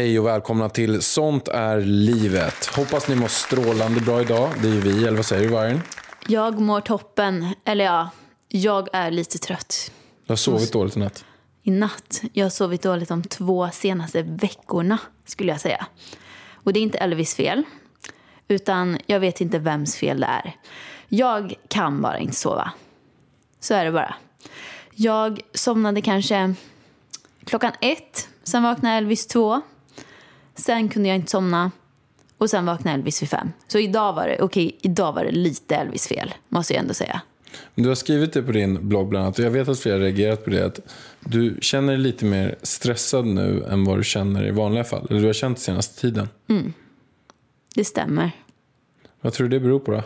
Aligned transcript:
Hej 0.00 0.18
och 0.18 0.26
välkomna 0.26 0.68
till 0.68 1.02
Sånt 1.02 1.48
är 1.48 1.80
livet. 1.80 2.66
Hoppas 2.66 3.08
ni 3.08 3.14
mår 3.14 3.28
strålande 3.28 4.00
bra 4.00 4.20
idag. 4.20 4.50
Det 4.62 4.68
är 4.68 4.72
ju 4.72 4.80
vi, 4.80 5.06
eller 5.06 5.16
vad 5.16 5.26
säger 5.26 5.48
du 5.48 5.54
Vargen? 5.54 5.80
Jag 6.26 6.60
mår 6.60 6.80
toppen. 6.80 7.54
Eller 7.64 7.84
ja, 7.84 8.10
jag 8.48 8.88
är 8.92 9.10
lite 9.10 9.38
trött 9.38 9.92
Du 10.26 10.32
har 10.32 10.36
sovit 10.36 10.72
dåligt 10.72 10.96
i 10.96 11.00
natt. 11.00 11.24
i 11.62 11.70
natt. 11.70 12.22
Jag 12.32 12.44
har 12.44 12.50
sovit 12.50 12.82
dåligt 12.82 13.08
de 13.08 13.22
två 13.22 13.70
senaste 13.72 14.22
veckorna, 14.22 14.98
skulle 15.24 15.52
jag 15.52 15.60
säga. 15.60 15.86
Och 16.52 16.72
det 16.72 16.80
är 16.80 16.82
inte 16.82 16.98
Elvis 16.98 17.34
fel, 17.34 17.62
utan 18.48 18.98
jag 19.06 19.20
vet 19.20 19.40
inte 19.40 19.58
vems 19.58 19.96
fel 19.96 20.20
det 20.20 20.26
är. 20.26 20.56
Jag 21.08 21.54
kan 21.68 22.02
bara 22.02 22.18
inte 22.18 22.36
sova. 22.36 22.72
Så 23.60 23.74
är 23.74 23.84
det 23.84 23.92
bara. 23.92 24.14
Jag 24.94 25.40
somnade 25.54 26.02
kanske 26.02 26.54
klockan 27.44 27.72
ett, 27.80 28.28
sen 28.42 28.62
vaknade 28.62 28.94
Elvis 28.96 29.26
två. 29.26 29.62
Sen 30.60 30.88
kunde 30.88 31.08
jag 31.08 31.16
inte 31.16 31.30
somna. 31.30 31.70
Och 32.38 32.50
sen 32.50 32.66
vaknade 32.66 32.94
Elvis 32.94 33.22
vid 33.22 33.28
fem. 33.28 33.52
Så 33.68 33.78
idag 33.78 34.12
var 34.12 34.28
det, 34.28 34.42
okej, 34.42 34.78
idag 34.82 35.12
var 35.12 35.24
det 35.24 35.30
lite 35.30 35.76
Elvis 35.76 36.06
fel, 36.06 36.34
måste 36.48 36.74
jag 36.74 36.80
ändå 36.80 36.94
säga. 36.94 37.20
Du 37.74 37.88
har 37.88 37.94
skrivit 37.94 38.32
det 38.32 38.42
på 38.42 38.52
din 38.52 38.88
blogg 38.88 39.08
bland 39.08 39.24
annat 39.24 39.38
och 39.38 39.44
jag 39.44 39.50
vet 39.50 39.68
att 39.68 39.80
flera 39.80 39.94
har 39.94 40.00
reagerat 40.00 40.44
på 40.44 40.50
det. 40.50 40.66
Att 40.66 40.80
du 41.20 41.58
känner 41.60 41.92
dig 41.92 42.02
lite 42.02 42.24
mer 42.24 42.58
stressad 42.62 43.26
nu 43.26 43.64
än 43.70 43.84
vad 43.84 43.98
du 43.98 44.04
känner 44.04 44.46
i 44.46 44.50
vanliga 44.50 44.84
fall. 44.84 45.06
Eller 45.10 45.20
du 45.20 45.26
har 45.26 45.32
känt 45.32 45.58
senaste 45.58 46.00
tiden. 46.00 46.28
Det 47.74 47.84
stämmer. 47.84 48.30
Vad 49.20 49.32
tror 49.32 49.48
du 49.48 49.58
det 49.58 49.64
beror 49.64 49.80
på 49.80 49.92
då? 49.92 50.02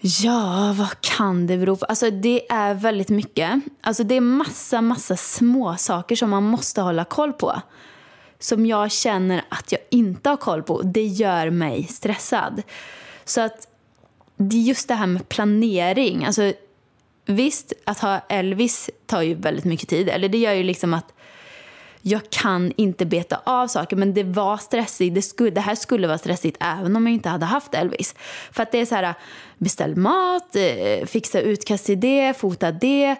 Ja, 0.00 0.74
vad 0.78 1.00
kan 1.00 1.46
det 1.46 1.58
bero 1.58 1.76
på? 1.76 1.84
Alltså 1.84 2.10
det 2.10 2.52
är 2.52 2.74
väldigt 2.74 3.08
mycket. 3.08 3.60
Alltså 3.80 4.04
det 4.04 4.14
är 4.14 4.20
massa, 4.20 4.80
massa 4.80 5.16
små 5.16 5.76
saker 5.76 6.16
som 6.16 6.30
man 6.30 6.42
måste 6.42 6.80
hålla 6.80 7.04
koll 7.04 7.32
på. 7.32 7.62
Som 8.42 8.66
jag 8.66 8.92
känner 8.92 9.44
att 9.48 9.72
jag 9.72 9.80
inte 9.90 10.28
har 10.28 10.36
koll 10.36 10.62
på. 10.62 10.82
Det 10.82 11.06
gör 11.06 11.50
mig 11.50 11.84
stressad. 11.84 12.62
Så 13.24 13.40
att 13.40 13.68
det 14.36 14.56
är 14.56 14.60
just 14.60 14.88
det 14.88 14.94
här 14.94 15.06
med 15.06 15.28
planering. 15.28 16.24
Alltså 16.24 16.52
visst, 17.26 17.72
att 17.84 17.98
ha 17.98 18.18
Elvis 18.28 18.90
tar 19.06 19.22
ju 19.22 19.34
väldigt 19.34 19.64
mycket 19.64 19.88
tid. 19.88 20.08
Eller 20.08 20.28
det 20.28 20.38
gör 20.38 20.52
ju 20.52 20.62
liksom 20.62 20.94
att 20.94 21.14
jag 22.02 22.30
kan 22.30 22.72
inte 22.76 23.06
beta 23.06 23.40
av 23.44 23.66
saker. 23.66 23.96
Men 23.96 24.14
det 24.14 24.24
var 24.24 24.56
stressigt. 24.56 25.14
Det, 25.14 25.22
skulle, 25.22 25.50
det 25.50 25.60
här 25.60 25.74
skulle 25.74 26.06
vara 26.06 26.18
stressigt 26.18 26.56
även 26.60 26.96
om 26.96 27.06
jag 27.06 27.14
inte 27.14 27.28
hade 27.28 27.46
haft 27.46 27.74
Elvis. 27.74 28.14
För 28.52 28.62
att 28.62 28.72
det 28.72 28.78
är 28.78 28.86
så 28.86 28.94
här, 28.94 29.14
beställ 29.58 29.96
mat, 29.96 30.56
eh, 30.56 31.06
fixa 31.06 31.40
utkast 31.40 31.86
till 31.86 32.00
det, 32.00 32.34
fota 32.38 32.72
det, 32.72 33.16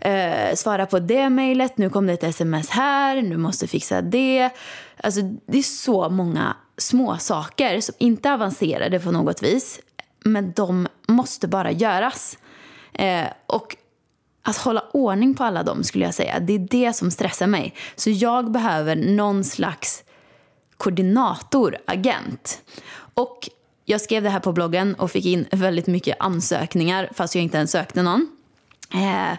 eh, 0.00 0.54
svara 0.54 0.86
på 0.86 0.98
det 0.98 1.30
mejlet, 1.30 1.78
nu 1.78 1.90
kom 1.90 2.06
det 2.06 2.12
ett 2.12 2.24
sms 2.24 2.70
här, 2.70 3.22
nu 3.22 3.36
måste 3.36 3.66
fixa 3.66 4.02
det. 4.02 4.50
Alltså 4.96 5.20
det 5.46 5.58
är 5.58 5.62
så 5.62 6.08
många 6.08 6.56
små 6.76 7.16
saker 7.18 7.80
som 7.80 7.94
inte 7.98 8.28
är 8.28 8.32
avancerade 8.32 9.00
på 9.00 9.10
något 9.10 9.42
vis. 9.42 9.80
Men 10.24 10.52
de 10.52 10.88
måste 11.08 11.48
bara 11.48 11.72
göras. 11.72 12.38
Eh, 12.92 13.26
och 13.46 13.76
att 14.44 14.56
hålla 14.56 14.84
ordning 14.92 15.34
på 15.34 15.44
alla 15.44 15.62
dem 15.62 15.84
skulle 15.84 16.04
jag 16.04 16.14
säga, 16.14 16.40
det 16.40 16.52
är 16.52 16.58
det 16.58 16.92
som 16.92 17.10
stressar 17.10 17.46
mig. 17.46 17.74
Så 17.96 18.10
jag 18.10 18.50
behöver 18.50 18.96
någon 18.96 19.44
slags 19.44 20.04
koordinator, 20.76 21.76
agent. 21.86 22.62
Och 23.14 23.48
jag 23.84 24.00
skrev 24.00 24.22
det 24.22 24.30
här 24.30 24.40
på 24.40 24.52
bloggen 24.52 24.94
och 24.94 25.10
fick 25.10 25.26
in 25.26 25.46
väldigt 25.50 25.86
mycket 25.86 26.16
ansökningar 26.20 27.08
fast 27.14 27.34
jag 27.34 27.44
inte 27.44 27.56
ens 27.56 27.70
sökte 27.70 28.02
någon. 28.02 28.28
Eh, 28.94 29.38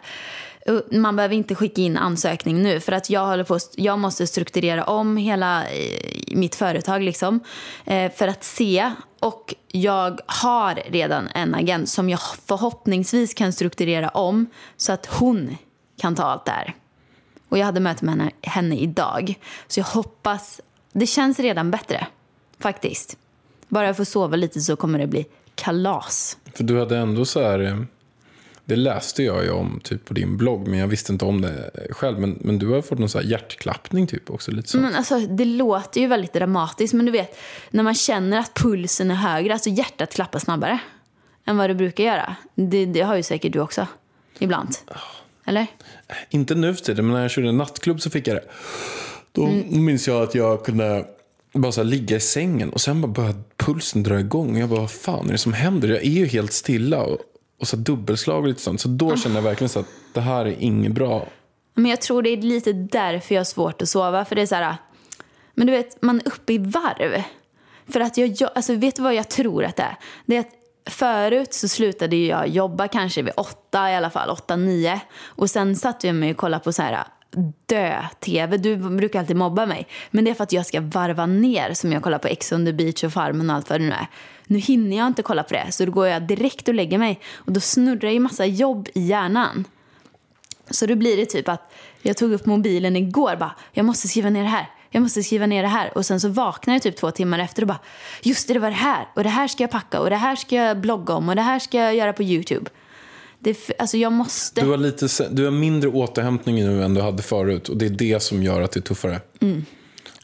man 0.91 1.15
behöver 1.15 1.35
inte 1.35 1.55
skicka 1.55 1.81
in 1.81 1.97
ansökning 1.97 2.63
nu 2.63 2.79
för 2.79 2.91
att 2.91 3.09
jag, 3.09 3.25
håller 3.25 3.43
på, 3.43 3.59
jag 3.75 3.99
måste 3.99 4.27
strukturera 4.27 4.83
om 4.83 5.17
hela 5.17 5.69
eh, 5.69 5.99
mitt 6.31 6.55
företag 6.55 7.03
liksom, 7.03 7.39
eh, 7.85 8.11
för 8.11 8.27
att 8.27 8.43
se. 8.43 8.91
Och 9.19 9.55
jag 9.67 10.19
har 10.25 10.79
redan 10.87 11.27
en 11.27 11.55
agent 11.55 11.89
som 11.89 12.09
jag 12.09 12.19
förhoppningsvis 12.45 13.33
kan 13.33 13.53
strukturera 13.53 14.09
om 14.09 14.45
så 14.77 14.91
att 14.91 15.05
hon 15.05 15.57
kan 16.01 16.15
ta 16.15 16.23
allt 16.23 16.45
det 16.45 16.51
här. 16.51 16.75
Och 17.49 17.57
jag 17.57 17.65
hade 17.65 17.79
möte 17.79 18.05
med 18.05 18.13
henne, 18.15 18.31
henne 18.41 18.77
idag. 18.77 19.39
Så 19.67 19.79
jag 19.79 19.85
hoppas... 19.85 20.61
Det 20.91 21.07
känns 21.07 21.39
redan 21.39 21.71
bättre, 21.71 22.07
faktiskt. 22.59 23.17
Bara 23.67 23.85
jag 23.85 23.97
får 23.97 24.03
sova 24.03 24.35
lite 24.35 24.61
så 24.61 24.75
kommer 24.75 24.99
det 24.99 25.07
bli 25.07 25.25
kalas. 25.55 26.37
För 26.53 26.63
du 26.63 26.79
hade 26.79 26.97
ändå 26.97 27.25
så 27.25 27.41
här... 27.41 27.59
Eh, 27.59 27.77
det 28.65 28.75
läste 28.75 29.23
jag 29.23 29.43
ju 29.43 29.51
om 29.51 29.79
typ 29.83 30.05
på 30.05 30.13
din 30.13 30.37
blogg, 30.37 30.67
men 30.67 30.79
jag 30.79 30.87
visste 30.87 31.13
inte 31.13 31.25
om 31.25 31.41
det 31.41 31.71
själv. 31.89 32.19
Men, 32.19 32.37
men 32.41 32.59
du 32.59 32.67
har 32.67 32.81
fått 32.81 32.99
någon 32.99 33.09
så 33.09 33.19
här 33.19 33.25
hjärtklappning 33.25 34.07
typ 34.07 34.29
också. 34.29 34.51
Lite 34.51 34.69
så. 34.69 34.77
Men 34.77 34.95
alltså, 34.95 35.19
det 35.19 35.45
låter 35.45 36.01
ju 36.01 36.07
väldigt 36.07 36.33
dramatiskt, 36.33 36.93
men 36.93 37.05
du 37.05 37.11
vet, 37.11 37.37
när 37.69 37.83
man 37.83 37.95
känner 37.95 38.39
att 38.39 38.53
pulsen 38.53 39.11
är 39.11 39.15
högre, 39.15 39.53
alltså 39.53 39.69
hjärtat 39.69 40.13
klappar 40.13 40.39
snabbare 40.39 40.79
än 41.45 41.57
vad 41.57 41.69
det 41.69 41.75
brukar 41.75 42.03
göra. 42.03 42.35
Det, 42.55 42.85
det 42.85 43.01
har 43.01 43.15
ju 43.15 43.23
säkert 43.23 43.53
du 43.53 43.59
också, 43.59 43.87
ibland. 44.39 44.69
Eller? 45.45 45.67
Inte 46.29 46.55
nu 46.55 46.75
för 46.75 46.83
tiden, 46.83 47.05
men 47.05 47.13
när 47.13 47.21
jag 47.21 47.31
körde 47.31 47.51
nattklubb 47.51 48.01
så 48.01 48.09
fick 48.09 48.27
jag 48.27 48.35
det. 48.35 48.45
Då 49.31 49.47
minns 49.69 50.07
jag 50.07 50.23
att 50.23 50.35
jag 50.35 50.65
kunde 50.65 51.05
bara 51.53 51.71
så 51.71 51.83
ligga 51.83 52.17
i 52.17 52.19
sängen 52.19 52.69
och 52.69 52.81
sen 52.81 53.01
bara 53.01 53.11
började 53.11 53.39
pulsen 53.57 54.03
dra 54.03 54.19
igång. 54.19 54.55
Och 54.55 54.61
jag 54.61 54.69
bara, 54.69 54.79
vad 54.79 54.91
fan 54.91 55.27
är 55.27 55.31
det 55.31 55.37
som 55.37 55.53
händer? 55.53 55.87
Jag 55.87 55.97
är 55.97 56.09
ju 56.09 56.25
helt 56.25 56.53
stilla 56.53 57.03
och, 57.03 57.17
och 57.59 57.67
så 57.67 57.75
dubbelslag 57.75 58.41
och 58.41 58.47
lite 58.47 58.61
sånt. 58.61 58.81
Så 58.81 58.87
då 58.87 59.17
kände 59.17 59.37
jag 59.37 59.43
verkligen 59.43 59.69
så 59.69 59.79
att 59.79 59.89
det 60.13 60.21
här 60.21 60.45
är 60.45 60.55
inget 60.59 60.91
bra. 60.91 61.27
Men 61.73 61.85
jag 61.85 62.01
tror 62.01 62.21
det 62.21 62.29
är 62.29 62.37
lite 62.37 62.73
därför 62.73 63.35
jag 63.35 63.39
har 63.39 63.45
svårt 63.45 63.81
att 63.81 63.89
sova. 63.89 64.25
För 64.25 64.35
det 64.35 64.41
är 64.41 64.45
så 64.45 64.55
här, 64.55 64.75
men 65.53 65.67
du 65.67 65.73
vet, 65.73 66.01
man 66.01 66.19
är 66.19 66.27
uppe 66.27 66.53
i 66.53 66.57
varv. 66.57 67.23
För 67.87 67.99
att 67.99 68.17
jag, 68.17 68.27
jag 68.27 68.49
alltså 68.55 68.75
vet 68.75 68.95
du 68.95 69.01
vad 69.01 69.15
jag 69.15 69.29
tror 69.29 69.63
att 69.63 69.75
det 69.75 69.83
är? 69.83 69.97
Det 70.25 70.35
är 70.35 70.39
att 70.39 70.51
förut 70.89 71.53
så 71.53 71.67
slutade 71.67 72.15
jag 72.15 72.47
jobba 72.47 72.87
kanske 72.87 73.21
vid 73.21 73.33
åtta 73.37 73.91
i 73.91 73.95
alla 73.95 74.09
fall, 74.09 74.29
åtta, 74.29 74.55
nio. 74.55 75.01
Och 75.25 75.49
sen 75.49 75.75
satt 75.75 76.03
jag 76.03 76.15
mig 76.15 76.31
och 76.31 76.37
kollade 76.37 76.63
på 76.63 76.73
så 76.73 76.81
här 76.81 77.03
dö-tv. 77.65 78.57
Du 78.57 78.75
brukar 78.75 79.19
alltid 79.19 79.35
mobba 79.35 79.65
mig. 79.65 79.87
Men 80.11 80.25
det 80.25 80.31
är 80.31 80.35
för 80.35 80.43
att 80.43 80.51
jag 80.51 80.65
ska 80.65 80.81
varva 80.81 81.25
ner 81.25 81.73
som 81.73 81.91
jag 81.91 82.03
kollar 82.03 82.17
på 82.17 82.27
Ex 82.27 82.51
on 82.51 82.65
the 82.65 82.73
beach 82.73 83.03
och 83.03 83.13
Farmen 83.13 83.49
och 83.49 83.55
allt 83.55 83.69
vad 83.69 83.81
det 83.81 83.85
nu 83.85 83.91
är. 83.91 84.07
Nu 84.47 84.59
hinner 84.59 84.97
jag 84.97 85.07
inte 85.07 85.23
kolla 85.23 85.43
på 85.43 85.53
det, 85.53 85.71
så 85.71 85.85
då 85.85 85.91
går 85.91 86.07
jag 86.07 86.27
direkt 86.27 86.67
och 86.67 86.73
lägger 86.73 86.97
mig. 86.97 87.19
Och 87.35 87.51
då 87.51 87.59
snurrar 87.59 88.09
ju 88.09 88.19
massa 88.19 88.45
jobb 88.45 88.87
i 88.93 89.01
hjärnan. 89.01 89.65
Så 90.69 90.85
då 90.85 90.95
blir 90.95 91.17
det 91.17 91.25
typ 91.25 91.49
att 91.49 91.73
jag 92.01 92.17
tog 92.17 92.31
upp 92.31 92.45
mobilen 92.45 92.95
igår 92.95 93.35
bara, 93.35 93.55
jag 93.71 93.85
måste 93.85 94.07
skriva 94.07 94.29
ner 94.29 94.43
det 94.43 94.49
här. 94.49 94.69
Jag 94.91 95.01
måste 95.01 95.23
skriva 95.23 95.45
ner 95.45 95.61
det 95.61 95.67
här. 95.67 95.97
Och 95.97 96.05
sen 96.05 96.19
så 96.19 96.29
vaknar 96.29 96.73
jag 96.73 96.83
typ 96.83 96.95
två 96.95 97.11
timmar 97.11 97.39
efter 97.39 97.61
och 97.61 97.67
bara, 97.67 97.79
just 98.23 98.47
det, 98.47 98.53
det 98.53 98.59
var 98.59 98.69
det 98.69 98.75
här. 98.75 99.07
Och 99.15 99.23
det 99.23 99.29
här 99.29 99.47
ska 99.47 99.63
jag 99.63 99.71
packa 99.71 99.99
och 99.99 100.09
det 100.09 100.15
här 100.15 100.35
ska 100.35 100.55
jag 100.55 100.81
blogga 100.81 101.13
om 101.13 101.29
och 101.29 101.35
det 101.35 101.41
här 101.41 101.59
ska 101.59 101.77
jag 101.77 101.95
göra 101.95 102.13
på 102.13 102.23
YouTube. 102.23 102.69
Det, 103.39 103.71
alltså 103.79 103.97
jag 103.97 104.11
måste. 104.11 104.61
Du 104.61 104.69
har, 104.69 104.77
lite, 104.77 105.07
du 105.31 105.43
har 105.43 105.51
mindre 105.51 105.89
återhämtning 105.89 106.55
nu 106.55 106.83
än 106.83 106.93
du 106.93 107.01
hade 107.01 107.23
förut. 107.23 107.69
Och 107.69 107.77
det 107.77 107.85
är 107.85 107.89
det 107.89 108.23
som 108.23 108.43
gör 108.43 108.61
att 108.61 108.71
det 108.71 108.79
är 108.79 108.81
tuffare. 108.81 109.21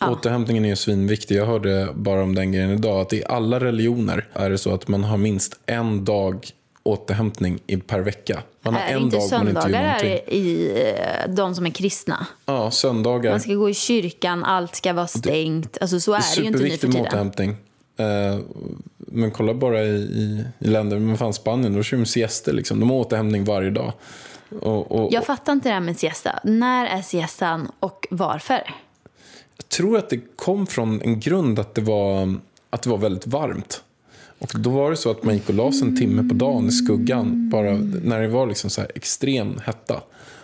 Återhämtningen 0.10 0.66
är 0.66 0.70
ju 0.70 0.76
svinviktig. 0.76 1.36
Jag 1.36 1.46
hörde 1.46 1.88
bara 1.94 2.24
om 2.24 2.36
den 2.36 2.52
grejen 2.52 2.72
idag. 2.72 3.02
Att 3.02 3.14
i 3.14 3.24
alla 3.30 3.60
religioner 3.60 4.28
är 4.34 4.50
det 4.50 4.58
så 4.58 4.74
att 4.74 4.88
man 4.88 5.04
har 5.04 5.18
minst 5.18 5.60
en 5.66 6.06
dag 6.06 6.48
återhämtning 6.84 7.60
per 7.88 8.00
vecka. 8.00 8.44
Man 8.62 8.74
har 8.74 8.82
är 8.82 8.96
en 8.96 9.02
inte 9.02 9.18
dag 9.18 9.30
man 9.32 9.48
inte 9.48 9.70
gör 9.70 9.84
någonting. 9.84 10.12
är 10.12 10.34
i 10.34 10.72
eh, 11.26 11.34
de 11.34 11.56
som 11.56 11.66
är 11.66 11.70
kristna? 11.70 12.28
Ja, 12.46 12.72
söndagar. 12.72 13.32
Man 13.32 13.40
ska 13.40 13.54
gå 13.54 13.70
i 13.70 13.74
kyrkan, 13.74 14.44
allt 14.44 14.76
ska 14.76 14.94
vara 14.94 15.08
stängt. 15.08 15.78
Alltså 15.82 16.00
så 16.00 16.14
är 16.14 16.20
det 16.36 16.42
ju 16.42 16.48
inte 16.48 16.60
nu 16.60 16.70
för 16.70 16.78
Superviktig 16.78 16.92
tiden. 16.92 17.08
återhämtning. 17.08 17.56
Eh, 17.98 18.40
men 18.98 19.32
kolla 19.32 19.54
bara 19.54 19.82
i, 19.82 19.96
i, 19.96 20.46
i 20.60 20.68
länder, 20.68 21.00
men 21.00 21.18
fan 21.18 21.34
Spanien, 21.34 21.76
då 21.76 21.84
kör 21.84 21.98
de 21.98 22.06
siesta 22.06 22.52
liksom. 22.52 22.80
De 22.80 22.90
har 22.90 22.98
återhämtning 22.98 23.44
varje 23.46 23.70
dag. 23.70 23.94
Och, 24.62 24.92
och, 24.92 25.14
Jag 25.14 25.26
fattar 25.26 25.54
inte 25.54 25.70
det 25.70 25.74
här 25.74 25.82
med 25.82 25.98
siesta. 25.98 26.40
När 26.44 26.86
är 26.86 27.02
siestan 27.02 27.72
och 27.80 28.08
varför? 28.10 28.62
Jag 29.62 29.70
tror 29.70 29.98
att 29.98 30.10
det 30.10 30.20
kom 30.36 30.68
från 30.68 31.02
en 31.02 31.20
grund 31.20 31.60
att 31.60 31.76
det 31.76 31.82
var, 31.82 32.36
att 32.70 32.82
det 32.82 32.90
var 32.90 32.98
väldigt 32.98 33.28
varmt. 33.28 33.84
Och 34.40 34.52
då 34.56 34.70
var 34.70 34.90
det 34.92 34.98
så 34.98 35.12
att 35.12 35.24
man 35.24 35.34
gick 35.34 35.50
och 35.50 35.56
la 35.56 35.72
sig 35.72 35.82
en 35.88 35.98
timme 35.98 36.30
på 36.30 36.36
dagen 36.36 36.68
i 36.68 36.72
skuggan. 36.72 37.50
Bara 37.50 37.72
när 38.04 38.22
det 38.22 38.28
var 38.28 38.48
liksom 38.48 38.70
så 38.70 38.82
extrem 38.96 39.60
hetta. 39.66 40.02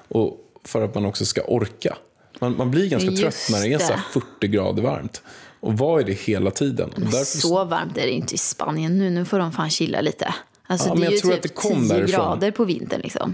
Och 0.07 0.37
för 0.63 0.81
att 0.81 0.95
man 0.95 1.05
också 1.05 1.25
ska 1.25 1.41
orka. 1.41 1.97
Man, 2.39 2.57
man 2.57 2.71
blir 2.71 2.89
ganska 2.89 3.09
Just 3.09 3.21
trött 3.21 3.47
när 3.51 3.67
det 3.69 3.73
är 3.73 3.79
så 3.79 3.93
här 3.93 4.01
det. 4.13 4.19
40 4.39 4.47
grader 4.47 4.81
varmt. 4.83 5.21
Och 5.59 5.77
vad 5.77 6.01
är 6.01 6.05
det 6.05 6.13
hela 6.13 6.51
tiden? 6.51 6.89
Men 6.95 7.03
därför- 7.11 7.25
så 7.37 7.63
varmt 7.65 7.97
är 7.97 8.01
det 8.05 8.11
inte 8.11 8.35
i 8.35 8.37
Spanien 8.37 8.97
nu. 8.97 9.09
Nu 9.09 9.25
får 9.25 9.39
de 9.39 9.51
fan 9.51 9.69
chilla 9.69 10.01
lite. 10.01 10.33
Alltså 10.67 10.89
Ja, 10.89 10.95
det 10.95 11.05
är 11.05 11.11
ju 11.11 11.17
tror 11.17 11.31
typ 11.31 11.37
att 11.37 11.43
det 11.43 11.49
kom 11.49 11.71
10 11.87 11.93
därifrån. 11.93 12.09
grader 12.25 12.51
på 12.51 12.65
vintern 12.65 13.01
liksom. 13.01 13.33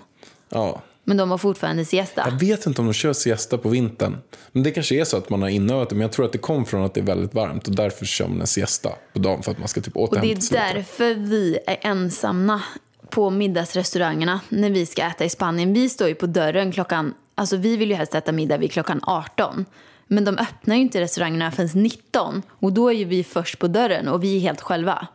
Ja. 0.50 0.82
Men 1.04 1.18
de 1.18 1.32
har 1.32 1.38
fortfarande 1.38 1.86
siesta. 1.86 2.22
Jag 2.26 2.40
vet 2.40 2.66
inte 2.66 2.82
om 2.82 2.88
de 2.88 2.94
kör 2.94 3.14
siesta 3.14 3.58
på 3.58 3.70
vintern. 3.70 4.18
Men 4.52 4.64
det 4.64 4.72
kanske 4.72 4.96
är 4.96 5.04
så 5.04 5.18
att 5.18 5.30
man 5.30 5.42
har 5.42 5.50
inövat 5.50 5.90
det. 5.90 5.96
Men 5.96 6.02
jag 6.02 6.12
tror 6.12 6.26
att 6.26 6.32
det 6.32 6.38
kom 6.38 6.66
från 6.66 6.84
att 6.86 6.94
det 6.94 7.00
är 7.00 7.06
väldigt 7.06 7.34
varmt. 7.34 7.68
Och 7.68 7.76
därför 7.76 8.06
kör 8.06 8.28
man 8.28 8.42
en 8.42 8.48
siesta 8.48 8.90
på 9.14 9.20
dagen 9.20 9.44
för 9.44 9.52
att 9.52 9.60
man 9.60 9.68
ska 9.68 9.82
typ 9.82 9.98
Och 9.98 10.10
det 10.12 10.18
återhämta 10.18 10.42
sig 10.42 10.58
är 10.58 10.68
lite. 10.68 10.78
därför 10.78 11.14
vi 11.14 11.58
är 11.68 11.78
ensamma 11.82 12.62
på 13.10 13.30
middagsrestaurangerna 13.30 14.40
när 14.50 14.70
vi 14.70 14.86
ska 14.86 15.04
äta 15.04 15.26
i 15.26 15.30
Spanien. 15.30 15.74
Vi 15.74 15.90
står 15.90 16.08
ju 16.08 16.16
på 16.16 16.26
dörren 16.26 16.72
klockan, 16.72 17.14
alltså 17.36 17.58
vi 17.58 17.78
vill 17.78 17.90
ju 17.90 17.96
helst 17.96 18.16
äta 18.16 18.32
middag 18.32 18.58
vid 18.58 18.72
klockan 18.72 19.00
18. 19.04 19.66
Men 20.08 20.26
de 20.26 20.38
öppnar 20.38 20.76
ju 20.76 20.82
inte 20.82 21.02
restaurangerna 21.02 21.52
förrän 21.52 21.70
19 21.74 22.42
och 22.50 22.74
då 22.74 22.90
är 22.90 22.94
ju 22.94 23.06
vi 23.06 23.24
först 23.24 23.60
på 23.60 23.68
dörren 23.68 24.08
och 24.08 24.24
vi 24.24 24.36
är 24.36 24.40
helt 24.40 24.62
själva. 24.62 25.08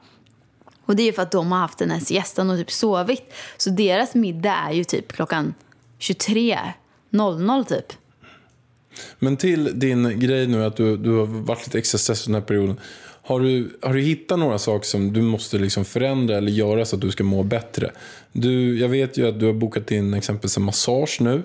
Och 0.85 0.97
det 0.97 1.03
är 1.03 1.07
ju 1.07 1.13
för 1.13 1.23
att 1.23 1.31
de 1.31 1.53
har 1.53 1.59
haft 1.59 1.79
den 1.79 1.91
här 1.91 2.01
siestan 2.01 2.51
och 2.51 2.57
typ 2.57 2.71
sovit. 2.71 3.35
Så 3.57 3.71
deras 3.71 4.15
middag 4.15 4.55
är 4.69 4.73
ju 4.73 4.85
typ 4.85 5.13
klockan 5.13 5.55
23.00 6.01 7.65
typ. 7.65 7.93
Men 9.19 9.37
till 9.37 9.79
din 9.79 10.21
grej 10.21 10.47
nu 10.47 10.65
att 10.65 10.77
du, 10.77 10.97
du 10.97 11.11
har 11.11 11.27
varit 11.27 11.67
lite 11.67 11.79
extra 11.79 11.99
stressad 11.99 12.29
den 12.29 12.35
här 12.41 12.47
perioden. 12.49 12.81
Har 13.23 13.41
du, 13.41 13.79
har 13.83 13.95
du 13.95 14.01
hittat 14.01 14.39
några 14.39 14.59
saker 14.59 14.87
som 14.87 15.13
du 15.13 15.23
måste 15.23 15.59
liksom 15.59 15.85
förändra 15.85 16.37
eller 16.37 16.53
göra 16.53 16.85
så 16.85 16.97
att 16.97 17.03
du 17.03 17.11
ska 17.11 17.25
må 17.25 17.43
bättre? 17.43 17.91
Du, 18.33 18.79
jag 18.79 18.89
vet 18.89 19.19
ju 19.19 19.29
att 19.29 19.41
du 19.41 19.47
har 19.47 19.53
bokat 19.53 19.91
in 19.91 20.15
exempelvis 20.15 20.57
en 20.57 20.63
massage 20.63 21.17
nu. 21.21 21.43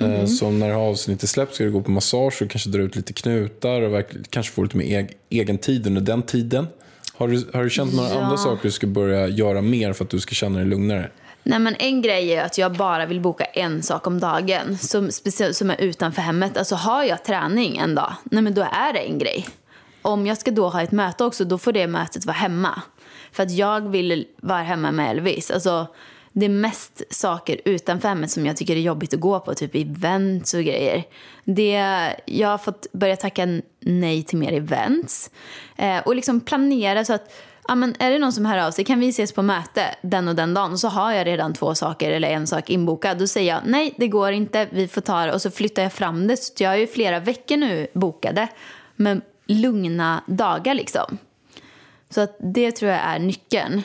Eh, 0.00 0.26
så 0.26 0.50
när 0.50 0.66
det 0.68 0.74
här 0.74 0.80
avsnittet 0.80 1.30
släpps 1.30 1.54
ska 1.54 1.64
du 1.64 1.70
gå 1.70 1.82
på 1.82 1.90
massage 1.90 2.42
och 2.42 2.50
kanske 2.50 2.70
dra 2.70 2.82
ut 2.82 2.96
lite 2.96 3.12
knutar 3.12 3.82
och 3.82 3.92
verkligen, 3.92 4.24
kanske 4.30 4.52
få 4.52 4.62
lite 4.62 4.76
mer 4.76 4.98
eg, 4.98 5.08
egen 5.30 5.58
tid 5.58 5.86
under 5.86 6.00
den 6.00 6.22
tiden. 6.22 6.66
Har 7.14 7.28
du, 7.28 7.44
har 7.52 7.64
du 7.64 7.70
känt 7.70 7.94
några 7.94 8.08
Ja. 8.10 8.20
andra 8.20 8.36
saker 8.36 8.62
du 8.62 8.70
ska 8.70 8.86
börja 8.86 9.28
göra 9.28 9.62
mer 9.62 9.92
för 9.92 10.04
att 10.04 10.10
du 10.10 10.20
ska 10.20 10.34
känna 10.34 10.58
dig 10.58 10.68
lugnare? 10.68 11.10
Nej, 11.46 11.58
men 11.58 11.76
en 11.78 12.02
grej 12.02 12.34
är 12.34 12.44
att 12.44 12.58
jag 12.58 12.72
bara 12.72 13.06
vill 13.06 13.20
boka 13.20 13.44
en 13.44 13.82
sak 13.82 14.06
om 14.06 14.20
dagen 14.20 14.78
som, 14.78 15.10
som 15.52 15.70
är 15.70 15.80
utanför 15.80 16.22
hemmet. 16.22 16.56
Alltså 16.56 16.74
har 16.74 17.04
jag 17.04 17.24
träning 17.24 17.76
en 17.76 17.94
dag, 17.94 18.14
nej 18.24 18.42
men 18.42 18.54
då 18.54 18.62
är 18.62 18.92
det 18.92 18.98
en 18.98 19.18
grej. 19.18 19.46
Om 20.02 20.26
jag 20.26 20.38
ska 20.38 20.50
då 20.50 20.68
ha 20.68 20.82
ett 20.82 20.92
möte 20.92 21.24
också, 21.24 21.44
då 21.44 21.58
får 21.58 21.72
det 21.72 21.86
mötet 21.86 22.26
vara 22.26 22.36
hemma. 22.36 22.82
För 23.32 23.42
att 23.42 23.50
jag 23.50 23.88
vill 23.88 24.26
vara 24.36 24.62
hemma 24.62 24.92
med 24.92 25.10
Elvis. 25.10 25.50
Alltså, 25.50 25.86
det 26.32 26.46
är 26.46 26.50
mest 26.50 27.02
saker 27.10 27.60
utanför 27.64 28.08
hemmet 28.08 28.30
som 28.30 28.46
jag 28.46 28.56
tycker 28.56 28.76
är 28.76 28.80
jobbigt 28.80 29.14
att 29.14 29.20
gå 29.20 29.40
på, 29.40 29.54
typ 29.54 29.74
events 29.74 30.54
och 30.54 30.62
grejer. 30.62 31.04
Det, 31.44 31.72
jag 32.24 32.48
har 32.48 32.58
fått 32.58 32.86
börja 32.92 33.16
tacka 33.16 33.60
nej 33.80 34.22
till 34.22 34.38
mer 34.38 34.52
events. 34.52 35.30
Eh, 35.76 35.98
och 35.98 36.16
liksom 36.16 36.40
planera 36.40 37.04
så 37.04 37.12
att 37.12 37.32
Ja, 37.68 37.74
men 37.74 37.94
är 37.98 38.10
det 38.10 38.18
någon 38.18 38.32
som 38.32 38.46
hör 38.46 38.58
av 38.58 38.70
sig, 38.70 38.84
kan 38.84 39.00
vi 39.00 39.08
ses 39.08 39.32
på 39.32 39.42
möte 39.42 39.94
den 40.02 40.28
och 40.28 40.34
den 40.34 40.54
dagen? 40.54 40.72
Och 40.72 40.80
så 40.80 40.88
har 40.88 41.12
jag 41.12 41.26
redan 41.26 41.54
två 41.54 41.74
saker 41.74 42.10
eller 42.10 42.28
en 42.28 42.46
sak 42.46 42.70
inbokad. 42.70 43.18
Då 43.18 43.26
säger 43.26 43.54
jag 43.54 43.62
nej, 43.64 43.94
det 43.96 44.08
går 44.08 44.32
inte, 44.32 44.68
vi 44.70 44.88
får 44.88 45.00
ta 45.00 45.26
det. 45.26 45.32
Och 45.32 45.42
så 45.42 45.50
flyttar 45.50 45.82
jag 45.82 45.92
fram 45.92 46.26
det. 46.26 46.36
Så 46.36 46.52
jag 46.62 46.70
har 46.70 46.76
ju 46.76 46.86
flera 46.86 47.20
veckor 47.20 47.56
nu 47.56 47.86
bokade 47.94 48.48
med 48.96 49.20
lugna 49.46 50.22
dagar 50.26 50.74
liksom. 50.74 51.18
Så 52.10 52.20
att 52.20 52.36
det 52.38 52.72
tror 52.72 52.90
jag 52.90 53.00
är 53.00 53.18
nyckeln. 53.18 53.82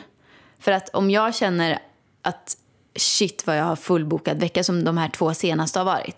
För 0.59 0.71
att 0.71 0.89
om 0.89 1.11
jag 1.11 1.35
känner 1.35 1.79
att 2.21 2.57
shit 2.95 3.47
vad 3.47 3.57
jag 3.57 3.63
har 3.63 3.75
fullbokad 3.75 4.39
vecka 4.39 4.63
som 4.63 4.83
de 4.83 4.97
här 4.97 5.09
två 5.09 5.33
senaste 5.33 5.79
har 5.79 5.85
varit. 5.85 6.17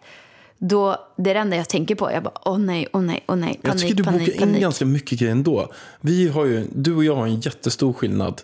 Då, 0.63 0.97
det 1.17 1.29
är 1.29 1.33
det 1.33 1.39
enda 1.39 1.55
jag 1.57 1.69
tänker 1.69 1.95
på. 1.95 2.11
Jag 2.11 2.23
bara, 2.23 2.33
åh 2.45 2.57
nej, 2.59 2.87
åh 2.93 3.01
nej, 3.01 3.23
åh 3.27 3.35
nej, 3.35 3.59
Jag 3.61 3.71
panik, 3.71 3.81
tycker 3.81 3.95
du 3.95 4.03
panik, 4.03 4.19
bokar 4.19 4.33
in 4.33 4.39
panik. 4.39 4.61
ganska 4.61 4.85
mycket 4.85 5.19
grejer 5.19 5.31
ändå. 5.31 5.71
Vi 6.01 6.27
har 6.27 6.45
ju, 6.45 6.67
du 6.71 6.95
och 6.95 7.03
jag 7.03 7.15
har 7.15 7.27
en 7.27 7.39
jättestor 7.39 7.93
skillnad. 7.93 8.41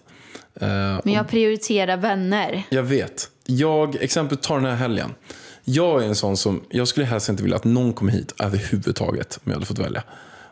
Eh, 0.61 0.67
Men 1.03 1.13
jag 1.13 1.27
prioriterar 1.27 1.97
vänner. 1.97 2.63
Jag 2.69 2.83
vet. 2.83 3.29
Jag, 3.45 3.95
exempel 3.95 4.37
tar 4.37 4.55
den 4.55 4.65
här 4.65 4.75
helgen. 4.75 5.13
Jag 5.63 6.03
är 6.03 6.07
en 6.07 6.15
sån 6.15 6.37
som, 6.37 6.61
jag 6.69 6.87
skulle 6.87 7.05
helst 7.05 7.29
inte 7.29 7.43
vilja 7.43 7.55
att 7.57 7.63
någon 7.63 7.93
kom 7.93 8.09
hit 8.09 8.33
överhuvudtaget 8.39 9.35
om 9.35 9.41
jag 9.51 9.53
hade 9.53 9.65
fått 9.65 9.79
välja. 9.79 10.03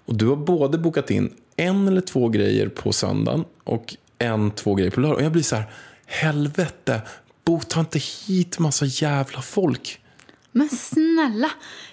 Och 0.05 0.15
du 0.15 0.27
har 0.27 0.35
både 0.35 0.77
bokat 0.77 1.11
in 1.11 1.33
en 1.55 1.87
eller 1.87 2.01
två 2.01 2.29
grejer 2.29 2.67
på 2.67 2.93
söndagen 2.93 3.45
och 3.63 3.95
en, 4.19 4.51
två 4.51 4.75
grejer 4.75 4.91
på 4.91 4.99
lördag. 4.99 5.17
Och 5.17 5.23
jag 5.23 5.31
blir 5.31 5.43
så 5.43 5.55
här, 5.55 5.63
helvete, 6.05 7.01
ta 7.67 7.79
inte 7.79 7.99
hit 7.99 8.59
massa 8.59 8.85
jävla 8.85 9.41
folk. 9.41 9.99
Men 10.57 10.69
snälla, 10.69 11.49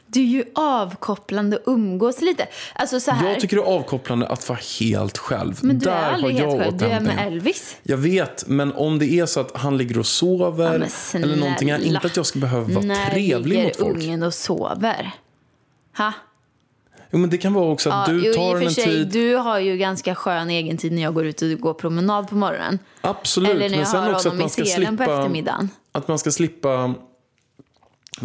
du 0.07 0.21
är 0.21 0.25
ju 0.25 0.45
avkopplande 0.55 1.57
och 1.57 1.73
umgås 1.73 2.21
lite. 2.21 2.47
Alltså 2.75 3.01
så 3.01 3.11
här. 3.11 3.31
Jag 3.31 3.41
tycker 3.41 3.57
det 3.57 3.63
är 3.63 3.67
avkopplande 3.67 4.27
att 4.27 4.49
vara 4.49 4.59
helt 4.81 5.19
själv. 5.19 5.59
men 5.63 5.79
du 5.79 5.85
Där 5.85 5.93
är 5.93 6.13
aldrig 6.13 6.35
helt 6.37 6.63
själv. 6.63 6.77
Du 6.77 6.87
är 6.87 7.01
med. 7.01 7.27
Elvis. 7.27 7.77
Jag 7.83 7.97
vet, 7.97 8.49
men 8.49 8.73
om 8.73 8.99
det 8.99 9.07
är 9.13 9.27
så 9.27 9.41
att 9.41 9.57
han 9.57 9.77
ligger 9.79 9.99
och 9.99 10.07
sover 10.07 10.73
Ja, 10.73 10.79
men 11.13 11.23
eller 11.23 11.37
någonting, 11.37 11.71
inte 11.71 12.07
att 12.07 12.17
jag 12.17 12.27
ska 12.27 12.39
behöva 12.39 12.69
vara 12.75 12.85
När 12.85 13.11
trevlig 13.11 13.49
ligger 13.57 13.65
mot 13.65 13.77
folk. 13.77 13.97
ungen 13.97 14.23
och 14.23 14.35
sover? 14.35 15.11
Ha? 15.99 16.13
Jo, 17.11 17.19
men 17.19 17.31
det 17.31 17.39
kan 17.39 17.53
vara 17.55 17.65
också 17.73 17.91
att 17.91 18.09
Ja, 18.09 18.15
du 18.15 18.33
tar 18.35 18.63
i 18.63 18.65
en 18.65 18.71
sig, 18.71 18.85
tid. 18.85 19.09
Du 19.09 19.35
har 19.37 19.59
ju 19.59 19.77
ganska 19.77 20.15
skön 20.15 20.51
egen 20.51 20.77
tid 20.77 20.93
när 20.93 21.03
jag 21.03 21.15
går 21.15 21.27
ut 21.27 21.43
och 21.43 21.49
går 21.61 21.75
promenad 21.75 22.29
på 22.29 22.35
morgonen. 22.35 22.79
Absolut, 23.01 23.51
Eller 23.51 23.61
när 23.61 23.71
men 23.71 23.79
jag 23.79 23.89
sen 23.89 24.03
har 24.03 24.13
också 24.15 24.29
att 24.29 24.33
honom 24.33 24.41
i 24.41 24.43
man 24.43 24.51
ska 24.51 24.65
selen 24.65 24.97
på 24.97 25.03
slippa, 25.05 25.19
eftermiddagen. 25.19 25.69
att 25.93 26.09
man 26.09 26.19
ska 26.19 26.31
slippa 26.31 26.95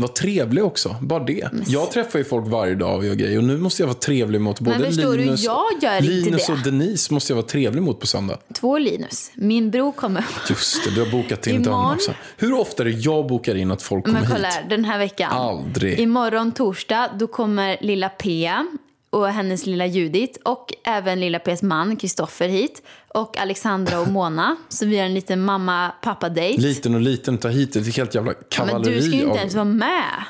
vara 0.01 0.11
trevlig 0.11 0.63
också. 0.63 0.95
Bara 1.01 1.23
det. 1.23 1.49
Jag 1.67 1.91
träffar 1.91 2.19
ju 2.19 2.25
folk 2.25 2.47
varje 2.47 2.75
dag 2.75 2.97
och 2.97 3.05
gör 3.05 3.13
grejer 3.15 3.37
och 3.37 3.43
nu 3.43 3.57
måste 3.57 3.81
jag 3.81 3.87
vara 3.87 3.97
trevlig 3.97 4.41
mot 4.41 4.59
både 4.59 4.85
förstår 4.85 5.11
du, 5.11 5.17
Linus, 5.17 5.43
jag 5.43 5.63
gör 5.81 5.95
inte 5.97 6.07
Linus 6.09 6.47
det. 6.47 6.53
och 6.53 6.59
Denise 6.59 7.13
måste 7.13 7.31
jag 7.33 7.35
vara 7.35 7.45
trevlig 7.47 7.81
mot 7.83 7.99
på 7.99 8.07
söndag. 8.07 8.37
Två 8.53 8.77
Linus. 8.77 9.31
Min 9.35 9.71
bror 9.71 9.91
kommer. 9.91 10.25
Just 10.49 10.83
det, 10.85 10.91
du 10.95 11.03
har 11.05 11.11
bokat 11.11 11.47
in 11.47 11.63
dem 11.63 11.73
Imorgon- 11.73 11.95
också. 11.95 12.11
Hur 12.37 12.53
ofta 12.53 12.83
är 12.83 12.85
det 12.85 12.91
jag 12.91 13.27
bokar 13.27 13.55
in 13.55 13.71
att 13.71 13.81
folk 13.81 14.05
kommer 14.05 14.19
Men 14.21 14.29
kolla 14.29 14.47
hit? 14.47 14.59
den 14.69 14.85
här 14.85 14.99
veckan. 14.99 15.31
Aldrig. 15.31 15.99
Imorgon 15.99 16.51
torsdag, 16.51 17.09
då 17.19 17.27
kommer 17.27 17.77
lilla 17.81 18.09
Pia 18.09 18.67
och 19.09 19.27
hennes 19.27 19.65
lilla 19.65 19.85
Judit 19.85 20.37
och 20.45 20.73
även 20.83 21.19
lilla 21.19 21.39
Pias 21.39 21.61
man 21.61 21.95
Kristoffer 21.95 22.47
hit. 22.47 22.81
Och 23.07 23.37
Alexandra 23.37 23.99
och 23.99 24.07
Mona. 24.07 24.55
Så 24.69 24.85
vi 24.85 24.97
har 24.97 25.05
en 25.05 25.13
liten 25.13 25.45
mamma-pappa-dejt. 25.45 26.61
Liten 26.61 26.95
och 26.95 27.01
liten, 27.01 27.37
ta 27.37 27.47
hit 27.47 27.75
ett 27.75 27.95
helt 27.95 28.15
jävla 28.15 28.31
Ja, 28.31 28.37
kavalleri 28.49 28.91
men 28.91 29.01
du 29.01 29.07
ska 29.07 29.15
ju 29.15 29.23
inte 29.23 29.39
ens 29.39 29.55
vara 29.55 29.65
med. 29.65 30.23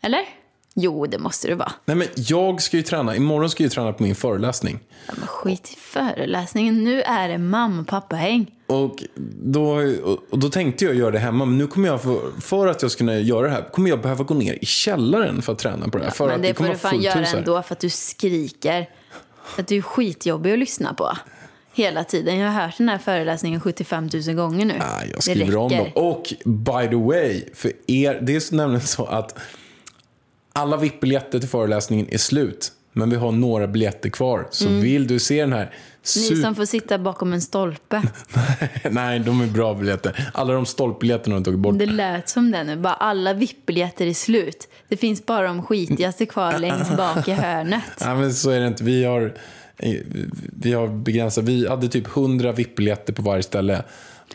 Eller? 0.00 0.20
Jo, 0.78 1.06
det 1.06 1.18
måste 1.18 1.48
du 1.48 1.54
vara. 1.54 1.72
Nej 1.84 1.96
men 1.96 2.08
jag 2.14 2.62
ska 2.62 2.76
ju 2.76 2.82
träna, 2.82 3.16
imorgon 3.16 3.50
ska 3.50 3.62
jag 3.62 3.66
ju 3.66 3.74
träna 3.74 3.92
på 3.92 4.02
min 4.02 4.14
föreläsning. 4.14 4.78
Ja, 5.06 5.14
men 5.16 5.26
skit 5.26 5.72
i 5.72 5.76
föreläsningen. 5.80 6.84
Nu 6.84 7.02
är 7.02 7.28
det 7.28 7.38
mamma-pappa-häng. 7.38 8.50
Och 8.66 9.04
då, 9.42 9.82
och 10.30 10.38
då 10.38 10.48
tänkte 10.48 10.84
jag 10.84 10.94
göra 10.94 11.10
det 11.10 11.18
hemma, 11.18 11.44
men 11.44 11.58
nu 11.58 11.66
kommer 11.66 11.88
jag, 11.88 12.02
för, 12.02 12.40
för 12.40 12.66
att 12.66 12.82
jag 12.82 12.90
ska 12.90 12.98
kunna 12.98 13.18
göra 13.18 13.46
det 13.46 13.52
här, 13.52 13.70
kommer 13.72 13.90
jag 13.90 14.00
behöva 14.00 14.24
gå 14.24 14.34
ner 14.34 14.58
i 14.60 14.66
källaren 14.66 15.42
för 15.42 15.52
att 15.52 15.58
träna 15.58 15.88
på 15.88 15.98
det 15.98 16.04
här. 16.04 16.10
för 16.10 16.26
Men 16.26 16.36
att 16.36 16.42
det 16.42 16.54
får 16.54 16.64
du 16.64 16.74
fan 16.74 17.00
göra 17.00 17.26
ändå 17.26 17.62
för 17.62 17.72
att 17.74 17.80
du 17.80 17.90
skriker. 17.90 18.90
Att 19.58 19.66
du 19.66 19.76
är 19.76 19.82
skitjobbig 19.82 20.52
att 20.52 20.58
lyssna 20.58 20.94
på. 20.94 21.12
Hela 21.72 22.04
tiden. 22.04 22.38
Jag 22.38 22.50
har 22.50 22.62
hört 22.62 22.78
den 22.78 22.88
här 22.88 22.98
föreläsningen 22.98 23.60
75 23.60 24.08
000 24.26 24.34
gånger 24.34 24.66
nu. 24.66 24.74
Nej, 24.78 25.08
jag 25.08 25.16
det 25.16 25.22
skriver 25.22 25.56
om 25.56 25.70
dem. 25.70 25.86
Och 25.94 26.34
by 26.44 26.88
the 26.88 26.96
way, 26.96 27.42
för 27.54 27.72
er, 27.86 28.18
det 28.22 28.36
är 28.36 28.54
nämligen 28.54 28.86
så 28.86 29.04
att 29.04 29.38
alla 30.56 30.76
VIP-biljetter 30.76 31.38
till 31.38 31.48
föreläsningen 31.48 32.06
är 32.10 32.18
slut. 32.18 32.72
Men 32.92 33.10
vi 33.10 33.16
har 33.16 33.32
några 33.32 33.66
biljetter 33.66 34.10
kvar. 34.10 34.48
Så 34.50 34.68
vill 34.68 35.06
du 35.06 35.18
se 35.18 35.40
den 35.40 35.52
här 35.52 35.72
Mm. 36.16 36.28
Ni 36.30 36.42
som 36.42 36.54
får 36.54 36.64
sitta 36.64 36.98
bakom 36.98 37.32
en 37.32 37.40
stolpe. 37.42 38.02
Nej, 38.90 39.18
de 39.18 39.40
är 39.40 39.46
bra 39.46 39.74
biljetter. 39.74 40.30
Alla 40.34 40.54
de 40.54 40.66
stolpbiljetterna 40.66 41.34
har 41.34 41.40
de 41.40 41.44
tagit 41.44 41.60
bort. 41.60 41.78
Det 41.78 41.86
lät 41.86 42.28
som 42.28 42.50
det 42.50 42.64
nu. 42.64 42.76
Bara 42.76 42.94
alla 42.94 43.32
VIP-biljetter 43.32 44.06
är 44.06 44.14
slut. 44.14 44.68
Det 44.88 44.96
finns 44.96 45.26
bara 45.26 45.46
de 45.46 45.62
skitigaste 45.62 46.26
kvar 46.26 46.58
längst 46.58 46.96
bak 46.96 47.28
i 47.28 47.32
hörnet. 47.32 47.82
Nej, 48.00 48.16
men 48.16 48.34
så 48.34 48.50
är 48.50 48.60
det 48.60 48.66
inte. 48.66 48.84
Vi 48.84 49.04
har, 49.04 49.34
eh, 49.76 49.94
vi 50.60 50.72
har 50.72 50.88
begränsat. 50.88 51.44
Vi 51.44 51.68
hade 51.68 51.88
typ 51.88 52.16
100 52.16 52.52
VIP-biljetter 52.52 53.12
på 53.12 53.22
varje 53.22 53.42
ställe. 53.42 53.82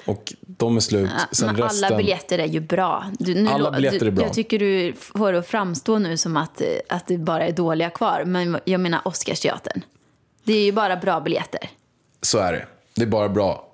Och 0.05 0.33
de 0.39 0.75
är 0.75 0.79
slut. 0.79 1.09
Sen 1.31 1.47
Men 1.47 1.57
resten... 1.57 1.85
alla 1.85 1.97
biljetter 1.97 2.39
är 2.39 2.47
ju 2.47 2.59
bra. 2.59 3.05
Du, 3.19 3.35
nu 3.35 3.49
Alla 3.49 3.71
biljetter 3.71 3.99
du, 3.99 4.07
är 4.07 4.11
bra. 4.11 4.25
Jag 4.25 4.33
tycker 4.33 4.59
du 4.59 4.93
får 4.93 5.33
det 5.33 5.39
att 5.39 5.47
framstå 5.47 5.99
nu 5.99 6.17
som 6.17 6.37
att, 6.37 6.61
eh, 6.61 6.67
att 6.89 7.07
det 7.07 7.17
bara 7.17 7.47
är 7.47 7.51
dåliga 7.51 7.89
kvar. 7.89 8.23
Men 8.25 8.57
jag 8.65 8.81
menar 8.81 9.01
Oscarsteatern. 9.05 9.81
Det 10.43 10.53
är 10.53 10.63
ju 10.63 10.71
bara 10.71 10.95
bra 10.95 11.21
biljetter. 11.21 11.69
Så 12.21 12.37
är 12.37 12.51
det. 12.51 12.65
Det 12.95 13.01
är 13.01 13.07
bara 13.07 13.29
bra. 13.29 13.67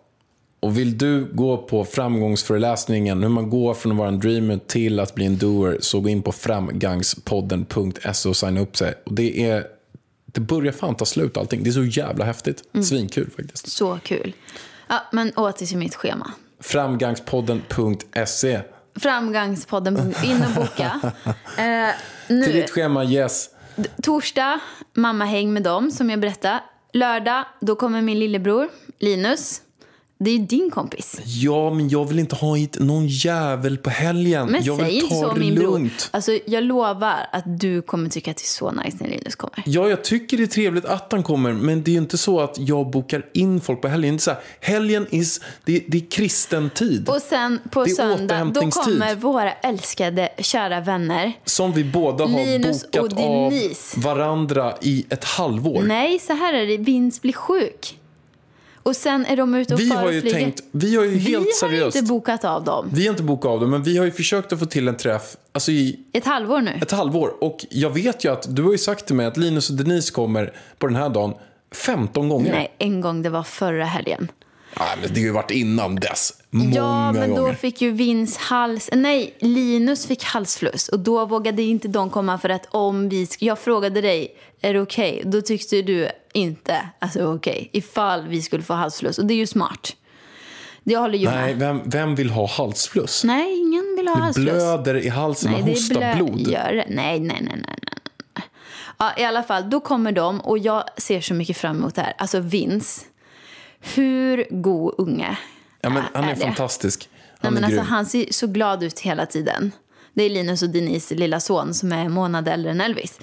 Och 0.60 0.78
vill 0.78 0.98
du 0.98 1.26
gå 1.34 1.58
på 1.58 1.86
framgångsföreläsningen, 1.86 3.24
hur 3.24 3.30
man 3.30 3.50
går 3.50 3.74
från 3.74 3.92
att 3.92 3.98
vara 3.98 4.08
en 4.08 4.20
dreamer 4.20 4.60
till 4.68 5.00
att 5.00 5.16
bli 5.16 5.26
en 5.26 5.38
doer, 5.38 5.78
så 5.82 6.00
gå 6.00 6.10
in 6.10 6.22
på 6.22 6.32
framgangspodden.se 6.32 8.30
och 8.30 8.36
signa 8.36 8.62
upp 8.62 8.78
sig. 8.78 8.94
Och 9.06 9.14
det 9.14 9.44
är... 9.50 9.68
Det 10.26 10.42
börjar 10.42 10.72
fan 10.72 10.96
ta 10.96 11.06
slut 11.06 11.38
allting. 11.38 11.64
Det 11.64 11.70
är 11.70 11.72
så 11.72 11.84
jävla 11.84 12.26
häftigt. 12.26 12.64
Mm. 12.74 12.84
Svinkul 12.84 13.30
faktiskt. 13.38 13.72
Så 13.72 14.00
kul. 14.04 14.34
Ja, 14.88 15.04
men 15.12 15.32
åter 15.32 15.66
till 15.66 15.78
mitt 15.78 15.96
schema. 15.96 16.32
Framgangspodden.se. 16.60 18.60
Framgangspodden, 19.00 20.14
in 20.24 20.44
och 20.44 20.52
boka. 20.56 21.00
Eh, 21.58 21.90
Till 22.28 22.36
nu, 22.40 22.46
ditt 22.52 22.70
schema, 22.70 23.04
yes. 23.06 23.50
torsdag, 24.04 24.60
mammahäng 24.94 25.54
med 25.54 25.64
dem 25.64 25.92
som 25.92 26.10
jag 26.10 26.20
berättade. 26.20 26.60
Lördag, 26.94 27.46
då 27.62 27.76
kommer 27.76 28.02
min 28.02 28.20
lillebror 28.20 28.70
Linus. 29.00 29.62
Det 30.20 30.30
är 30.30 30.38
ju 30.38 30.46
din 30.46 30.70
kompis. 30.72 31.20
Ja, 31.26 31.74
men 31.74 31.90
jag 31.90 32.06
vill 32.06 32.20
inte 32.20 32.36
ha 32.36 32.56
hit 32.56 32.80
någon 32.80 33.08
jävel 33.08 33.78
på 33.78 33.90
helgen. 33.90 34.48
Men 34.48 34.64
jag 34.64 34.78
säg 34.78 34.86
vill 34.86 34.96
inte 34.96 35.16
ta 35.16 35.22
så 35.22 35.34
det 35.34 35.40
min 35.40 35.56
lugnt. 35.56 35.98
bror. 35.98 36.10
Alltså, 36.12 36.40
jag 36.46 36.64
lovar 36.64 37.16
att 37.32 37.60
du 37.60 37.82
kommer 37.82 38.10
tycka 38.10 38.32
att 38.32 38.38
det 38.38 38.44
är 38.44 38.48
så 38.48 38.72
nice 38.72 38.98
när 39.00 39.10
Linus 39.10 39.36
kommer. 39.36 39.64
Ja, 39.66 39.90
jag 39.90 40.04
tycker 40.04 40.38
det 40.38 40.44
är 40.44 40.48
trevligt 40.48 40.86
att 40.86 41.12
han 41.12 41.24
kommer, 41.24 41.54
men 41.54 41.84
det 41.84 41.92
är 41.92 41.94
ju 41.94 41.98
inte 41.98 42.18
så 42.18 42.40
att 42.40 42.58
jag 42.58 42.90
bokar 42.90 43.26
in 43.34 43.62
folk 43.62 43.82
på 43.82 43.88
helgen. 43.88 44.14
Det 44.16 44.18
är 44.18 44.22
så 44.22 44.32
här, 44.32 44.40
helgen 44.62 45.08
is, 45.10 45.42
det, 45.66 45.84
det 45.88 45.98
är 45.98 46.12
kristen 46.12 46.70
tid. 46.70 47.10
Och 47.10 47.22
sen 47.22 47.60
på 47.72 47.84
Det 47.84 47.92
är 47.92 47.96
söndag, 47.96 48.44
då 48.44 48.72
kommer 48.72 49.16
våra 49.16 49.52
älskade, 49.54 50.30
kära 50.38 50.82
vänner. 50.82 51.34
Som 51.46 51.74
vi 51.74 51.84
båda 51.84 52.26
har 52.26 52.46
Linus 52.46 52.92
bokat 52.92 53.20
av 53.20 53.54
varandra 53.96 54.74
i 54.82 55.06
ett 55.10 55.24
halvår. 55.24 55.84
Nej, 55.84 56.20
så 56.20 56.34
här 56.34 56.54
är 56.54 56.68
det. 56.68 56.78
Vince 56.78 57.20
blir 57.22 57.34
sjuk. 57.34 57.98
Och 58.88 58.96
sen 58.96 59.26
är 59.26 59.38
de 59.38 59.56
ute 59.56 59.74
och 59.74 59.80
Vi 59.80 59.88
far 59.90 59.96
har 59.96 60.12
ju 60.12 60.22
flyger. 60.22 60.38
tänkt, 60.40 60.64
vi 60.72 60.96
har 60.96 61.04
ju 61.04 61.10
Vi 61.10 61.20
helt 61.20 61.46
har 61.46 61.68
seriöst. 61.70 61.98
inte 61.98 62.08
bokat 62.08 62.46
av 62.46 62.64
dem. 62.64 62.90
Vi 62.94 63.04
har 63.08 63.10
inte 63.14 63.24
bokat 63.24 63.50
av 63.52 63.60
det, 63.60 63.68
men 63.68 63.84
vi 63.84 63.98
har 63.98 64.06
ju 64.06 64.12
försökt 64.12 64.54
att 64.54 64.60
få 64.60 64.66
till 64.66 64.88
en 64.88 64.98
träff 64.98 65.36
alltså 65.52 65.72
i 65.72 66.00
Ett 66.14 66.26
halvår 66.26 66.62
nu. 66.62 66.72
ett 66.82 66.92
halvår. 66.92 67.44
Och 67.44 67.66
jag 67.70 67.90
vet 67.90 68.26
ju 68.26 68.32
att 68.32 68.56
du 68.56 68.64
har 68.64 68.72
ju 68.72 68.78
sagt 68.78 69.06
till 69.06 69.16
mig 69.16 69.26
att 69.26 69.38
Linus 69.38 69.70
och 69.70 69.76
Denise 69.76 70.12
kommer 70.14 70.54
på 70.78 70.88
den 70.88 70.96
här 70.96 71.10
dagen 71.10 71.34
15 71.76 72.30
gånger. 72.30 72.52
Nej, 72.52 72.76
en 72.78 73.02
gång 73.02 73.22
det 73.22 73.30
var 73.30 73.44
förra 73.44 73.86
helgen. 73.86 74.28
Nej, 74.80 74.88
men 75.02 75.14
det 75.14 75.20
har 75.20 75.26
ju 75.26 75.32
varit 75.32 75.52
innan 75.52 75.96
dess. 75.96 76.34
Många 76.50 76.76
ja, 76.76 77.12
men 77.12 77.30
gånger. 77.36 77.50
då 77.50 77.56
fick 77.56 77.82
ju 77.82 77.92
Vince 77.92 78.40
hals... 78.42 78.90
Nej, 78.94 79.34
Linus 79.40 80.06
fick 80.08 80.24
halsfluss. 80.24 80.88
Och 80.90 81.00
då 81.00 81.26
vågade 81.26 81.62
inte 81.64 81.88
de 81.88 82.10
komma 82.10 82.38
för 82.38 82.50
att 82.50 82.66
om 82.72 83.10
vi... 83.10 83.28
Jag 83.40 83.60
frågade 83.60 84.02
dig, 84.02 84.36
är 84.62 84.74
det 84.74 84.82
okej? 84.82 85.22
Då 85.26 85.42
tyckte 85.42 85.82
du 85.82 86.10
inte 86.34 86.90
att 87.00 87.14
det 87.14 87.24
var 87.26 87.36
okej. 87.36 87.70
Ifall 87.74 88.28
vi 88.28 88.42
skulle 88.42 88.64
få 88.64 88.74
halsfluss. 88.74 89.18
Och 89.18 89.26
det 89.26 89.34
är 89.34 89.36
ju 89.36 89.48
smart. 89.48 89.96
Det 90.84 90.98
håller 90.98 91.18
ju 91.18 91.26
Nej, 91.30 91.56
med. 91.56 91.60
vem, 91.60 91.82
vem 91.86 92.16
vill 92.16 92.30
ha 92.30 92.48
halsfluss? 92.48 93.24
Nej, 93.24 93.60
ingen 93.60 93.96
vill 93.98 94.08
ha 94.08 94.16
Det 94.16 94.22
halsfluss. 94.22 94.46
blöder 94.54 94.98
i 94.98 95.10
halsen, 95.10 95.52
Nej, 95.52 95.60
man 95.62 95.70
det 95.70 95.76
hostar 95.76 96.16
blod. 96.16 96.34
blöjor. 96.44 96.74
Nej, 96.74 96.86
nej, 96.90 97.20
nej, 97.20 97.40
nej, 97.42 97.62
nej. 97.66 98.44
Ja, 99.00 99.12
I 99.18 99.24
alla 99.24 99.44
fall, 99.44 99.70
då 99.70 99.80
kommer 99.80 100.12
de 100.12 100.40
och 100.42 100.58
jag 100.58 100.84
ser 100.98 101.22
så 101.22 101.34
mycket 101.34 101.58
fram 101.58 101.78
emot 101.78 101.96
det 101.96 102.02
här. 102.02 102.14
Alltså 102.18 102.40
Vince, 102.40 103.06
hur 103.82 104.46
god 104.50 104.96
unge 104.98 105.38
Ja, 105.82 105.90
men 105.90 106.04
han 106.14 106.24
är 106.24 106.36
det? 106.36 106.42
fantastisk. 106.42 107.10
Nej, 107.12 107.20
Han 107.42 107.54
men 107.54 107.64
är 107.64 107.68
alltså, 107.68 107.82
grym. 107.82 107.90
han 107.90 108.06
ser 108.06 108.26
så 108.32 108.48
glad 108.48 108.84
ut 108.84 109.00
hela 109.00 109.26
tiden. 109.26 109.72
Det 110.14 110.24
är 110.24 110.30
Linus 110.30 110.64
och 110.64 110.70
Denise 110.70 111.16
lilla 111.16 111.40
son 111.40 111.74
som 111.74 111.92
är 111.92 112.06
en 112.06 112.12
månad 112.12 112.48
äldre 112.48 112.72
än 112.72 112.82
Elvis. 112.82 113.20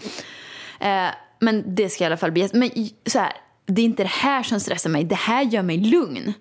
Eh, 0.80 1.06
men 1.40 1.74
det 1.74 1.88
ska 1.88 2.04
i 2.04 2.06
alla 2.06 2.16
fall 2.16 2.32
bli... 2.32 2.48
Men 2.52 2.70
så 3.06 3.18
här, 3.18 3.32
det 3.66 3.80
är 3.82 3.84
inte 3.84 4.02
det 4.02 4.08
här 4.08 4.42
som 4.42 4.60
stressar 4.60 4.90
mig. 4.90 5.04
Det 5.04 5.14
här 5.14 5.42
gör 5.42 5.62
mig 5.62 5.76
lugn. 5.78 6.32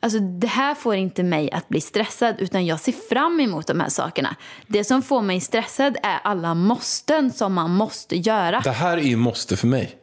Alltså, 0.00 0.18
det 0.18 0.46
här 0.46 0.74
får 0.74 0.94
inte 0.94 1.22
mig 1.22 1.52
att 1.52 1.68
bli 1.68 1.80
stressad, 1.80 2.34
utan 2.38 2.66
jag 2.66 2.80
ser 2.80 2.92
fram 2.92 3.40
emot 3.40 3.66
de 3.66 3.80
här 3.80 3.88
sakerna. 3.88 4.36
Det 4.66 4.84
som 4.84 5.02
får 5.02 5.22
mig 5.22 5.40
stressad 5.40 5.96
är 6.02 6.18
alla 6.24 6.54
måsten 6.54 7.32
som 7.32 7.54
man 7.54 7.70
måste 7.70 8.16
göra. 8.16 8.60
Det 8.60 8.70
här 8.70 8.96
är 8.98 9.02
ju 9.02 9.16
måste 9.16 9.56
för 9.56 9.66
mig. 9.66 9.96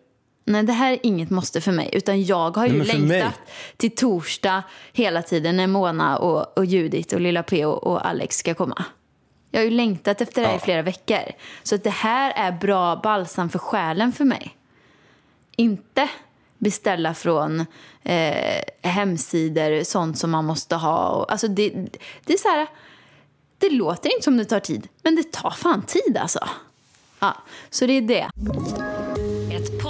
Nej, 0.45 0.63
det 0.63 0.73
här 0.73 0.91
är 0.91 0.99
inget 1.03 1.29
måste 1.29 1.61
för 1.61 1.71
mig. 1.71 1.89
Utan 1.93 2.23
jag 2.23 2.57
har 2.57 2.67
ju 2.67 2.83
för 2.83 2.93
längtat 2.93 3.07
mig. 3.07 3.31
till 3.77 3.95
torsdag 3.95 4.63
hela 4.93 5.21
tiden 5.21 5.57
när 5.57 5.67
Mona 5.67 6.17
och, 6.17 6.57
och 6.57 6.65
Judith 6.65 7.15
och 7.15 7.21
lilla 7.21 7.43
P 7.43 7.65
och, 7.65 7.87
och 7.87 8.07
Alex 8.07 8.37
ska 8.37 8.53
komma. 8.53 8.85
Jag 9.51 9.59
har 9.59 9.65
ju 9.65 9.71
längtat 9.71 10.21
efter 10.21 10.41
det 10.41 10.47
här 10.47 10.55
i 10.55 10.59
flera 10.59 10.81
veckor. 10.81 11.31
Så 11.63 11.75
att 11.75 11.83
det 11.83 11.89
här 11.89 12.33
är 12.35 12.51
bra 12.51 12.95
balsam 12.95 13.49
för 13.49 13.59
själen 13.59 14.11
för 14.11 14.25
mig. 14.25 14.57
Inte 15.55 16.09
beställa 16.57 17.13
från 17.13 17.65
eh, 18.03 18.61
hemsidor, 18.81 19.83
sånt 19.83 20.17
som 20.17 20.31
man 20.31 20.45
måste 20.45 20.75
ha. 20.75 21.25
Alltså 21.29 21.47
det, 21.47 21.69
det 22.23 22.33
är 22.33 22.37
så 22.37 22.47
här, 22.47 22.67
det 23.57 23.69
låter 23.69 24.13
inte 24.13 24.23
som 24.23 24.37
det 24.37 24.45
tar 24.45 24.59
tid, 24.59 24.87
men 25.03 25.15
det 25.15 25.31
tar 25.31 25.51
fan 25.51 25.81
tid 25.81 26.17
alltså. 26.17 26.39
Ja, 27.19 27.37
så 27.69 27.85
det 27.85 27.93
är 27.93 28.01
det. 28.01 28.29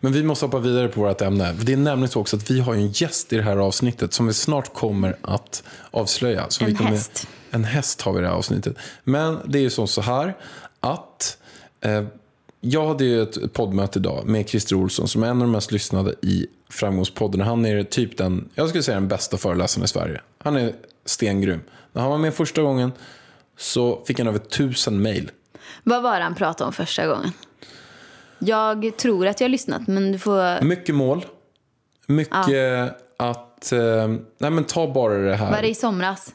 Men 0.00 0.12
vi 0.12 0.22
måste 0.22 0.44
hoppa 0.44 0.58
vidare 0.58 0.88
på 0.88 1.00
vårt 1.00 1.20
ämne. 1.20 1.52
Det 1.52 1.72
är 1.72 1.76
nämligen 1.76 2.08
så 2.08 2.20
också 2.20 2.36
att 2.36 2.50
vi 2.50 2.60
har 2.60 2.74
en 2.74 2.88
gäst 2.90 3.32
i 3.32 3.36
det 3.36 3.42
här 3.42 3.56
avsnittet 3.56 4.12
som 4.12 4.26
vi 4.26 4.32
snart 4.32 4.74
kommer 4.74 5.16
att 5.22 5.62
avslöja. 5.90 6.44
Så 6.48 6.64
En 6.64 6.70
vi 6.70 6.76
kommer, 6.76 6.90
häst. 6.90 7.28
En 7.50 7.64
häst 7.64 8.02
har 8.02 8.12
vi 8.12 8.18
i 8.18 8.22
det 8.22 8.28
här 8.28 8.34
avsnittet. 8.34 8.76
Men 9.04 9.38
det 9.44 9.58
är 9.58 9.62
ju 9.62 9.70
som 9.70 9.88
så 9.88 10.00
här 10.00 10.36
att 10.80 11.38
eh, 11.80 12.04
jag 12.60 12.88
hade 12.88 13.04
ju 13.04 13.22
ett 13.22 13.52
poddmöte 13.52 13.98
idag 13.98 14.26
med 14.26 14.48
Christer 14.48 14.76
Olsson 14.76 15.08
som 15.08 15.22
är 15.22 15.26
en 15.26 15.36
av 15.36 15.40
de 15.40 15.50
mest 15.50 15.72
lyssnade 15.72 16.14
i 16.22 16.46
Framgångspodden. 16.70 17.40
Han 17.40 17.66
är 17.66 17.82
typ 17.82 18.16
den, 18.16 18.48
jag 18.54 18.68
skulle 18.68 18.82
säga 18.82 18.94
den 18.94 19.08
bästa 19.08 19.36
föreläsaren 19.36 19.84
i 19.84 19.88
Sverige. 19.88 20.20
Han 20.38 20.56
är 20.56 20.74
stengrym. 21.04 21.60
När 21.92 22.02
han 22.02 22.10
var 22.10 22.18
med 22.18 22.34
första 22.34 22.62
gången 22.62 22.92
så 23.58 24.04
fick 24.06 24.18
han 24.18 24.28
över 24.28 24.38
tusen 24.38 25.02
mejl. 25.02 25.30
Vad 25.82 26.02
var 26.02 26.16
det 26.18 26.22
han 26.22 26.34
pratade 26.34 26.66
om 26.66 26.72
första 26.72 27.06
gången? 27.06 27.32
Jag 28.40 28.96
tror 28.96 29.26
att 29.26 29.40
jag 29.40 29.44
har 29.44 29.50
lyssnat, 29.50 29.86
men 29.86 30.12
du 30.12 30.18
får... 30.18 30.64
Mycket 30.64 30.94
mål. 30.94 31.26
Mycket 32.06 32.96
att... 33.16 33.72
Eh, 33.72 34.08
nej 34.38 34.50
men 34.50 34.64
ta 34.64 34.92
bara 34.92 35.14
det 35.14 35.34
här. 35.36 35.50
Var 35.50 35.62
det 35.62 35.68
i 35.68 35.74
somras? 35.74 36.34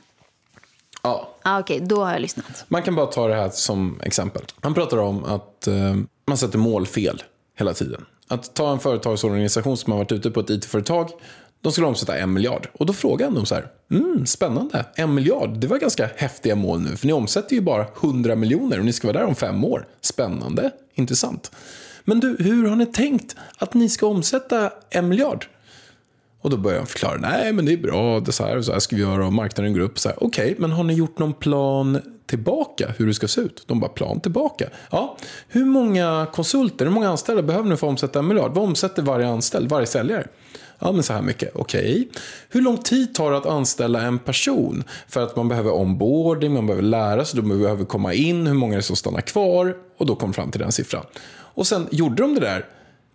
Ja, 1.03 1.29
Ah, 1.43 1.59
Okej, 1.59 1.79
då 1.79 2.03
har 2.03 2.11
jag 2.11 2.21
lyssnat. 2.21 2.65
man 2.67 2.81
kan 2.83 2.95
bara 2.95 3.05
ta 3.05 3.27
det 3.27 3.35
här 3.35 3.49
som 3.49 3.99
exempel. 4.03 4.41
Han 4.61 4.73
pratar 4.73 4.97
om 4.97 5.23
att 5.23 5.67
eh, 5.67 5.95
man 6.27 6.37
sätter 6.37 6.57
mål 6.57 6.87
fel 6.87 7.23
hela 7.57 7.73
tiden. 7.73 8.05
Att 8.27 8.53
ta 8.55 8.71
en 8.71 8.79
företagsorganisation 8.79 9.77
som 9.77 9.91
har 9.91 9.99
varit 9.99 10.11
ute 10.11 10.31
på 10.31 10.39
ett 10.39 10.49
IT-företag. 10.49 11.09
De 11.61 11.71
skulle 11.71 11.87
omsätta 11.87 12.17
en 12.17 12.33
miljard. 12.33 12.67
Och 12.73 12.85
då 12.85 12.93
frågar 12.93 13.25
han 13.25 13.35
dem 13.35 13.45
så 13.45 13.55
här. 13.55 13.67
Mm, 13.91 14.25
spännande. 14.25 14.85
En 14.95 15.13
miljard, 15.13 15.57
det 15.57 15.67
var 15.67 15.77
ganska 15.77 16.09
häftiga 16.15 16.55
mål 16.55 16.79
nu. 16.79 16.95
För 16.97 17.07
ni 17.07 17.13
omsätter 17.13 17.55
ju 17.55 17.61
bara 17.61 17.85
100 18.01 18.35
miljoner 18.35 18.79
och 18.79 18.85
ni 18.85 18.93
ska 18.93 19.07
vara 19.07 19.17
där 19.19 19.25
om 19.27 19.35
fem 19.35 19.63
år. 19.65 19.87
Spännande, 20.01 20.71
intressant. 20.93 21.51
Men 22.05 22.19
du, 22.19 22.35
hur 22.39 22.67
har 22.67 22.75
ni 22.75 22.85
tänkt 22.85 23.35
att 23.57 23.73
ni 23.73 23.89
ska 23.89 24.07
omsätta 24.07 24.71
en 24.89 25.09
miljard? 25.09 25.45
Och 26.41 26.49
då 26.49 26.57
börjar 26.57 26.77
han 26.77 26.87
förklara, 26.87 27.17
nej 27.17 27.53
men 27.53 27.65
det 27.65 27.73
är 27.73 27.77
bra, 27.77 28.19
det 28.19 28.29
är 28.29 28.31
så 28.31 28.45
här 28.45 28.57
och 28.57 28.65
så 28.65 28.71
här 28.71 28.79
ska 28.79 28.95
vi 28.95 29.01
göra 29.01 29.25
och 29.25 29.33
marknaden 29.33 29.73
går 29.73 29.79
upp. 29.79 29.91
Okej, 29.97 30.13
okay, 30.17 30.27
Okej, 30.27 30.55
men 30.59 30.71
har 30.71 30.83
ni 30.83 30.93
gjort 30.93 31.19
någon 31.19 31.33
plan 31.33 32.01
tillbaka 32.25 32.93
hur 32.97 33.07
det 33.07 33.13
ska 33.13 33.27
se 33.27 33.41
ut? 33.41 33.63
De 33.67 33.79
bara, 33.79 33.89
plan 33.89 34.19
tillbaka? 34.19 34.69
Ja, 34.91 35.17
hur 35.47 35.65
många 35.65 36.27
konsulter, 36.33 36.85
hur 36.85 36.91
många 36.91 37.09
anställda 37.09 37.41
behöver 37.41 37.69
ni 37.69 37.77
för 37.77 37.87
att 37.87 37.91
omsätta 37.91 38.19
en 38.19 38.27
miljard? 38.27 38.51
Vad 38.53 38.63
omsätter 38.63 39.01
varje 39.01 39.27
anställd, 39.27 39.69
varje 39.69 39.87
säljare? 39.87 40.27
Ja, 40.85 40.91
men 40.91 41.03
så 41.03 41.13
här 41.13 41.21
mycket. 41.21 41.51
Okej. 41.55 42.09
Hur 42.49 42.61
lång 42.61 42.77
tid 42.77 43.15
tar 43.15 43.31
det 43.31 43.37
att 43.37 43.45
anställa 43.45 44.01
en 44.01 44.19
person? 44.19 44.83
För 45.07 45.23
att 45.23 45.35
man 45.35 45.47
behöver 45.47 45.73
onboarding, 45.73 46.53
man 46.53 46.67
behöver 46.67 46.83
lära 46.83 47.25
sig, 47.25 47.41
de 47.41 47.49
behöver 47.49 47.85
komma 47.85 48.13
in, 48.13 48.47
hur 48.47 48.53
många 48.53 48.73
är 48.73 48.77
det 48.77 48.83
som 48.83 48.95
stannar 48.95 49.21
kvar? 49.21 49.77
Och 49.97 50.05
då 50.05 50.15
kom 50.15 50.33
fram 50.33 50.51
till 50.51 50.59
den 50.61 50.71
siffran. 50.71 51.05
Och 51.27 51.67
sen 51.67 51.87
gjorde 51.91 52.23
de 52.23 52.33
det 52.33 52.39
där 52.39 52.65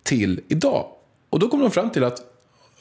till 0.03 0.41
idag. 0.49 0.87
Och 1.31 1.39
då 1.39 1.49
kom 1.49 1.61
de 1.61 1.71
fram 1.71 1.91
till 1.91 2.05
att 2.05 2.23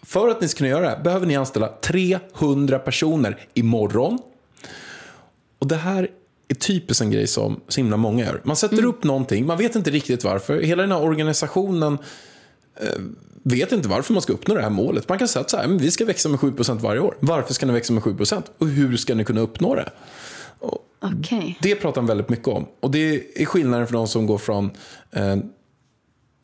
för 0.03 0.29
att 0.29 0.41
ni 0.41 0.47
ska 0.47 0.57
kunna 0.57 0.69
göra 0.69 0.81
det 0.81 0.89
här 0.89 1.03
behöver 1.03 1.25
ni 1.25 1.35
anställa 1.35 1.67
300 1.67 2.79
personer 2.79 3.47
imorgon. 3.53 4.19
Och 5.59 5.67
det 5.67 5.75
här 5.75 6.07
är 6.47 6.55
typiskt 6.55 7.01
en 7.01 7.11
grej 7.11 7.27
som 7.27 7.59
så 7.67 7.81
himla 7.81 7.97
många 7.97 8.25
gör. 8.25 8.41
Man 8.43 8.55
sätter 8.55 8.85
upp 8.85 9.03
någonting, 9.03 9.45
man 9.45 9.57
vet 9.57 9.75
inte 9.75 9.91
riktigt 9.91 10.23
varför. 10.23 10.61
Hela 10.61 10.81
den 10.81 10.91
här 10.91 11.01
organisationen 11.01 11.97
vet 13.43 13.71
inte 13.71 13.89
varför 13.89 14.13
man 14.13 14.21
ska 14.21 14.33
uppnå 14.33 14.55
det 14.55 14.61
här 14.61 14.69
målet. 14.69 15.09
Man 15.09 15.19
kan 15.19 15.27
säga 15.27 15.41
att 15.41 15.49
så 15.49 15.57
här, 15.57 15.67
vi 15.67 15.91
ska 15.91 16.05
växa 16.05 16.29
med 16.29 16.39
7% 16.39 16.79
varje 16.79 17.01
år. 17.01 17.15
Varför 17.19 17.53
ska 17.53 17.65
ni 17.65 17.73
växa 17.73 17.93
med 17.93 18.03
7%? 18.03 18.43
Och 18.57 18.67
hur 18.67 18.97
ska 18.97 19.15
ni 19.15 19.25
kunna 19.25 19.41
uppnå 19.41 19.75
det? 19.75 19.89
Okej. 21.01 21.57
Det 21.61 21.75
pratar 21.75 22.01
han 22.01 22.07
väldigt 22.07 22.29
mycket 22.29 22.47
om. 22.47 22.65
Och 22.79 22.91
det 22.91 23.41
är 23.41 23.45
skillnaden 23.45 23.87
för 23.87 23.93
de 23.93 24.07
som 24.07 24.27
går 24.27 24.37
från 24.37 24.71
eh, 25.11 25.35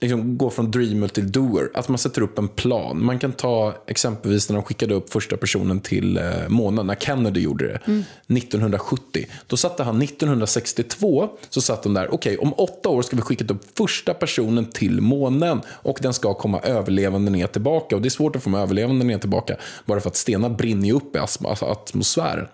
liksom 0.08 0.38
gå 0.38 0.50
från 0.50 0.72
dreamer 0.72 1.08
till 1.08 1.32
doer. 1.32 1.70
Att 1.74 1.88
man 1.88 1.98
sätter 1.98 2.22
upp 2.22 2.38
en 2.38 2.48
plan. 2.48 3.06
Man 3.06 3.20
kan 3.20 3.32
ta 3.32 3.74
exempelvis 3.88 4.50
när 4.50 4.56
de 4.56 4.64
skickade 4.64 4.94
upp 4.94 5.10
första 5.10 5.38
personen 5.38 5.80
till 5.80 6.18
eh, 6.18 6.24
månen, 6.48 6.88
när 6.88 6.96
Kennedy 6.96 7.40
gjorde 7.40 7.68
det, 7.68 7.76
1970. 7.76 9.26
Då 9.48 9.58
satte 9.58 9.84
han 9.84 10.02
1962, 10.02 11.30
så 11.50 11.62
satt 11.62 11.84
de 11.84 11.94
där, 11.94 12.14
okej 12.14 12.38
om 12.38 12.54
åtta 12.58 12.90
år 12.90 13.02
ska 13.02 13.16
vi 13.16 13.22
skicka 13.22 13.46
upp 13.54 13.78
första 13.78 14.14
personen 14.14 14.66
till 14.66 15.02
månen 15.02 15.62
och 15.68 15.98
den 16.02 16.14
ska 16.14 16.34
komma 16.34 16.60
överlevande 16.60 17.32
ner 17.32 17.48
tillbaka. 17.48 17.96
Och 17.96 18.02
det 18.02 18.08
är 18.08 18.10
svårt 18.10 18.36
att 18.36 18.44
få 18.44 18.50
med 18.50 18.62
överlevande 18.62 19.06
ner 19.06 19.18
tillbaka 19.18 19.56
bara 19.86 20.00
för 20.00 20.10
att 20.10 20.16
stenar 20.16 20.50
brinner 20.50 20.94
upp 20.94 21.16
i 21.16 21.20
alltså 21.20 21.66
atmosfären. 21.66 22.48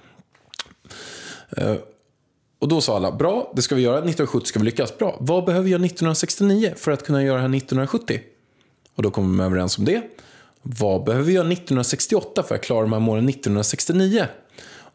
Och 2.61 2.67
då 2.67 2.81
sa 2.81 2.95
alla, 2.95 3.11
bra, 3.11 3.51
det 3.55 3.61
ska 3.61 3.75
vi 3.75 3.81
göra. 3.81 3.97
1970 3.97 4.47
ska 4.47 4.59
vi 4.59 4.65
lyckas. 4.65 4.97
Bra. 4.97 5.17
Vad 5.19 5.45
behöver 5.45 5.63
vi 5.63 5.71
göra 5.71 5.85
1969 5.85 6.73
för 6.77 6.91
att 6.91 7.05
kunna 7.05 7.23
göra 7.23 7.35
det 7.35 7.41
här 7.41 7.55
1970? 7.55 8.19
Och 8.95 9.03
då 9.03 9.11
kom 9.11 9.37
de 9.37 9.43
överens 9.43 9.77
om 9.77 9.85
det. 9.85 10.01
Vad 10.61 11.03
behöver 11.03 11.25
vi 11.25 11.33
göra 11.33 11.47
1968 11.47 12.43
för 12.43 12.55
att 12.55 12.63
klara 12.63 12.81
de 12.81 12.93
här 12.93 12.99
målen 12.99 13.29
1969? 13.29 14.25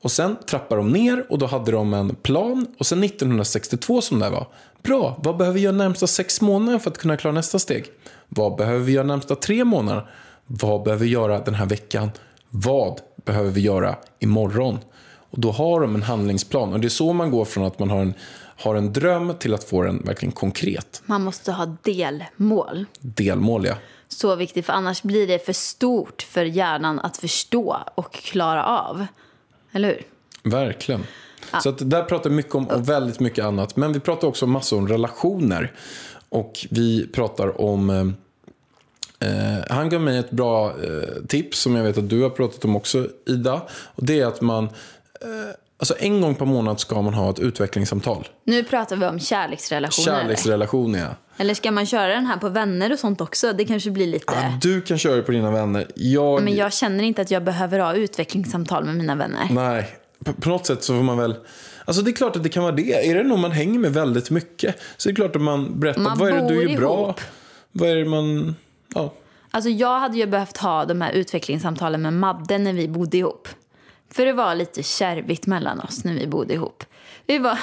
Och 0.00 0.12
sen 0.12 0.36
trappade 0.48 0.80
de 0.80 0.92
ner 0.92 1.26
och 1.28 1.38
då 1.38 1.46
hade 1.46 1.72
de 1.72 1.94
en 1.94 2.14
plan. 2.14 2.66
Och 2.78 2.86
sen 2.86 3.04
1962 3.04 4.00
som 4.00 4.18
det 4.18 4.30
var. 4.30 4.46
Bra, 4.82 5.20
vad 5.22 5.36
behöver 5.36 5.54
vi 5.54 5.60
göra 5.60 5.76
närmsta 5.76 6.06
sex 6.06 6.40
månader 6.40 6.78
för 6.78 6.90
att 6.90 6.98
kunna 6.98 7.16
klara 7.16 7.34
nästa 7.34 7.58
steg? 7.58 7.86
Vad 8.28 8.56
behöver 8.56 8.80
vi 8.80 8.92
göra 8.92 9.06
närmsta 9.06 9.34
tre 9.34 9.64
månader? 9.64 10.10
Vad 10.46 10.82
behöver 10.82 11.04
vi 11.04 11.10
göra 11.10 11.38
den 11.38 11.54
här 11.54 11.66
veckan? 11.66 12.10
Vad 12.50 13.00
behöver 13.24 13.50
vi 13.50 13.60
göra 13.60 13.96
imorgon? 14.18 14.78
Och 15.36 15.42
då 15.42 15.50
har 15.50 15.80
de 15.80 15.94
en 15.94 16.02
handlingsplan. 16.02 16.72
Och 16.72 16.80
det 16.80 16.86
är 16.86 16.88
så 16.88 17.12
man 17.12 17.30
går 17.30 17.44
från 17.44 17.64
att 17.64 17.78
man 17.78 17.90
har 17.90 18.00
en, 18.00 18.14
har 18.56 18.74
en 18.74 18.92
dröm 18.92 19.34
till 19.38 19.54
att 19.54 19.64
få 19.64 19.82
den 19.82 20.02
verkligen 20.04 20.32
konkret. 20.32 21.02
Man 21.06 21.22
måste 21.22 21.52
ha 21.52 21.76
delmål. 21.82 22.86
Delmål, 23.00 23.66
ja. 23.66 23.74
Så 24.08 24.36
viktigt, 24.36 24.66
för 24.66 24.72
annars 24.72 25.02
blir 25.02 25.26
det 25.26 25.46
för 25.46 25.52
stort 25.52 26.22
för 26.22 26.44
hjärnan 26.44 26.98
att 26.98 27.16
förstå 27.16 27.76
och 27.94 28.12
klara 28.12 28.64
av. 28.64 29.06
Eller 29.72 29.88
hur? 29.88 30.02
Verkligen. 30.50 31.06
Så 31.62 31.68
att 31.68 31.90
där 31.90 32.02
pratar 32.02 32.30
vi 32.30 32.36
mycket 32.36 32.54
om 32.54 32.66
och 32.66 32.88
väldigt 32.88 33.20
mycket 33.20 33.44
annat. 33.44 33.76
Men 33.76 33.92
vi 33.92 34.00
pratar 34.00 34.28
också 34.28 34.46
massor 34.46 34.78
om 34.78 34.88
relationer. 34.88 35.72
Och 36.28 36.66
vi 36.70 37.06
pratar 37.06 37.60
om... 37.60 37.90
Eh, 37.90 39.28
eh, 39.28 39.64
han 39.68 39.88
gav 39.88 40.00
mig 40.00 40.18
ett 40.18 40.30
bra 40.30 40.68
eh, 40.68 41.26
tips 41.28 41.58
som 41.58 41.76
jag 41.76 41.84
vet 41.84 41.98
att 41.98 42.08
du 42.08 42.22
har 42.22 42.30
pratat 42.30 42.64
om 42.64 42.76
också, 42.76 43.08
Ida. 43.26 43.62
Och 43.70 44.04
det 44.04 44.20
är 44.20 44.26
att 44.26 44.40
man... 44.40 44.68
Alltså 45.78 45.94
en 45.98 46.20
gång 46.20 46.34
per 46.34 46.44
månad 46.44 46.80
ska 46.80 47.02
man 47.02 47.14
ha 47.14 47.30
ett 47.30 47.38
utvecklingssamtal. 47.38 48.28
Nu 48.44 48.64
pratar 48.64 48.96
vi 48.96 49.06
om 49.06 49.20
kärleksrelationer. 49.20 50.20
Kärleksrelationer, 50.20 50.98
ja. 50.98 51.14
Eller 51.36 51.54
ska 51.54 51.70
man 51.70 51.86
köra 51.86 52.14
den 52.14 52.26
här 52.26 52.36
på 52.36 52.48
vänner 52.48 52.92
och 52.92 52.98
sånt 52.98 53.20
också? 53.20 53.52
Det 53.52 53.64
kanske 53.64 53.90
blir 53.90 54.06
lite... 54.06 54.24
Ja, 54.34 54.58
Du 54.62 54.80
kan 54.80 54.98
köra 54.98 55.16
det 55.16 55.22
på 55.22 55.32
dina 55.32 55.50
vänner. 55.50 55.86
Jag... 55.94 56.42
Men 56.42 56.56
jag 56.56 56.72
känner 56.72 57.04
inte 57.04 57.22
att 57.22 57.30
jag 57.30 57.44
behöver 57.44 57.78
ha 57.78 57.94
utvecklingssamtal 57.94 58.84
med 58.84 58.94
mina 58.94 59.14
vänner. 59.14 59.48
Nej, 59.50 59.96
på, 60.40 60.48
något 60.48 60.66
sätt 60.66 60.84
så 60.84 60.96
får 60.96 61.02
man 61.02 61.18
väl... 61.18 61.34
Alltså 61.84 62.02
det 62.02 62.10
är 62.10 62.12
klart 62.12 62.36
att 62.36 62.42
det 62.42 62.48
kan 62.48 62.62
vara 62.62 62.74
det. 62.74 63.10
Är 63.10 63.14
det 63.14 63.22
någon 63.22 63.40
man 63.40 63.52
hänger 63.52 63.78
med 63.78 63.92
väldigt 63.92 64.30
mycket 64.30 64.76
så 64.96 65.08
är 65.08 65.12
det 65.12 65.16
klart 65.16 65.36
att 65.36 65.42
man 65.42 65.80
berättar 65.80 66.00
Man 66.00 66.18
vad 66.18 66.28
är 66.28 66.32
det 66.32 66.48
du 66.48 66.54
bor 66.54 66.64
gör 66.64 66.78
bra. 66.78 67.02
ihop. 67.04 67.20
Vad 67.72 67.88
är 67.88 67.96
det 67.96 68.04
man... 68.04 68.54
Ja. 68.94 69.12
Alltså 69.50 69.70
jag 69.70 70.00
hade 70.00 70.16
ju 70.18 70.26
behövt 70.26 70.56
ha 70.56 70.84
de 70.84 71.00
här 71.00 71.12
utvecklingssamtalen 71.12 72.02
med 72.02 72.12
Madde 72.12 72.58
när 72.58 72.72
vi 72.72 72.88
bodde 72.88 73.16
ihop. 73.16 73.48
För 74.10 74.26
det 74.26 74.32
var 74.32 74.54
lite 74.54 74.82
kärvigt 74.82 75.46
mellan 75.46 75.80
oss 75.80 76.04
när 76.04 76.14
vi 76.14 76.26
bodde 76.26 76.54
ihop. 76.54 76.84
Vi 77.26 77.38
var, 77.38 77.58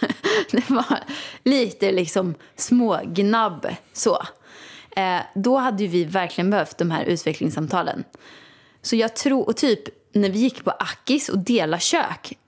det 0.50 0.70
var 0.70 0.98
lite 1.42 1.92
liksom 1.92 2.34
smågnabb 2.56 3.66
så. 3.92 4.22
Eh, 4.96 5.20
då 5.34 5.56
hade 5.56 5.86
vi 5.86 6.04
verkligen 6.04 6.50
behövt 6.50 6.78
de 6.78 6.90
här 6.90 7.04
utvecklingssamtalen. 7.04 8.04
Så 8.82 8.96
jag 8.96 9.16
tror, 9.16 9.46
och 9.46 9.56
typ 9.56 9.82
när 10.12 10.30
vi 10.30 10.38
gick 10.38 10.64
på 10.64 10.70
Akis 10.70 11.28
och 11.28 11.38
delade 11.38 11.82
kök. 11.82 12.38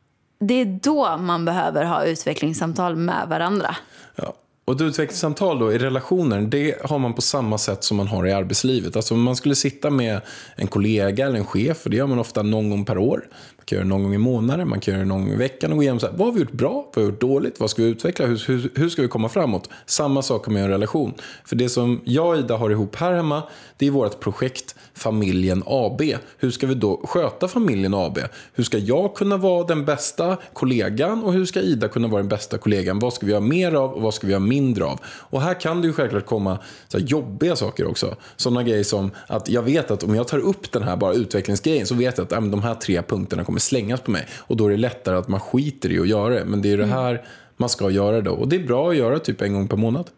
Det 0.40 0.54
är 0.54 0.78
då 0.82 1.16
man 1.16 1.44
behöver 1.44 1.84
ha 1.84 2.04
utvecklingssamtal 2.04 2.96
med 2.96 3.28
varandra. 3.28 3.76
Ja. 4.16 4.34
Och 4.68 4.74
ett 4.74 4.80
utvecklingssamtal 4.80 5.58
då 5.58 5.72
i 5.72 5.78
relationen, 5.78 6.50
det 6.50 6.74
har 6.84 6.98
man 6.98 7.14
på 7.14 7.22
samma 7.22 7.58
sätt 7.58 7.84
som 7.84 7.96
man 7.96 8.08
har 8.08 8.26
i 8.26 8.32
arbetslivet. 8.32 8.96
Alltså 8.96 9.14
om 9.14 9.22
man 9.22 9.36
skulle 9.36 9.54
sitta 9.54 9.90
med 9.90 10.20
en 10.56 10.66
kollega 10.66 11.26
eller 11.26 11.38
en 11.38 11.44
chef, 11.44 11.84
och 11.84 11.90
det 11.90 11.96
gör 11.96 12.06
man 12.06 12.18
ofta 12.18 12.42
någon 12.42 12.70
gång 12.70 12.84
per 12.84 12.98
år. 12.98 13.28
Man 13.68 13.70
kan 13.70 13.76
göra 13.76 13.84
det 13.84 13.88
någon 13.88 14.02
gång 14.02 14.14
i 14.14 14.18
månaden, 14.18 14.68
man 14.68 14.80
kan 14.80 14.94
göra 14.94 15.02
det 15.02 15.08
någon 15.08 15.20
gång 15.20 15.32
i 15.32 15.36
veckan 15.36 15.70
och 15.70 15.76
gå 15.76 15.82
igenom 15.82 16.00
så 16.00 16.06
här, 16.06 16.14
vad 16.16 16.26
har 16.26 16.34
vi 16.34 16.40
gjort 16.40 16.52
bra, 16.52 16.72
vad 16.72 16.96
har 16.96 17.02
vi 17.02 17.08
gjort 17.10 17.20
dåligt, 17.20 17.60
vad 17.60 17.70
ska 17.70 17.82
vi 17.82 17.88
utveckla, 17.88 18.26
hur, 18.26 18.44
hur, 18.46 18.70
hur 18.74 18.88
ska 18.88 19.02
vi 19.02 19.08
komma 19.08 19.28
framåt? 19.28 19.70
Samma 19.86 20.22
sak 20.22 20.46
med 20.46 20.54
man 20.54 20.62
en 20.62 20.68
relation. 20.68 21.14
För 21.44 21.56
det 21.56 21.68
som 21.68 22.00
jag 22.04 22.26
och 22.28 22.38
Ida 22.38 22.56
har 22.56 22.70
ihop 22.70 22.96
här 22.96 23.12
hemma, 23.12 23.42
det 23.76 23.86
är 23.86 23.90
vårt 23.90 24.20
projekt 24.20 24.74
Familjen 24.94 25.62
AB. 25.66 26.02
Hur 26.38 26.50
ska 26.50 26.66
vi 26.66 26.74
då 26.74 27.00
sköta 27.04 27.48
familjen 27.48 27.94
AB? 27.94 28.18
Hur 28.54 28.64
ska 28.64 28.78
jag 28.78 29.14
kunna 29.14 29.36
vara 29.36 29.64
den 29.64 29.84
bästa 29.84 30.36
kollegan 30.52 31.24
och 31.24 31.32
hur 31.32 31.44
ska 31.44 31.60
Ida 31.60 31.88
kunna 31.88 32.08
vara 32.08 32.22
den 32.22 32.28
bästa 32.28 32.58
kollegan? 32.58 32.98
Vad 32.98 33.12
ska 33.12 33.26
vi 33.26 33.32
ha 33.32 33.40
mer 33.40 33.74
av 33.74 33.92
och 33.92 34.02
vad 34.02 34.14
ska 34.14 34.26
vi 34.26 34.32
ha 34.32 34.40
mindre 34.40 34.84
av? 34.84 35.00
Och 35.04 35.42
här 35.42 35.60
kan 35.60 35.80
det 35.80 35.86
ju 35.86 35.92
självklart 35.92 36.26
komma 36.26 36.58
så 36.88 36.98
här 36.98 37.04
jobbiga 37.04 37.56
saker 37.56 37.86
också. 37.86 38.16
Sådana 38.36 38.62
grejer 38.62 38.84
som 38.84 39.10
att 39.26 39.48
jag 39.48 39.62
vet 39.62 39.90
att 39.90 40.02
om 40.02 40.14
jag 40.14 40.28
tar 40.28 40.38
upp 40.38 40.72
den 40.72 40.82
här 40.82 40.96
bara 40.96 41.14
utvecklingsgrejen 41.14 41.86
så 41.86 41.94
vet 41.94 42.18
jag 42.18 42.24
att 42.24 42.32
äh, 42.32 42.40
de 42.40 42.62
här 42.62 42.74
tre 42.74 43.02
punkterna 43.02 43.44
kommer 43.44 43.57
slängas 43.60 44.00
på 44.00 44.10
mig. 44.10 44.26
Och 44.36 44.56
då 44.56 44.66
är 44.66 44.70
det 44.70 44.76
lättare 44.76 45.16
att 45.16 45.28
man 45.28 45.40
skiter 45.40 45.92
i 45.92 45.98
att 45.98 46.08
göra 46.08 46.34
det. 46.34 46.44
Men 46.44 46.62
det 46.62 46.72
är 46.72 46.76
det 46.76 46.86
här 46.86 47.24
man 47.56 47.68
ska 47.68 47.90
göra 47.90 48.20
då. 48.20 48.32
Och 48.32 48.48
det 48.48 48.56
är 48.56 48.66
bra 48.66 48.90
att 48.90 48.96
göra 48.96 49.18
typ 49.18 49.42
en 49.42 49.52
gång 49.52 49.68
per 49.68 49.76
månad. 49.76 50.10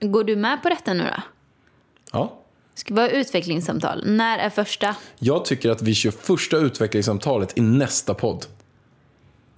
Går 0.00 0.24
du 0.24 0.36
med 0.36 0.62
på 0.62 0.68
detta 0.68 0.94
nu 0.94 1.02
då? 1.02 1.22
Ja. 2.12 2.40
Ska 2.74 2.94
vi 2.94 3.00
ha 3.00 3.08
utvecklingssamtal? 3.08 4.02
När 4.06 4.38
är 4.38 4.50
första? 4.50 4.96
Jag 5.18 5.44
tycker 5.44 5.70
att 5.70 5.82
vi 5.82 5.94
kör 5.94 6.10
första 6.10 6.56
utvecklingssamtalet 6.56 7.58
i 7.58 7.60
nästa 7.60 8.14
podd. 8.14 8.46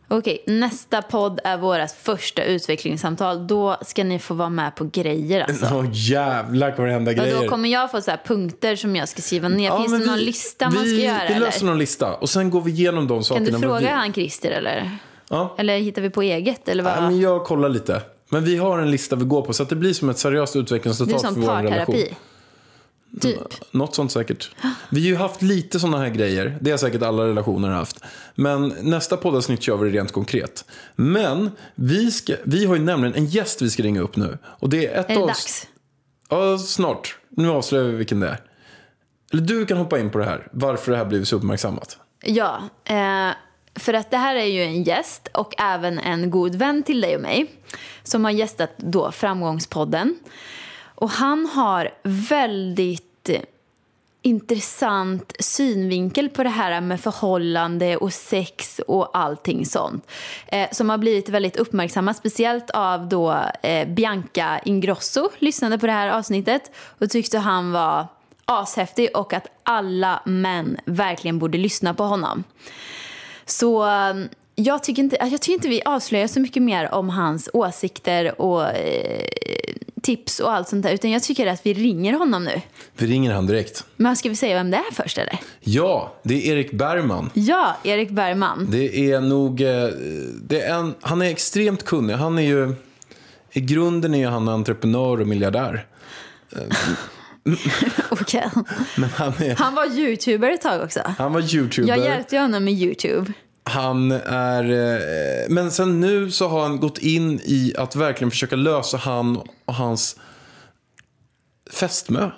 Okej, 0.09 0.45
nästa 0.47 1.03
podd 1.03 1.41
är 1.45 1.57
vårt 1.59 1.91
första 1.91 2.45
utvecklingssamtal. 2.45 3.47
Då 3.47 3.77
ska 3.83 4.05
ni 4.05 4.19
få 4.19 4.35
vara 4.35 4.49
med 4.49 4.75
på 4.77 4.85
grejer 4.93 5.41
alltså. 5.45 5.67
Åh 5.75 5.85
jävlar 5.93 6.71
kommer 6.77 6.89
det 6.89 6.95
hända 6.95 7.11
Och 7.11 7.17
grejer. 7.17 7.43
då 7.43 7.49
kommer 7.49 7.69
jag 7.69 7.91
få 7.91 8.01
så 8.01 8.11
här 8.11 8.21
punkter 8.27 8.77
som 8.77 8.97
jag 8.97 9.09
ska 9.09 9.23
skriva 9.23 9.49
ner. 9.49 9.67
Ja, 9.67 9.77
Finns 9.79 9.91
men 9.91 10.01
det 10.01 10.07
någon 10.07 10.17
vi- 10.19 10.25
lista 10.25 10.71
man 10.71 10.83
vi, 10.85 10.97
ska 10.97 11.07
göra 11.07 11.19
Vi 11.29 11.35
eller? 11.35 11.47
löser 11.47 11.67
någon 11.67 11.79
lista 11.79 12.15
och 12.15 12.29
sen 12.31 12.51
går 12.51 12.61
vi 12.61 12.71
igenom 12.71 13.07
de 13.09 13.17
Kan 13.19 13.25
sakerna. 13.25 13.51
du 13.51 13.59
fråga 13.59 13.79
vi... 13.81 13.87
han 13.87 14.13
Christer 14.13 14.51
eller? 14.51 14.91
Ja. 15.29 15.55
Eller 15.59 15.79
hittar 15.79 16.03
vi 16.03 16.11
på 16.11 16.23
eget 16.23 16.69
eller 16.69 16.83
vad? 16.83 16.93
Nej, 16.93 17.03
men 17.03 17.21
jag 17.21 17.45
kollar 17.45 17.69
lite. 17.69 18.03
Men 18.29 18.45
vi 18.45 18.57
har 18.57 18.79
en 18.79 18.91
lista 18.91 19.17
vi 19.17 19.25
går 19.25 19.43
på 19.43 19.53
så 19.53 19.63
att 19.63 19.69
det 19.69 19.77
blir 19.77 19.93
som 19.93 20.09
ett 20.11 20.19
seriöst 20.19 20.53
det 20.53 20.59
är 20.59 20.61
utvecklingsresultat 20.63 21.23
för 21.23 21.29
som 21.33 21.43
vår 21.43 21.49
relation. 21.55 21.71
parterapi. 21.95 22.15
Typ. 23.21 23.39
Något 23.71 23.95
sånt 23.95 24.13
säkert. 24.13 24.51
Vi 24.91 25.01
har 25.01 25.07
ju 25.07 25.17
haft 25.17 25.43
lite 25.43 25.81
sådana 25.81 25.99
här 25.99 26.09
grejer. 26.09 26.59
Det 26.61 26.71
har 26.71 26.79
säkert 26.79 27.03
alla 27.03 27.27
relationer 27.27 27.69
haft. 27.69 28.01
Men 28.35 28.75
nästa 28.81 29.17
poddavsnitt 29.17 29.63
kör 29.63 29.77
vi 29.77 29.91
det 29.91 29.99
rent 29.99 30.13
konkret. 30.13 30.65
Men 30.97 31.51
vi, 31.75 32.11
ska, 32.11 32.35
vi 32.45 32.67
har 32.67 32.77
ju 32.77 32.83
nämligen 32.83 33.15
en 33.15 33.27
gäst 33.27 33.63
vi 33.63 33.71
ska 33.71 33.83
ringa 33.83 34.01
upp 34.01 34.17
nu. 34.17 34.39
Och 34.45 34.69
det 34.69 34.87
är 34.87 35.01
ett 35.01 35.11
Är 35.11 35.15
det 35.15 35.27
dags? 35.27 35.67
Ja, 36.29 36.59
snart. 36.59 37.19
Nu 37.31 37.51
avslöjar 37.51 37.85
vi 37.85 37.97
vilken 37.97 38.21
det 38.21 38.29
är. 38.29 38.41
Eller 39.33 39.43
du 39.43 39.67
kan 39.67 39.77
hoppa 39.77 39.99
in 39.99 40.11
på 40.11 40.19
det 40.19 40.25
här. 40.25 40.49
Varför 40.53 40.93
det 40.93 40.99
här 40.99 41.05
blivit 41.05 41.29
så 41.29 41.37
uppmärksammat. 41.37 41.99
Ja, 42.23 42.63
eh, 42.85 43.31
för 43.75 43.95
att 43.95 44.11
det 44.11 44.17
här 44.17 44.37
är 44.37 44.45
ju 44.45 44.63
en 44.63 44.83
gäst 44.83 45.29
och 45.35 45.61
även 45.61 45.99
en 45.99 46.31
god 46.31 46.55
vän 46.55 46.83
till 46.83 47.01
dig 47.01 47.17
och 47.17 47.23
mig 47.23 47.51
som 48.03 48.25
har 48.25 48.31
gästat 48.31 48.79
då 48.79 49.13
Framgångspodden. 49.13 50.19
Och 50.95 51.11
han 51.11 51.47
har 51.47 51.91
väldigt 52.03 53.06
intressant 54.27 55.33
synvinkel 55.41 56.29
på 56.29 56.43
det 56.43 56.49
här 56.49 56.81
med 56.81 57.01
förhållande 57.01 57.97
och 57.97 58.13
sex 58.13 58.81
och 58.87 59.19
allting 59.19 59.67
sånt. 59.67 60.11
Eh, 60.47 60.69
som 60.73 60.91
har 60.91 60.99
blivit 60.99 61.29
väldigt 61.29 61.57
uppmärksammat, 61.57 62.17
speciellt 62.17 62.71
av 62.71 63.09
då 63.09 63.37
eh, 63.63 63.89
Bianca 63.89 64.59
Ingrosso 64.65 65.29
lyssnade 65.39 65.79
på 65.79 65.87
det 65.87 65.93
här 65.93 66.09
avsnittet 66.09 66.71
och 66.77 67.11
tyckte 67.11 67.39
han 67.39 67.73
var 67.73 68.07
ashäftig 68.45 69.09
och 69.15 69.33
att 69.33 69.47
alla 69.63 70.23
män 70.25 70.77
verkligen 70.85 71.39
borde 71.39 71.59
lyssna 71.59 71.95
på 71.95 72.05
honom. 72.05 72.45
Så 73.45 73.87
jag 74.59 74.83
tycker, 74.83 75.03
inte, 75.03 75.17
jag 75.21 75.31
tycker 75.43 75.53
inte 75.53 75.69
vi 75.69 75.83
avslöjar 75.85 76.27
så 76.27 76.41
mycket 76.41 76.63
mer 76.63 76.95
om 76.95 77.09
hans 77.09 77.49
åsikter 77.53 78.41
och 78.41 78.71
eh, 78.71 79.21
tips 80.03 80.41
och 80.41 80.53
allt 80.53 80.69
sånt 80.69 80.83
där. 80.83 80.93
Utan 80.93 81.11
jag 81.11 81.23
tycker 81.23 81.47
att 81.47 81.67
vi 81.67 81.75
ringer 81.75 82.13
honom 82.13 82.45
nu. 82.45 82.61
Vi 82.97 83.07
ringer 83.07 83.33
han 83.33 83.47
direkt. 83.47 83.85
Men 83.97 84.17
ska 84.17 84.29
vi 84.29 84.37
säga 84.37 84.55
vem 84.57 84.71
det 84.71 84.77
är 84.77 84.95
först 84.95 85.19
eller? 85.19 85.39
Ja, 85.61 86.15
det 86.23 86.35
är 86.49 86.53
Erik 86.53 86.73
Bergman. 86.73 87.31
Ja, 87.35 87.77
Erik 87.85 88.11
Bergman. 88.11 88.69
Det 88.71 89.13
är 89.13 89.21
nog... 89.21 89.61
eh, 89.61 89.89
Det 90.43 90.61
är 90.61 90.75
en, 90.79 90.95
han 91.01 91.23
är 91.23 91.27
extremt 91.31 91.85
kunnig. 91.85 92.15
Han 92.15 92.39
är 92.39 92.43
ju... 92.43 92.75
I 93.53 93.61
grunden 93.61 94.15
är 94.15 94.29
han 94.29 94.49
entreprenör 94.49 95.21
och 95.21 95.27
miljardär. 95.27 95.87
Okej. 98.11 98.51
Men 98.97 99.09
han, 99.11 99.33
är, 99.39 99.55
Han 99.57 99.75
var 99.75 99.99
youtuber 99.99 100.51
ett 100.51 100.61
tag 100.61 100.83
också. 100.83 101.01
han 101.19 101.33
var 101.33 101.55
youtuber. 101.55 101.89
Jag 101.89 101.99
hjälpte 101.99 102.39
honom 102.39 102.65
med 102.65 102.75
youtube. 102.75 103.33
Han 103.69 104.11
är... 104.27 104.65
eh, 104.71 105.49
Men 105.49 105.71
sen 105.71 106.01
nu 106.01 106.31
så 106.31 106.49
har 106.49 106.63
han 106.63 106.81
gått 106.81 106.99
in 106.99 107.41
i 107.45 107.75
att 107.79 107.97
verkligen 107.97 108.31
försöka 108.31 108.57
lösa 108.57 108.97
han 108.97 109.37
och 109.65 109.75
hans 109.75 110.17
fästmö. 111.71 112.31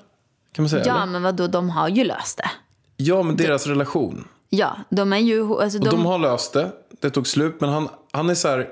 Kan 0.53 0.62
man 0.62 0.69
säga? 0.71 0.83
Ja, 0.87 0.97
eller? 1.03 1.07
men 1.12 1.23
vadå, 1.23 1.47
de 1.47 1.71
har 1.71 1.88
ju 1.88 2.05
löst 2.05 2.37
det. 2.38 2.51
ja, 2.97 3.23
men 3.23 3.37
deras 3.37 3.67
relation. 3.67 4.29
Ja, 4.51 4.77
de 4.91 5.12
är 5.12 5.19
ju... 5.19 5.55
Alltså, 5.61 5.79
de, 5.79 5.88
de 5.91 6.07
har 6.07 6.19
löst 6.19 6.53
det. 6.53 6.73
Det 7.01 7.11
tog 7.11 7.27
slut. 7.27 7.61
Men 7.61 7.71
han, 7.71 7.88
han 8.12 8.31
är 8.31 8.35
så 8.35 8.49
här 8.49 8.69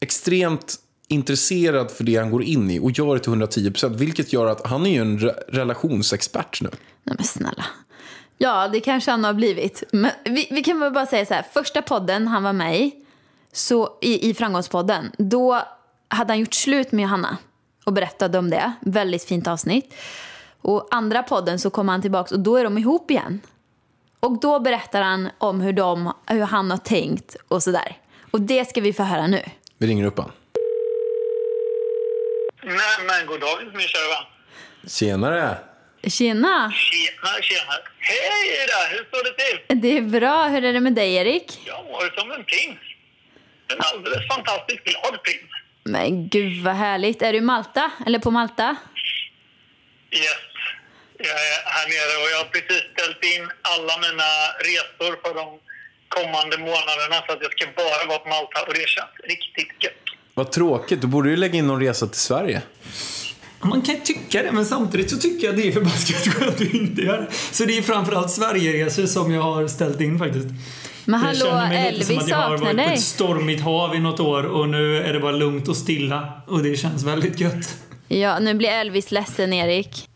extremt 0.00 0.74
intresserad 1.08 1.90
för 1.90 2.04
det 2.04 2.16
han 2.16 2.30
går 2.30 2.42
in 2.42 2.70
i 2.70 2.78
och 2.78 2.90
gör 2.90 3.14
det 3.14 3.20
till 3.20 3.30
110 3.30 3.70
procent. 3.70 3.96
Vilket 3.96 4.32
gör 4.32 4.46
att 4.46 4.66
han 4.66 4.86
är 4.86 4.90
ju 4.90 5.00
en 5.00 5.18
re- 5.18 5.40
relationsexpert 5.48 6.60
nu. 6.62 6.70
Nej 7.04 7.14
men 7.18 7.24
snälla. 7.26 7.64
Ja, 8.42 8.68
det 8.68 8.80
kanske 8.80 9.10
han 9.10 9.24
har 9.24 9.32
blivit. 9.32 9.82
Men 9.92 10.10
vi, 10.24 10.48
vi 10.50 10.62
kan 10.62 10.80
väl 10.80 10.92
bara 10.92 11.06
säga 11.06 11.26
så 11.26 11.34
här. 11.34 11.42
Första 11.42 11.82
podden 11.82 12.28
han 12.28 12.42
var 12.42 12.52
med 12.52 12.80
i, 12.80 12.92
så, 13.52 13.98
i, 14.00 14.30
i 14.30 14.34
Framgångspodden, 14.34 15.12
då 15.18 15.62
hade 16.08 16.32
han 16.32 16.40
gjort 16.40 16.54
slut 16.54 16.92
med 16.92 17.02
Johanna 17.02 17.36
och 17.84 17.92
berättade 17.92 18.38
om 18.38 18.50
det. 18.50 18.72
Väldigt 18.80 19.24
fint 19.24 19.48
avsnitt. 19.48 19.94
Och 20.60 20.88
andra 20.90 21.22
podden 21.22 21.58
så 21.58 21.70
kommer 21.70 21.92
han 21.92 22.02
tillbaka 22.02 22.34
och 22.34 22.40
då 22.40 22.56
är 22.56 22.64
de 22.64 22.78
ihop 22.78 23.10
igen. 23.10 23.40
Och 24.20 24.40
då 24.40 24.60
berättar 24.60 25.02
han 25.02 25.28
om 25.38 25.60
hur, 25.60 25.72
de, 25.72 26.12
hur 26.26 26.42
han 26.42 26.70
har 26.70 26.78
tänkt 26.78 27.36
och 27.48 27.62
sådär. 27.62 27.96
Och 28.30 28.40
det 28.40 28.68
ska 28.68 28.80
vi 28.80 28.92
få 28.92 29.02
höra 29.02 29.26
nu. 29.26 29.42
Vi 29.78 29.86
ringer 29.86 30.04
upp 30.04 30.18
han. 30.18 30.30
Nej, 32.62 32.76
men 33.06 33.26
god 33.26 33.40
dag 33.40 33.58
min 33.72 33.80
kära 33.80 34.08
vän. 34.08 34.90
Tjenare! 34.90 35.69
Tjena! 36.08 36.72
Tjena, 36.72 37.42
tjena. 37.42 37.72
Hej 37.98 38.66
där, 38.66 38.96
hur 38.96 39.04
står 39.04 39.24
det 39.24 39.44
till? 39.44 39.80
Det 39.80 39.96
är 39.96 40.20
bra. 40.20 40.46
Hur 40.48 40.64
är 40.64 40.72
det 40.72 40.80
med 40.80 40.94
dig, 40.94 41.14
Erik? 41.14 41.60
Jag 41.66 41.84
mår 41.84 42.20
som 42.20 42.30
en 42.30 42.44
prins. 42.44 42.78
En 43.72 43.78
alldeles 43.80 44.28
fantastiskt 44.28 44.84
glad 44.84 45.22
prins. 45.22 45.50
Men 45.84 46.28
gud 46.28 46.64
vad 46.64 46.74
härligt. 46.74 47.22
Är 47.22 47.32
du 47.32 47.38
i 47.38 47.40
Malta? 47.40 47.90
Eller 48.06 48.18
på 48.18 48.30
Malta? 48.30 48.76
Yes. 50.10 50.26
Jag 51.18 51.28
är 51.28 51.58
här 51.64 51.86
nere 51.88 52.24
och 52.24 52.30
jag 52.32 52.38
har 52.38 52.44
precis 52.44 52.82
ställt 52.92 53.24
in 53.34 53.50
alla 53.62 53.98
mina 53.98 54.30
resor 54.68 55.12
för 55.22 55.34
de 55.34 55.58
kommande 56.08 56.58
månaderna 56.58 57.16
så 57.26 57.32
att 57.32 57.38
jag 57.42 57.52
ska 57.52 57.66
bara 57.76 58.06
vara 58.08 58.18
på 58.18 58.28
Malta 58.28 58.62
och 58.66 58.74
det 58.74 58.88
känns 58.88 59.10
riktigt 59.24 59.84
gött. 59.84 59.92
Vad 60.34 60.52
tråkigt. 60.52 61.00
Du 61.00 61.06
borde 61.06 61.30
ju 61.30 61.36
lägga 61.36 61.58
in 61.58 61.66
någon 61.66 61.80
resa 61.80 62.06
till 62.06 62.20
Sverige. 62.20 62.62
Man 63.62 63.82
kan 63.82 64.00
tycka 64.00 64.42
det, 64.42 64.52
men 64.52 64.66
samtidigt 64.66 65.10
så 65.10 65.16
tycker 65.16 65.46
jag 65.46 65.56
det 65.56 65.68
är 65.68 65.72
förbaskat 65.72 66.16
skönt 66.34 66.54
att 66.54 66.60
inte 66.60 67.02
göra. 67.02 67.26
Så 67.52 67.64
det 67.64 67.78
är 67.78 67.82
framförallt 67.82 68.30
Sverigeresor 68.30 69.06
som 69.06 69.32
jag 69.34 69.42
har 69.42 69.68
ställt 69.68 70.00
in 70.00 70.18
faktiskt. 70.18 70.46
Men 71.04 71.20
Jag 71.20 71.26
hallå, 71.26 71.38
känner 71.46 71.68
mig 71.68 71.92
lite 71.92 72.04
som 72.06 72.12
Elvis 72.14 72.24
att 72.24 72.28
jag 72.30 72.36
har 72.36 72.50
varit 72.50 72.60
på 72.62 72.72
dig. 72.72 72.94
ett 72.94 73.00
stormigt 73.00 73.62
hav 73.62 73.94
i 73.94 73.98
något 73.98 74.20
år 74.20 74.42
och 74.42 74.68
nu 74.68 74.96
är 74.96 75.12
det 75.12 75.20
bara 75.20 75.32
lugnt 75.32 75.68
och 75.68 75.76
stilla 75.76 76.42
och 76.46 76.62
det 76.62 76.76
känns 76.76 77.04
väldigt 77.04 77.40
gött. 77.40 77.76
Ja, 78.08 78.38
nu 78.38 78.54
blir 78.54 78.68
Elvis 78.68 79.10
ledsen, 79.12 79.52
Erik. 79.52 80.08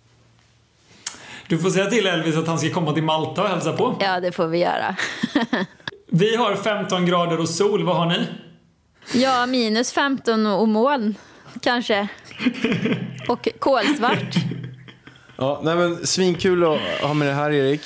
Du 1.49 1.59
får 1.59 1.71
säga 1.71 1.87
till 1.87 2.07
Elvis 2.07 2.37
att 2.37 2.47
han 2.47 2.59
ska 2.59 2.71
komma 2.71 2.93
till 2.93 3.03
Malta 3.03 3.43
och 3.43 3.49
hälsa 3.49 3.73
på. 3.73 3.97
Ja, 4.01 4.21
det 4.21 4.33
får 4.33 4.47
vi 4.47 4.59
göra. 4.59 4.97
Vi 6.11 6.37
har 6.37 6.57
15 6.57 7.07
grader 7.07 7.41
och 7.41 7.49
sol, 7.49 7.85
vad 7.85 7.97
har 7.97 8.07
ni? 8.07 8.27
ja, 9.23 9.47
minus 9.47 9.93
15 9.93 10.47
och 10.47 10.69
moln, 10.69 11.15
kanske. 11.61 12.09
Och 13.29 13.49
kolsvart. 13.59 14.35
Ja, 15.37 15.61
nej 15.65 15.77
men 15.77 16.07
svinkul 16.07 16.65
att 16.65 16.79
ha 17.03 17.15
med 17.15 17.29
det 17.29 17.35
här 17.35 17.51
Erik. 17.51 17.81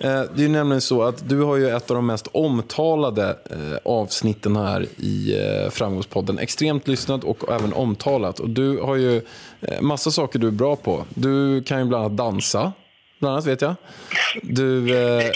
Eh, 0.00 0.22
Det 0.34 0.44
är 0.44 0.48
nämligen 0.48 0.80
så 0.80 1.02
att 1.02 1.28
du 1.28 1.40
har 1.40 1.56
ju 1.56 1.68
ett 1.68 1.90
av 1.90 1.94
de 1.96 2.06
mest 2.06 2.28
omtalade 2.32 3.36
eh, 3.50 3.78
avsnitten 3.84 4.56
här 4.56 4.86
i 4.96 5.36
eh, 5.40 5.70
Framgångspodden. 5.70 6.38
Extremt 6.38 6.88
lyssnat 6.88 7.24
och 7.24 7.50
även 7.52 7.72
omtalat. 7.72 8.40
Och 8.40 8.50
du 8.50 8.78
har 8.78 8.96
ju 8.96 9.16
eh, 9.60 9.80
massa 9.80 10.10
saker 10.10 10.38
du 10.38 10.46
är 10.46 10.50
bra 10.50 10.76
på. 10.76 11.04
Du 11.08 11.62
kan 11.62 11.78
ju 11.78 11.84
bland 11.84 12.04
annat 12.04 12.16
dansa. 12.16 12.72
Bland 13.22 13.32
annat 13.32 13.46
vet 13.46 13.62
jag. 13.62 13.74
Du, 14.42 14.96
eh, 14.96 15.30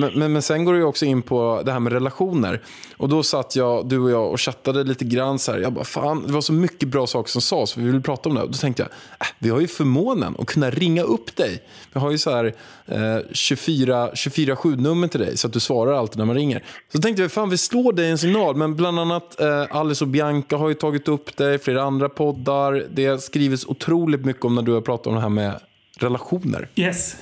men, 0.00 0.12
men, 0.14 0.32
men 0.32 0.42
sen 0.42 0.64
går 0.64 0.74
du 0.74 0.82
också 0.82 1.04
in 1.04 1.22
på 1.22 1.62
det 1.64 1.72
här 1.72 1.80
med 1.80 1.92
relationer. 1.92 2.60
Och 2.96 3.08
då 3.08 3.22
satt 3.22 3.56
jag, 3.56 3.88
du 3.88 3.98
och 3.98 4.10
jag 4.10 4.30
och 4.30 4.40
chattade 4.40 4.84
lite 4.84 5.04
grann 5.04 5.38
så 5.38 5.52
här. 5.52 5.58
Jag 5.58 5.72
bara, 5.72 5.84
fan, 5.84 6.26
det 6.26 6.32
var 6.32 6.40
så 6.40 6.52
mycket 6.52 6.88
bra 6.88 7.06
saker 7.06 7.30
som 7.30 7.40
sades, 7.40 7.76
vi 7.76 7.84
ville 7.84 8.00
prata 8.00 8.28
om 8.28 8.34
det. 8.34 8.42
Och 8.42 8.50
då 8.50 8.58
tänkte 8.58 8.82
jag, 8.82 8.90
äh, 9.20 9.32
vi 9.38 9.50
har 9.50 9.60
ju 9.60 9.66
förmånen 9.66 10.36
att 10.38 10.46
kunna 10.46 10.70
ringa 10.70 11.02
upp 11.02 11.36
dig. 11.36 11.62
Vi 11.92 12.00
har 12.00 12.10
ju 12.10 12.18
så 12.18 12.30
här 12.30 12.54
eh, 12.86 13.18
24 13.32 14.10
24-7-nummer 14.10 15.08
till 15.08 15.20
dig, 15.20 15.36
så 15.36 15.46
att 15.46 15.52
du 15.52 15.60
svarar 15.60 15.92
alltid 15.92 16.18
när 16.18 16.24
man 16.24 16.36
ringer. 16.36 16.64
Så 16.92 17.00
tänkte 17.00 17.22
jag, 17.22 17.32
fan 17.32 17.50
vi 17.50 17.58
slår 17.58 17.92
dig 17.92 18.10
en 18.10 18.18
signal. 18.18 18.56
Men 18.56 18.76
bland 18.76 19.00
annat 19.00 19.40
eh, 19.40 19.76
Alice 19.76 20.04
och 20.04 20.08
Bianca 20.08 20.56
har 20.56 20.68
ju 20.68 20.74
tagit 20.74 21.08
upp 21.08 21.36
dig, 21.36 21.58
flera 21.58 21.82
andra 21.82 22.08
poddar. 22.08 22.86
Det 22.90 23.06
har 23.06 23.18
skrivits 23.18 23.66
otroligt 23.66 24.24
mycket 24.24 24.44
om 24.44 24.54
när 24.54 24.62
du 24.62 24.72
har 24.72 24.80
pratat 24.80 25.06
om 25.06 25.14
det 25.14 25.20
här 25.20 25.28
med 25.28 25.60
relationer. 26.02 26.68
Yes. 26.74 27.16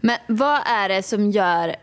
Men 0.00 0.16
vad 0.26 0.60
är 0.66 0.88
det 0.88 1.02
som 1.02 1.30
gör 1.30 1.76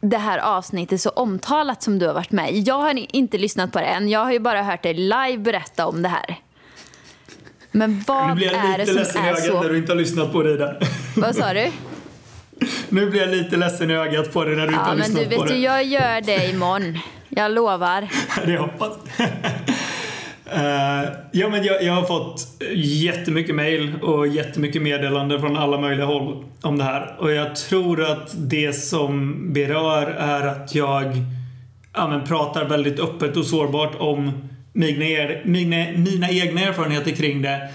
det 0.00 0.16
här 0.18 0.38
avsnittet 0.38 1.00
så 1.00 1.10
omtalat 1.10 1.82
som 1.82 1.98
du 1.98 2.06
har 2.06 2.14
varit 2.14 2.30
med 2.32 2.52
i? 2.54 2.60
Jag 2.60 2.74
har 2.78 3.16
inte 3.16 3.38
lyssnat 3.38 3.72
på 3.72 3.78
det 3.78 3.84
än. 3.86 4.08
Jag 4.08 4.20
har 4.24 4.32
ju 4.32 4.38
bara 4.38 4.62
hört 4.62 4.82
dig 4.82 4.94
live 4.94 5.38
berätta 5.38 5.86
om 5.86 6.02
det 6.02 6.08
här. 6.08 6.36
Men 7.70 7.94
Nu 7.94 8.02
vad 8.06 8.36
blir 8.36 8.46
jag 8.46 8.64
är 8.64 8.78
det 8.78 8.84
lite 8.84 8.92
ledsen 8.94 9.12
som 9.14 9.24
i 9.24 9.28
är 9.28 9.32
ögat 9.32 9.54
när 9.54 9.62
så... 9.62 9.68
du 9.68 9.78
inte 9.78 9.92
har 9.92 9.96
lyssnat 9.96 10.32
på 10.32 10.42
det 10.42 10.56
där. 10.56 10.88
Vad 11.16 11.36
sa 11.36 11.52
du? 11.52 11.70
Nu 12.88 13.10
blir 13.10 13.20
jag 13.20 13.30
lite 13.30 13.56
ledsen 13.56 13.90
i 13.90 13.94
ögat 13.94 14.32
på 14.32 14.44
det 14.44 14.50
när 14.50 14.56
du 14.56 14.62
inte 14.62 14.74
Ja, 14.74 14.80
har 14.80 14.94
men 14.94 14.98
lyssnat 14.98 15.30
du 15.30 15.36
på 15.36 15.42
vet 15.42 15.50
det. 15.50 15.56
ju, 15.56 15.62
jag 15.64 15.84
gör 15.84 16.20
det 16.20 16.50
imorgon. 16.50 16.98
Jag 17.28 17.52
lovar. 17.52 18.08
Det 18.46 18.56
hoppas 18.58 18.92
Uh, 20.54 21.24
Ja, 21.36 21.48
men 21.48 21.64
jag, 21.64 21.82
jag 21.82 21.92
har 21.92 22.02
fått 22.02 22.46
jättemycket 22.76 23.54
mail 23.54 23.94
och 24.02 24.28
jättemycket 24.28 24.82
meddelanden 24.82 25.40
från 25.40 25.56
alla 25.56 25.80
möjliga 25.80 26.06
håll 26.06 26.44
om 26.62 26.78
det 26.78 26.84
här. 26.84 27.16
Och 27.18 27.32
jag 27.32 27.56
tror 27.56 28.04
att 28.10 28.32
det 28.36 28.72
som 28.72 29.42
berör 29.52 30.06
är 30.06 30.46
att 30.46 30.74
jag 30.74 31.16
ja, 31.94 32.08
men 32.08 32.24
pratar 32.24 32.64
väldigt 32.64 33.00
öppet 33.00 33.36
och 33.36 33.46
sårbart 33.46 33.94
om 33.98 34.48
mina, 34.72 35.04
er- 35.04 35.42
mina, 35.44 35.98
mina 35.98 36.30
egna 36.30 36.60
erfarenheter 36.60 37.10
kring 37.10 37.42
det. 37.42 37.68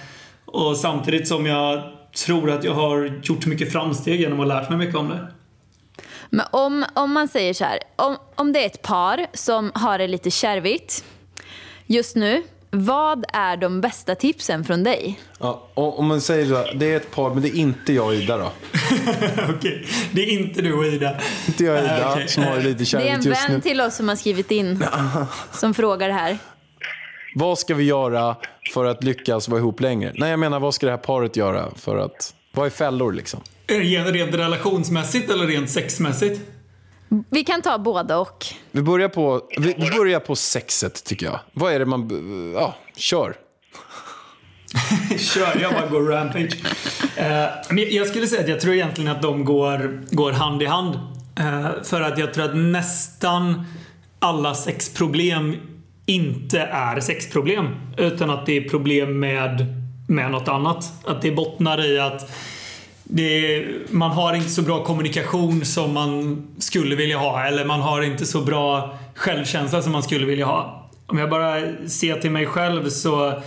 Och 0.45 0.77
samtidigt 0.77 1.27
som 1.27 1.45
jag 1.45 1.83
tror 2.25 2.51
att 2.51 2.63
jag 2.63 2.73
har 2.73 3.19
gjort 3.23 3.45
mycket 3.45 3.71
framsteg 3.71 4.19
genom 4.21 4.39
att 4.39 4.47
ha 4.47 4.59
lärt 4.59 4.69
mig 4.69 4.77
mycket 4.77 4.95
om 4.95 5.09
det. 5.09 5.27
Men 6.29 6.45
om, 6.51 6.85
om 6.95 7.13
man 7.13 7.27
säger 7.27 7.53
så 7.53 7.63
här, 7.63 7.79
om, 7.95 8.17
om 8.35 8.53
det 8.53 8.61
är 8.61 8.65
ett 8.65 8.81
par 8.81 9.25
som 9.33 9.71
har 9.73 9.97
det 9.97 10.07
lite 10.07 10.31
kärvigt 10.31 11.03
just 11.85 12.15
nu, 12.15 12.43
vad 12.71 13.25
är 13.33 13.57
de 13.57 13.81
bästa 13.81 14.15
tipsen 14.15 14.63
från 14.63 14.83
dig? 14.83 15.19
Ja, 15.39 15.69
om 15.73 16.05
man 16.05 16.21
säger 16.21 16.45
så 16.45 16.55
här, 16.55 16.73
det 16.75 16.91
är 16.91 16.97
ett 16.97 17.11
par, 17.11 17.29
men 17.33 17.41
det 17.43 17.49
är 17.49 17.55
inte 17.55 17.93
jag 17.93 18.05
och 18.07 18.13
Ida 18.15 18.37
då. 18.37 18.43
Okej, 19.49 19.85
det 20.11 20.21
är 20.21 20.39
inte 20.39 20.61
du 20.61 20.73
och 20.73 20.85
Ida. 20.85 21.15
Inte 21.47 21.63
jag 21.63 21.77
och 21.77 21.83
Ida, 21.83 21.97
Eh, 21.99 22.11
okej. 22.11 22.27
som 22.27 22.43
har 22.43 22.55
det 22.55 22.61
lite 22.63 22.77
Det 22.77 22.83
är 22.83 22.85
kärvligt 22.85 23.11
en 23.13 23.21
just 23.31 23.47
nu. 23.47 23.53
vän 23.53 23.61
till 23.61 23.81
oss 23.81 23.95
som 23.95 24.07
har 24.09 24.15
skrivit 24.15 24.51
in, 24.51 24.85
som 25.51 25.73
frågar 25.73 26.07
det 26.07 26.13
här. 26.13 26.37
Vad 27.35 27.59
ska 27.59 27.75
vi 27.75 27.83
göra 27.83 28.35
för 28.73 28.85
att 28.85 29.03
lyckas 29.03 29.47
vara 29.47 29.59
ihop 29.59 29.79
längre? 29.81 30.11
Nej, 30.15 30.29
jag 30.29 30.39
menar, 30.39 30.59
vad 30.59 30.73
ska 30.73 30.85
det 30.85 30.91
här 30.91 30.97
paret 30.97 31.35
göra 31.35 31.65
för 31.75 31.97
att... 31.97 32.33
Vad 32.51 32.65
är 32.65 32.69
fällor 32.69 33.13
liksom? 33.13 33.39
Rent, 33.67 34.09
rent 34.09 34.33
relationsmässigt 34.35 35.31
eller 35.31 35.47
rent 35.47 35.69
sexmässigt? 35.69 36.41
Vi 37.29 37.43
kan 37.43 37.61
ta 37.61 37.77
båda 37.77 38.17
och. 38.17 38.45
Vi 38.71 38.81
börjar 38.81 39.09
på, 39.09 39.41
vi 39.57 39.75
vi 39.77 39.89
börjar 39.97 40.19
på 40.19 40.35
sexet, 40.35 41.03
tycker 41.03 41.25
jag. 41.25 41.39
Vad 41.53 41.73
är 41.73 41.79
det 41.79 41.85
man... 41.85 42.53
Ja, 42.55 42.75
kör. 42.95 43.35
Kör, 45.17 45.61
jag 45.61 45.73
bara 45.73 45.87
går 45.87 46.01
rampage. 46.01 46.55
Eh, 47.15 47.45
men 47.69 47.85
jag 47.89 48.07
skulle 48.07 48.27
säga 48.27 48.41
att 48.41 48.49
jag 48.49 48.59
tror 48.59 48.73
egentligen 48.73 49.11
att 49.11 49.21
de 49.21 49.45
går, 49.45 50.05
går 50.11 50.31
hand 50.31 50.61
i 50.61 50.65
hand. 50.65 50.99
Eh, 51.39 51.83
för 51.83 52.01
att 52.01 52.17
jag 52.17 52.33
tror 52.33 52.45
att 52.45 52.55
nästan 52.55 53.65
alla 54.19 54.55
sexproblem 54.55 55.55
inte 56.05 56.59
är 56.59 56.99
sexproblem. 56.99 57.65
Utan 57.97 58.29
att 58.29 58.45
det 58.45 58.57
är 58.57 58.69
problem 58.69 59.19
med, 59.19 59.65
med 60.07 60.31
något 60.31 60.47
annat. 60.47 60.91
Att 61.05 61.21
det 61.21 61.31
bottnar 61.31 61.85
i 61.85 61.99
att 61.99 62.31
det, 63.11 63.65
man 63.89 64.11
har 64.11 64.33
inte 64.33 64.49
så 64.49 64.61
bra 64.61 64.83
kommunikation 64.83 65.65
som 65.65 65.93
man 65.93 66.43
skulle 66.57 66.95
vilja 66.95 67.17
ha. 67.17 67.45
Eller 67.45 67.65
man 67.65 67.81
har 67.81 68.01
inte 68.01 68.25
så 68.25 68.41
bra 68.41 68.97
självkänsla 69.15 69.81
som 69.81 69.91
man 69.91 70.03
skulle 70.03 70.25
vilja 70.25 70.45
ha. 70.45 70.89
Om 71.05 71.17
jag 71.17 71.29
bara 71.29 71.61
ser 71.87 72.19
till 72.21 72.31
mig 72.31 72.45
själv 72.45 72.89
så 72.89 73.41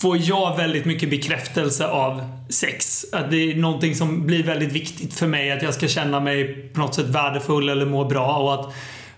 får 0.00 0.16
jag 0.16 0.56
väldigt 0.56 0.84
mycket 0.84 1.10
bekräftelse 1.10 1.86
av 1.86 2.24
sex. 2.48 3.06
Att 3.12 3.30
det 3.30 3.36
är 3.36 3.56
någonting 3.56 3.94
som 3.94 4.26
blir 4.26 4.42
väldigt 4.42 4.72
viktigt 4.72 5.14
för 5.14 5.26
mig. 5.26 5.50
Att 5.50 5.62
jag 5.62 5.74
ska 5.74 5.88
känna 5.88 6.20
mig 6.20 6.70
på 6.74 6.80
något 6.80 6.94
sätt 6.94 7.06
värdefull 7.06 7.68
eller 7.68 7.86
må 7.86 8.04
bra. 8.04 8.36
Och 8.36 8.54
att 8.54 8.74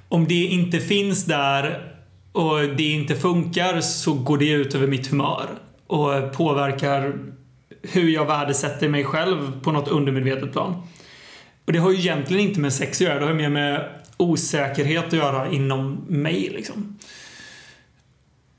om 0.08 0.28
det 0.28 0.44
inte 0.44 0.80
finns 0.80 1.24
där 1.24 1.92
och 2.32 2.60
det 2.60 2.90
inte 2.90 3.16
funkar 3.16 3.80
så 3.80 4.14
går 4.14 4.38
det 4.38 4.50
ut 4.50 4.74
över 4.74 4.86
mitt 4.86 5.06
humör. 5.06 5.46
Och 5.86 6.32
påverkar 6.32 7.12
hur 7.82 8.08
jag 8.08 8.26
värdesätter 8.26 8.88
mig 8.88 9.04
själv 9.04 9.60
på 9.62 9.72
något 9.72 9.88
undermedvetet 9.88 10.52
plan. 10.52 10.82
Och 11.64 11.72
det 11.72 11.78
har 11.78 11.90
ju 11.90 11.98
egentligen 11.98 12.48
inte 12.48 12.60
med 12.60 12.72
sex 12.72 13.00
att 13.00 13.06
göra. 13.06 13.18
Det 13.18 13.24
har 13.24 13.32
ju 13.32 13.38
mer 13.38 13.48
med 13.48 13.88
osäkerhet 14.16 15.06
att 15.06 15.12
göra 15.12 15.50
inom 15.50 16.04
mig 16.08 16.50
liksom. 16.54 16.98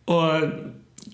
Och 0.05 0.31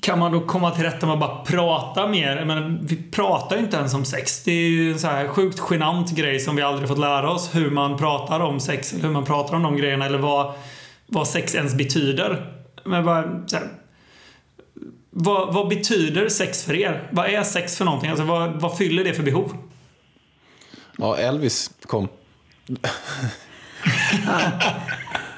kan 0.02 0.20
man 0.20 0.32
då 0.32 0.39
komma 0.39 0.72
till 0.72 0.84
rätta 0.84 1.06
med 1.06 1.13
att 1.13 1.20
bara 1.20 1.46
prata 1.46 2.08
mer? 2.08 2.38
Jag 2.38 2.48
menar, 2.48 2.80
vi 2.82 2.96
pratar 3.12 3.56
ju 3.56 3.63
inte 3.63 3.78
ens 3.78 3.93
om 3.93 4.06
sex. 4.06 4.43
Det 4.43 4.52
är 4.52 4.70
ju 4.70 4.91
en 4.91 5.00
så 5.00 5.08
här 5.08 5.28
sjukt 5.28 5.62
genant 5.70 6.12
grej 6.12 6.39
som 6.39 6.56
vi 6.56 6.62
aldrig 6.62 6.89
fått 6.89 7.00
lära 7.00 7.32
oss. 7.32 7.56
Hur 7.56 7.70
man 7.70 7.98
pratar 7.98 8.39
om 8.39 8.60
sex, 8.60 8.93
eller 8.93 9.04
hur 9.04 9.12
man 9.12 9.26
pratar 9.26 9.56
om 9.56 9.63
de 9.63 9.78
grejerna 9.78 10.06
eller 10.06 10.17
vad, 10.17 10.54
vad 11.08 11.28
sex 11.28 11.56
ens 11.56 11.76
betyder. 11.76 12.54
Men 12.84 13.06
bara, 13.06 13.48
så 13.48 13.56
här, 13.56 13.67
vad, 15.20 15.54
vad 15.54 15.68
betyder 15.68 16.30
sex 16.30 16.64
för 16.64 16.74
er? 16.74 17.08
Vad 17.12 17.30
är 17.30 17.44
sex 17.44 17.78
för 17.78 17.86
någonting? 17.86 18.10
Alltså, 18.10 18.26
vad, 18.26 18.62
vad 18.62 18.78
fyller 18.78 19.04
det 19.04 19.14
för 19.14 19.24
behov? 19.24 19.58
Ja, 20.98 21.18
Elvis 21.18 21.72
kom. 21.82 22.08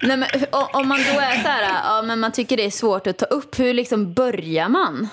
Nej, 0.02 0.18
men, 0.18 0.30
om 0.52 0.88
man 0.88 1.00
då 1.00 1.20
är 1.20 1.42
så 1.44 1.48
här, 1.48 1.82
ja, 1.84 2.02
men 2.02 2.20
man 2.20 2.32
tycker 2.32 2.58
det 2.58 2.66
är 2.66 2.72
svårt 2.72 3.08
att 3.08 3.18
ta 3.18 3.26
upp, 3.26 3.60
hur 3.60 3.74
liksom 3.74 4.14
börjar 4.14 4.70
man? 4.70 5.08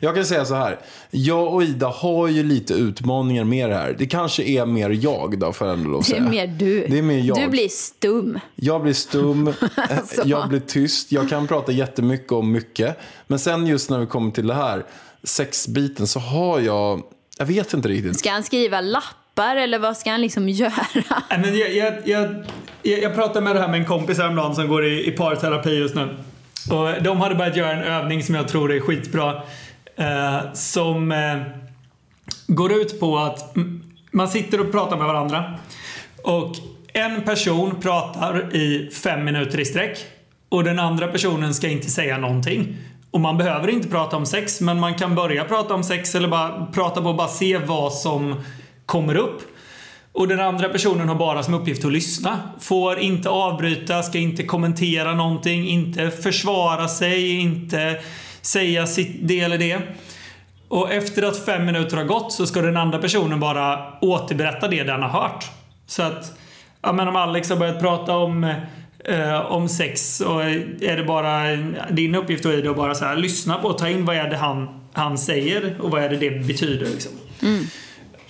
Jag 0.00 0.14
kan 0.14 0.24
säga 0.24 0.44
så 0.44 0.54
här. 0.54 0.78
Jag 1.10 1.54
och 1.54 1.62
Ida 1.62 1.86
har 1.88 2.28
ju 2.28 2.42
lite 2.42 2.74
utmaningar 2.74 3.44
med 3.44 3.70
det 3.70 3.74
här. 3.76 3.94
Det 3.98 4.06
kanske 4.06 4.42
är 4.42 4.66
mer 4.66 4.90
jag 4.90 5.38
då, 5.38 5.52
får 5.52 5.66
jag 5.68 5.78
ändå 5.78 5.90
lov 5.90 6.00
att 6.00 6.06
Det 6.06 6.12
är 6.12 6.18
säga. 6.18 6.30
mer 6.30 6.46
du. 6.46 6.86
Det 6.86 6.98
är 6.98 7.02
mer 7.02 7.18
jag. 7.18 7.36
Du 7.40 7.48
blir 7.48 7.68
stum. 7.68 8.38
Jag 8.54 8.82
blir 8.82 8.92
stum, 8.92 9.52
Alltså. 9.76 10.22
jag 10.24 10.48
blir 10.48 10.60
tyst, 10.60 11.12
jag 11.12 11.28
kan 11.28 11.46
prata 11.46 11.72
jättemycket 11.72 12.32
om 12.32 12.52
mycket. 12.52 12.98
Men 13.26 13.38
sen 13.38 13.66
just 13.66 13.90
när 13.90 13.98
vi 13.98 14.06
kommer 14.06 14.30
till 14.30 14.46
det 14.46 14.54
här, 14.54 14.84
sexbiten, 15.22 16.06
så 16.06 16.18
har 16.20 16.60
jag, 16.60 17.02
jag 17.38 17.46
vet 17.46 17.74
inte 17.74 17.88
riktigt. 17.88 18.18
Ska 18.18 18.30
han 18.30 18.42
skriva 18.42 18.80
lappar 18.80 19.56
eller 19.56 19.78
vad 19.78 19.96
ska 19.96 20.10
han 20.10 20.20
liksom 20.20 20.48
göra? 20.48 20.72
Nej, 21.30 21.38
men 21.40 21.58
jag, 21.58 21.72
jag, 21.76 21.94
jag, 22.04 22.44
jag, 22.82 23.02
jag 23.02 23.14
pratade 23.14 23.40
med 23.40 23.56
det 23.56 23.60
här 23.60 23.68
med 23.68 23.80
en 23.80 23.86
kompis 23.86 24.18
häromdagen 24.18 24.54
som 24.54 24.68
går 24.68 24.86
i, 24.86 25.06
i 25.06 25.10
parterapi 25.10 25.70
just 25.78 25.94
nu. 25.94 26.16
Och 26.70 27.02
de 27.02 27.20
hade 27.20 27.34
börjat 27.34 27.56
göra 27.56 27.72
en 27.72 27.82
övning 27.82 28.22
som 28.22 28.34
jag 28.34 28.48
tror 28.48 28.72
är 28.72 28.80
skitbra. 28.80 29.42
Eh, 29.96 30.52
som 30.52 31.12
eh, 31.12 31.40
går 32.46 32.72
ut 32.72 33.00
på 33.00 33.18
att 33.18 33.56
man 34.10 34.28
sitter 34.28 34.60
och 34.60 34.72
pratar 34.72 34.96
med 34.96 35.06
varandra. 35.06 35.54
Och 36.22 36.56
en 36.92 37.22
person 37.22 37.80
pratar 37.80 38.56
i 38.56 38.90
fem 39.02 39.24
minuter 39.24 39.60
i 39.60 39.64
sträck. 39.64 39.98
Och 40.48 40.64
den 40.64 40.78
andra 40.78 41.08
personen 41.08 41.54
ska 41.54 41.68
inte 41.68 41.90
säga 41.90 42.18
någonting. 42.18 42.76
Och 43.10 43.20
man 43.20 43.38
behöver 43.38 43.68
inte 43.68 43.88
prata 43.88 44.16
om 44.16 44.26
sex, 44.26 44.60
men 44.60 44.80
man 44.80 44.94
kan 44.94 45.14
börja 45.14 45.44
prata 45.44 45.74
om 45.74 45.84
sex 45.84 46.14
eller 46.14 46.28
bara 46.28 46.66
prata 46.66 47.02
på 47.02 47.08
och 47.08 47.16
bara 47.16 47.28
se 47.28 47.58
vad 47.58 47.92
som 47.92 48.40
kommer 48.86 49.16
upp. 49.16 49.42
Och 50.12 50.28
den 50.28 50.40
andra 50.40 50.68
personen 50.68 51.08
har 51.08 51.14
bara 51.14 51.42
som 51.42 51.54
uppgift 51.54 51.84
att 51.84 51.92
lyssna. 51.92 52.38
Får 52.60 52.98
inte 52.98 53.28
avbryta, 53.28 54.02
ska 54.02 54.18
inte 54.18 54.42
kommentera 54.42 55.14
någonting, 55.14 55.68
inte 55.68 56.10
försvara 56.10 56.88
sig, 56.88 57.40
inte 57.40 58.00
säga 58.46 58.86
sitt 58.86 59.16
det 59.20 59.40
eller 59.40 59.58
det. 59.58 59.78
Och 60.68 60.92
efter 60.92 61.22
att 61.22 61.44
fem 61.44 61.66
minuter 61.66 61.96
har 61.96 62.04
gått 62.04 62.32
så 62.32 62.46
ska 62.46 62.62
den 62.62 62.76
andra 62.76 62.98
personen 62.98 63.40
bara 63.40 63.92
återberätta 64.00 64.68
det 64.68 64.82
den 64.82 65.02
har 65.02 65.08
hört. 65.08 65.44
Så 65.86 66.02
att, 66.02 66.38
ja 66.82 66.92
men 66.92 67.08
om 67.08 67.16
Alex 67.16 67.50
har 67.50 67.56
börjat 67.56 67.80
prata 67.80 68.16
om, 68.16 68.44
eh, 69.04 69.40
om 69.40 69.68
sex 69.68 70.20
och 70.20 70.44
är 70.44 70.96
det 70.96 71.04
bara 71.04 71.56
din 71.90 72.14
uppgift 72.14 72.42
då 72.42 72.48
är 72.48 72.62
det 72.62 72.70
att 72.70 72.76
bara 72.76 72.94
så 72.94 73.04
här, 73.04 73.16
lyssna 73.16 73.58
på 73.58 73.68
och 73.68 73.78
ta 73.78 73.88
in 73.88 74.04
vad 74.04 74.16
är 74.16 74.30
det 74.30 74.36
han, 74.36 74.80
han 74.92 75.18
säger 75.18 75.76
och 75.80 75.90
vad 75.90 76.02
är 76.02 76.08
det 76.08 76.16
det 76.16 76.30
betyder 76.30 76.86
liksom. 76.86 77.12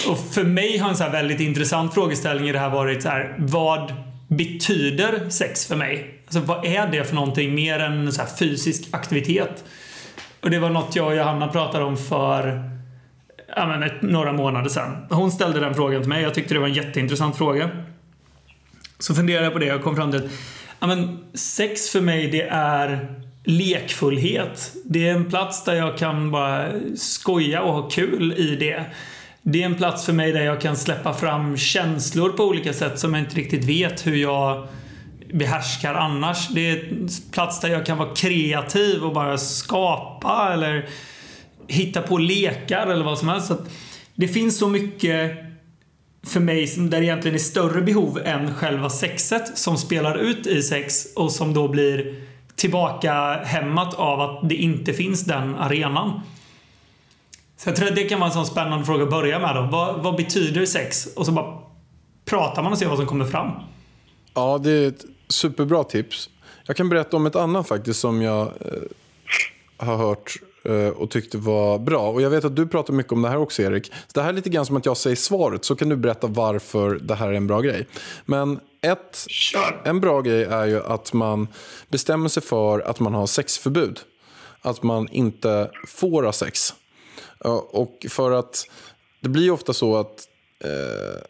Och 0.08 0.18
för 0.34 0.44
mig 0.44 0.78
har 0.78 0.88
en 0.88 0.96
så 0.96 1.04
här 1.04 1.10
väldigt 1.10 1.40
intressant 1.40 1.94
frågeställning 1.94 2.48
i 2.48 2.52
det 2.52 2.58
här 2.58 2.70
varit 2.70 3.02
så 3.02 3.08
här, 3.08 3.34
vad 3.38 3.92
betyder 4.28 5.30
sex 5.30 5.66
för 5.66 5.76
mig? 5.76 6.20
Alltså 6.26 6.40
vad 6.40 6.66
är 6.66 6.86
det 6.86 7.04
för 7.04 7.14
någonting 7.14 7.54
mer 7.54 7.78
än 7.78 8.12
så 8.12 8.22
fysisk 8.38 8.88
aktivitet? 8.90 9.64
Och 10.46 10.50
det 10.50 10.58
var 10.58 10.70
något 10.70 10.96
jag 10.96 11.06
och 11.06 11.16
Johanna 11.16 11.48
pratade 11.48 11.84
om 11.84 11.96
för 11.96 12.70
ja, 13.56 13.66
men 13.66 13.82
ett, 13.82 14.02
några 14.02 14.32
månader 14.32 14.68
sedan. 14.68 15.06
Hon 15.10 15.30
ställde 15.30 15.60
den 15.60 15.74
frågan 15.74 16.00
till 16.02 16.08
mig. 16.08 16.22
Jag 16.22 16.34
tyckte 16.34 16.54
det 16.54 16.60
var 16.60 16.66
en 16.66 16.74
jätteintressant 16.74 17.36
fråga. 17.36 17.70
Så 18.98 19.14
funderade 19.14 19.44
jag 19.44 19.52
på 19.52 19.58
det 19.58 19.72
och 19.72 19.82
kom 19.82 19.96
fram 19.96 20.10
till 20.10 20.24
att 20.24 20.30
ja, 20.80 20.86
men 20.86 21.18
sex 21.34 21.90
för 21.90 22.00
mig 22.00 22.30
det 22.30 22.42
är 22.42 23.14
lekfullhet. 23.44 24.72
Det 24.84 25.08
är 25.08 25.12
en 25.14 25.30
plats 25.30 25.64
där 25.64 25.74
jag 25.74 25.98
kan 25.98 26.30
bara 26.30 26.68
skoja 26.96 27.62
och 27.62 27.72
ha 27.72 27.88
kul 27.88 28.32
i 28.32 28.56
det. 28.56 28.84
Det 29.42 29.62
är 29.62 29.66
en 29.66 29.76
plats 29.76 30.06
för 30.06 30.12
mig 30.12 30.32
där 30.32 30.44
jag 30.44 30.60
kan 30.60 30.76
släppa 30.76 31.14
fram 31.14 31.56
känslor 31.56 32.28
på 32.28 32.44
olika 32.44 32.72
sätt 32.72 32.98
som 32.98 33.14
jag 33.14 33.22
inte 33.22 33.36
riktigt 33.36 33.64
vet 33.64 34.06
hur 34.06 34.16
jag 34.16 34.68
behärskar 35.32 35.94
annars. 35.94 36.48
Det 36.48 36.70
är 36.70 36.92
en 36.92 37.08
plats 37.30 37.60
där 37.60 37.68
jag 37.68 37.86
kan 37.86 37.98
vara 37.98 38.14
kreativ 38.14 39.04
och 39.04 39.12
bara 39.12 39.38
skapa 39.38 40.52
eller 40.52 40.88
hitta 41.66 42.02
på 42.02 42.18
lekar 42.18 42.86
eller 42.86 43.04
vad 43.04 43.18
som 43.18 43.28
helst. 43.28 43.46
Så 43.46 43.52
att 43.52 43.70
det 44.14 44.28
finns 44.28 44.58
så 44.58 44.68
mycket 44.68 45.36
för 46.26 46.40
mig 46.40 46.66
som 46.66 46.90
där 46.90 47.00
det 47.00 47.04
egentligen 47.04 47.34
är 47.34 47.38
större 47.38 47.82
behov 47.82 48.18
än 48.24 48.54
själva 48.54 48.90
sexet 48.90 49.58
som 49.58 49.76
spelar 49.76 50.18
ut 50.18 50.46
i 50.46 50.62
sex 50.62 51.06
och 51.16 51.32
som 51.32 51.54
då 51.54 51.68
blir 51.68 52.14
tillbaka 52.56 53.42
hemmat 53.44 53.94
av 53.94 54.20
att 54.20 54.48
det 54.48 54.54
inte 54.54 54.92
finns 54.92 55.24
den 55.24 55.54
arenan. 55.54 56.20
Så 57.56 57.68
jag 57.68 57.76
tror 57.76 57.88
att 57.88 57.96
det 57.96 58.04
kan 58.04 58.20
vara 58.20 58.28
en 58.28 58.34
sån 58.34 58.46
spännande 58.46 58.84
fråga 58.84 59.04
att 59.04 59.10
börja 59.10 59.38
med 59.38 59.56
då. 59.56 59.62
Vad, 59.62 60.02
vad 60.02 60.16
betyder 60.16 60.66
sex? 60.66 61.06
Och 61.16 61.26
så 61.26 61.32
bara 61.32 61.58
pratar 62.24 62.62
man 62.62 62.72
och 62.72 62.78
ser 62.78 62.86
vad 62.86 62.98
som 62.98 63.06
kommer 63.06 63.24
fram. 63.24 63.50
Ja, 64.34 64.58
det 64.58 64.70
är 64.70 64.88
ett 64.88 65.04
superbra 65.28 65.84
tips. 65.84 66.30
Jag 66.66 66.76
kan 66.76 66.88
berätta 66.88 67.16
om 67.16 67.26
ett 67.26 67.36
annat 67.36 67.68
faktiskt 67.68 68.00
som 68.00 68.22
jag 68.22 68.46
eh, 68.46 68.72
har 69.76 69.96
hört 69.96 70.36
eh, 70.64 70.88
och 70.88 71.10
tyckte 71.10 71.38
var 71.38 71.78
bra. 71.78 72.10
Och 72.10 72.22
jag 72.22 72.30
vet 72.30 72.44
att 72.44 72.56
du 72.56 72.66
pratar 72.66 72.92
mycket 72.92 73.12
om 73.12 73.22
det 73.22 73.28
här 73.28 73.36
också 73.36 73.62
Erik. 73.62 73.86
Så 73.86 73.92
det 74.14 74.22
här 74.22 74.28
är 74.28 74.32
lite 74.32 74.50
grann 74.50 74.66
som 74.66 74.76
att 74.76 74.86
jag 74.86 74.96
säger 74.96 75.16
svaret 75.16 75.64
så 75.64 75.76
kan 75.76 75.88
du 75.88 75.96
berätta 75.96 76.26
varför 76.26 76.94
det 77.02 77.14
här 77.14 77.28
är 77.28 77.32
en 77.32 77.46
bra 77.46 77.60
grej. 77.60 77.86
Men 78.24 78.60
ett, 78.82 79.26
en 79.84 80.00
bra 80.00 80.20
grej 80.20 80.42
är 80.42 80.66
ju 80.66 80.82
att 80.82 81.12
man 81.12 81.48
bestämmer 81.88 82.28
sig 82.28 82.42
för 82.42 82.80
att 82.80 83.00
man 83.00 83.14
har 83.14 83.26
sexförbud. 83.26 84.00
Att 84.60 84.82
man 84.82 85.08
inte 85.08 85.70
får 85.86 86.22
ha 86.22 86.32
sex. 86.32 86.74
Och 87.70 88.06
för 88.08 88.30
att 88.30 88.68
det 89.20 89.28
blir 89.28 89.50
ofta 89.50 89.72
så 89.72 89.96
att 89.96 90.28
eh, 90.64 91.22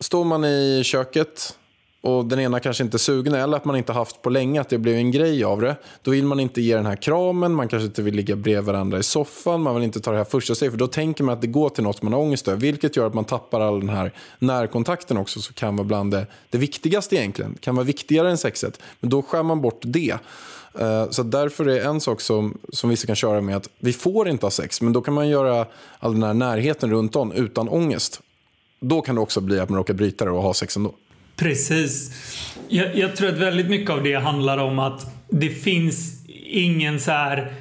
står 0.00 0.24
man 0.24 0.44
i 0.44 0.82
köket 0.84 1.57
och 2.00 2.24
den 2.24 2.40
ena 2.40 2.60
kanske 2.60 2.84
inte 2.84 2.96
är 2.96 2.98
sugen 2.98 3.34
eller 3.34 3.56
att 3.56 3.64
man 3.64 3.76
inte 3.76 3.92
haft 3.92 4.22
på 4.22 4.30
länge 4.30 4.60
att 4.60 4.68
det 4.68 4.78
blev 4.78 4.96
en 4.96 5.10
grej 5.10 5.44
av 5.44 5.60
det. 5.60 5.76
Då 6.02 6.10
vill 6.10 6.24
man 6.24 6.40
inte 6.40 6.60
ge 6.60 6.76
den 6.76 6.86
här 6.86 6.96
kramen, 6.96 7.54
man 7.54 7.68
kanske 7.68 7.86
inte 7.86 8.02
vill 8.02 8.14
ligga 8.14 8.36
bredvid 8.36 8.64
varandra 8.64 8.98
i 8.98 9.02
soffan, 9.02 9.62
man 9.62 9.74
vill 9.74 9.84
inte 9.84 10.00
ta 10.00 10.10
det 10.10 10.16
här 10.16 10.24
första 10.24 10.54
steget 10.54 10.72
för 10.72 10.78
då 10.78 10.86
tänker 10.86 11.24
man 11.24 11.32
att 11.32 11.40
det 11.40 11.46
går 11.46 11.68
till 11.68 11.84
något 11.84 12.02
man 12.02 12.12
har 12.12 12.20
ångest 12.20 12.48
över. 12.48 12.60
Vilket 12.60 12.96
gör 12.96 13.06
att 13.06 13.14
man 13.14 13.24
tappar 13.24 13.60
all 13.60 13.80
den 13.80 13.88
här 13.88 14.12
närkontakten 14.38 15.16
också 15.16 15.40
som 15.40 15.54
kan 15.54 15.76
vara 15.76 15.86
bland 15.86 16.10
det, 16.10 16.26
det 16.50 16.58
viktigaste 16.58 17.16
egentligen. 17.16 17.56
kan 17.60 17.74
vara 17.74 17.84
viktigare 17.84 18.30
än 18.30 18.38
sexet. 18.38 18.80
Men 19.00 19.10
då 19.10 19.22
skär 19.22 19.42
man 19.42 19.60
bort 19.60 19.80
det. 19.82 20.18
Eh, 20.78 21.10
så 21.10 21.22
därför 21.22 21.68
är 21.68 21.84
en 21.84 22.00
sak 22.00 22.20
som, 22.20 22.58
som 22.72 22.90
vissa 22.90 23.06
kan 23.06 23.16
köra 23.16 23.40
med 23.40 23.56
att 23.56 23.68
vi 23.78 23.92
får 23.92 24.28
inte 24.28 24.46
ha 24.46 24.50
sex, 24.50 24.80
men 24.80 24.92
då 24.92 25.00
kan 25.00 25.14
man 25.14 25.28
göra 25.28 25.66
all 25.98 26.12
den 26.12 26.22
här 26.22 26.34
närheten 26.34 26.90
runt 26.90 27.16
om 27.16 27.32
utan 27.32 27.68
ångest. 27.68 28.20
Då 28.80 29.00
kan 29.00 29.14
det 29.14 29.20
också 29.20 29.40
bli 29.40 29.60
att 29.60 29.68
man 29.68 29.78
råkar 29.78 29.94
bryta 29.94 30.24
det 30.24 30.30
och 30.30 30.42
ha 30.42 30.54
sex 30.54 30.76
ändå. 30.76 30.94
Precis. 31.38 32.10
Jag, 32.68 32.96
jag 32.96 33.16
tror 33.16 33.28
att 33.28 33.38
väldigt 33.38 33.70
mycket 33.70 33.90
av 33.90 34.02
det 34.02 34.14
handlar 34.14 34.58
om 34.58 34.78
att 34.78 35.06
det 35.28 35.50
finns 35.50 36.26
ingen 36.46 37.00
så 37.00 37.10
här... 37.10 37.52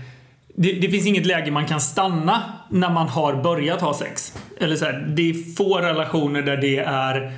Det, 0.55 0.71
det 0.71 0.89
finns 0.89 1.07
inget 1.07 1.25
läge 1.25 1.51
man 1.51 1.67
kan 1.67 1.81
stanna 1.81 2.43
när 2.69 2.89
man 2.89 3.07
har 3.07 3.43
börjat 3.43 3.81
ha 3.81 3.93
sex. 3.93 4.33
Eller 4.59 4.75
så 4.75 4.85
här, 4.85 5.13
det 5.15 5.29
är 5.29 5.55
få 5.55 5.77
relationer 5.77 6.41
där 6.41 6.57
det 6.57 6.77
är 6.77 7.31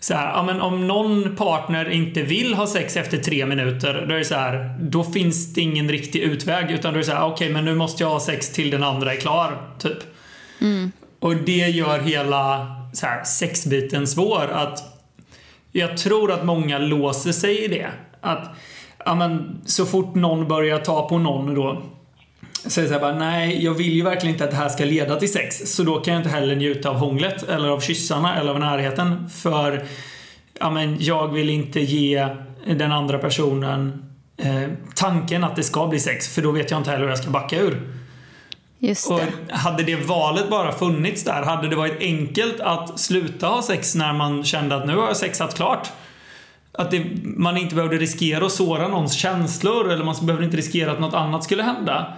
så 0.00 0.14
här, 0.14 0.32
ja, 0.32 0.42
men 0.42 0.60
om 0.60 0.86
någon 0.86 1.36
partner 1.36 1.90
inte 1.90 2.22
vill 2.22 2.54
ha 2.54 2.66
sex 2.66 2.96
efter 2.96 3.18
tre 3.18 3.46
minuter, 3.46 4.06
då 4.08 4.14
är 4.14 4.22
så 4.22 4.34
här, 4.34 4.78
då 4.80 5.04
finns 5.04 5.54
det 5.54 5.60
ingen 5.60 5.88
riktig 5.88 6.20
utväg. 6.20 6.70
Utan 6.70 6.92
då 6.92 6.96
är 6.96 7.00
det 7.00 7.06
så 7.06 7.12
här, 7.12 7.26
okej, 7.26 7.52
men 7.52 7.64
nu 7.64 7.74
måste 7.74 8.02
jag 8.02 8.10
ha 8.10 8.20
sex 8.20 8.52
till 8.52 8.70
den 8.70 8.82
andra 8.82 9.12
är 9.14 9.16
klar, 9.16 9.58
typ. 9.78 9.98
Och 11.20 11.36
det 11.36 11.68
gör 11.68 11.98
hela 11.98 12.66
så 12.92 13.06
här, 13.06 13.24
sexbiten 13.24 14.06
svår. 14.06 14.50
Att 14.52 14.99
jag 15.72 15.96
tror 15.96 16.32
att 16.32 16.44
många 16.44 16.78
låser 16.78 17.32
sig 17.32 17.64
i 17.64 17.68
det. 17.68 17.90
Att 18.20 18.56
ja, 19.04 19.14
men, 19.14 19.60
så 19.64 19.86
fort 19.86 20.14
någon 20.14 20.48
börjar 20.48 20.78
ta 20.78 21.08
på 21.08 21.18
någon 21.18 21.54
då 21.54 21.82
säger 22.66 22.88
så 22.88 22.94
här 22.94 23.00
bara, 23.00 23.14
nej, 23.14 23.64
jag 23.64 23.74
vill 23.74 23.92
ju 23.92 24.02
verkligen 24.02 24.34
inte 24.34 24.44
att 24.44 24.50
det 24.50 24.56
här 24.56 24.68
ska 24.68 24.84
leda 24.84 25.16
till 25.16 25.32
sex. 25.32 25.74
Så 25.74 25.82
då 25.82 26.00
kan 26.00 26.14
jag 26.14 26.20
inte 26.20 26.30
heller 26.30 26.56
njuta 26.56 26.90
av 26.90 26.96
hånglet 26.96 27.48
eller 27.48 27.68
av 27.68 27.80
kyssarna 27.80 28.40
eller 28.40 28.50
av 28.50 28.60
närheten. 28.60 29.28
För 29.30 29.84
ja, 30.60 30.70
men, 30.70 30.96
jag 31.00 31.28
vill 31.28 31.50
inte 31.50 31.80
ge 31.80 32.28
den 32.66 32.92
andra 32.92 33.18
personen 33.18 34.04
eh, 34.36 34.68
tanken 34.94 35.44
att 35.44 35.56
det 35.56 35.62
ska 35.62 35.86
bli 35.86 36.00
sex. 36.00 36.34
För 36.34 36.42
då 36.42 36.50
vet 36.50 36.70
jag 36.70 36.80
inte 36.80 36.90
heller 36.90 37.02
hur 37.02 37.10
jag 37.10 37.18
ska 37.18 37.30
backa 37.30 37.60
ur. 37.60 37.99
Just 38.82 39.10
Och 39.10 39.20
det. 39.20 39.54
hade 39.54 39.82
det 39.82 39.96
valet 39.96 40.50
bara 40.50 40.72
funnits 40.72 41.24
där, 41.24 41.42
hade 41.42 41.68
det 41.68 41.76
varit 41.76 42.00
enkelt 42.00 42.60
att 42.60 43.00
sluta 43.00 43.46
ha 43.46 43.62
sex 43.62 43.94
när 43.94 44.12
man 44.12 44.44
kände 44.44 44.76
att 44.76 44.86
nu 44.86 44.96
har 44.96 45.06
jag 45.06 45.16
sexat 45.16 45.54
klart. 45.54 45.88
Att 46.72 46.90
det, 46.90 47.04
man 47.22 47.56
inte 47.56 47.74
behövde 47.74 47.96
riskera 47.96 48.46
att 48.46 48.52
såra 48.52 48.88
någons 48.88 49.14
känslor 49.14 49.90
eller 49.90 50.04
man 50.04 50.14
behövde 50.22 50.44
inte 50.44 50.56
riskera 50.56 50.92
att 50.92 51.00
något 51.00 51.14
annat 51.14 51.44
skulle 51.44 51.62
hända. 51.62 52.16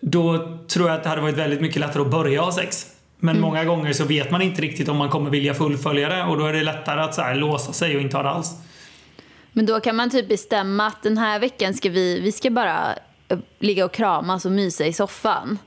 då 0.00 0.58
tror 0.68 0.88
jag 0.88 0.96
att 0.96 1.02
det 1.02 1.08
hade 1.08 1.22
varit 1.22 1.36
väldigt 1.36 1.60
mycket 1.60 1.80
lättare 1.80 2.02
att 2.02 2.10
börja 2.10 2.40
ha 2.40 2.52
sex. 2.52 2.86
Men 3.20 3.40
många 3.40 3.64
gånger 3.64 3.92
så 3.92 4.04
vet 4.04 4.30
man 4.30 4.42
inte 4.42 4.62
riktigt 4.62 4.88
om 4.88 4.96
man 4.96 5.08
kommer 5.08 5.30
vilja 5.30 5.54
fullfölja 5.54 6.08
det 6.08 6.24
och 6.24 6.38
då 6.38 6.46
är 6.46 6.52
det 6.52 6.62
lättare 6.62 7.00
att 7.00 7.14
så 7.14 7.22
här, 7.22 7.34
låsa 7.34 7.72
sig 7.72 7.96
och 7.96 8.02
inte 8.02 8.16
ha 8.16 8.22
det 8.22 8.30
alls. 8.30 8.54
Men 9.52 9.66
då 9.66 9.80
kan 9.80 9.96
man 9.96 10.10
typ 10.10 10.28
bestämma 10.28 10.86
att 10.86 11.02
den 11.02 11.18
här 11.18 11.38
veckan 11.38 11.74
ska 11.74 11.90
vi, 11.90 12.20
vi 12.20 12.32
ska 12.32 12.50
bara 12.50 12.94
eh, 13.28 13.38
ligga 13.58 13.84
och 13.84 13.92
kramas 13.92 14.44
och 14.44 14.52
mysa 14.52 14.86
i 14.86 14.92
soffan. 14.92 15.58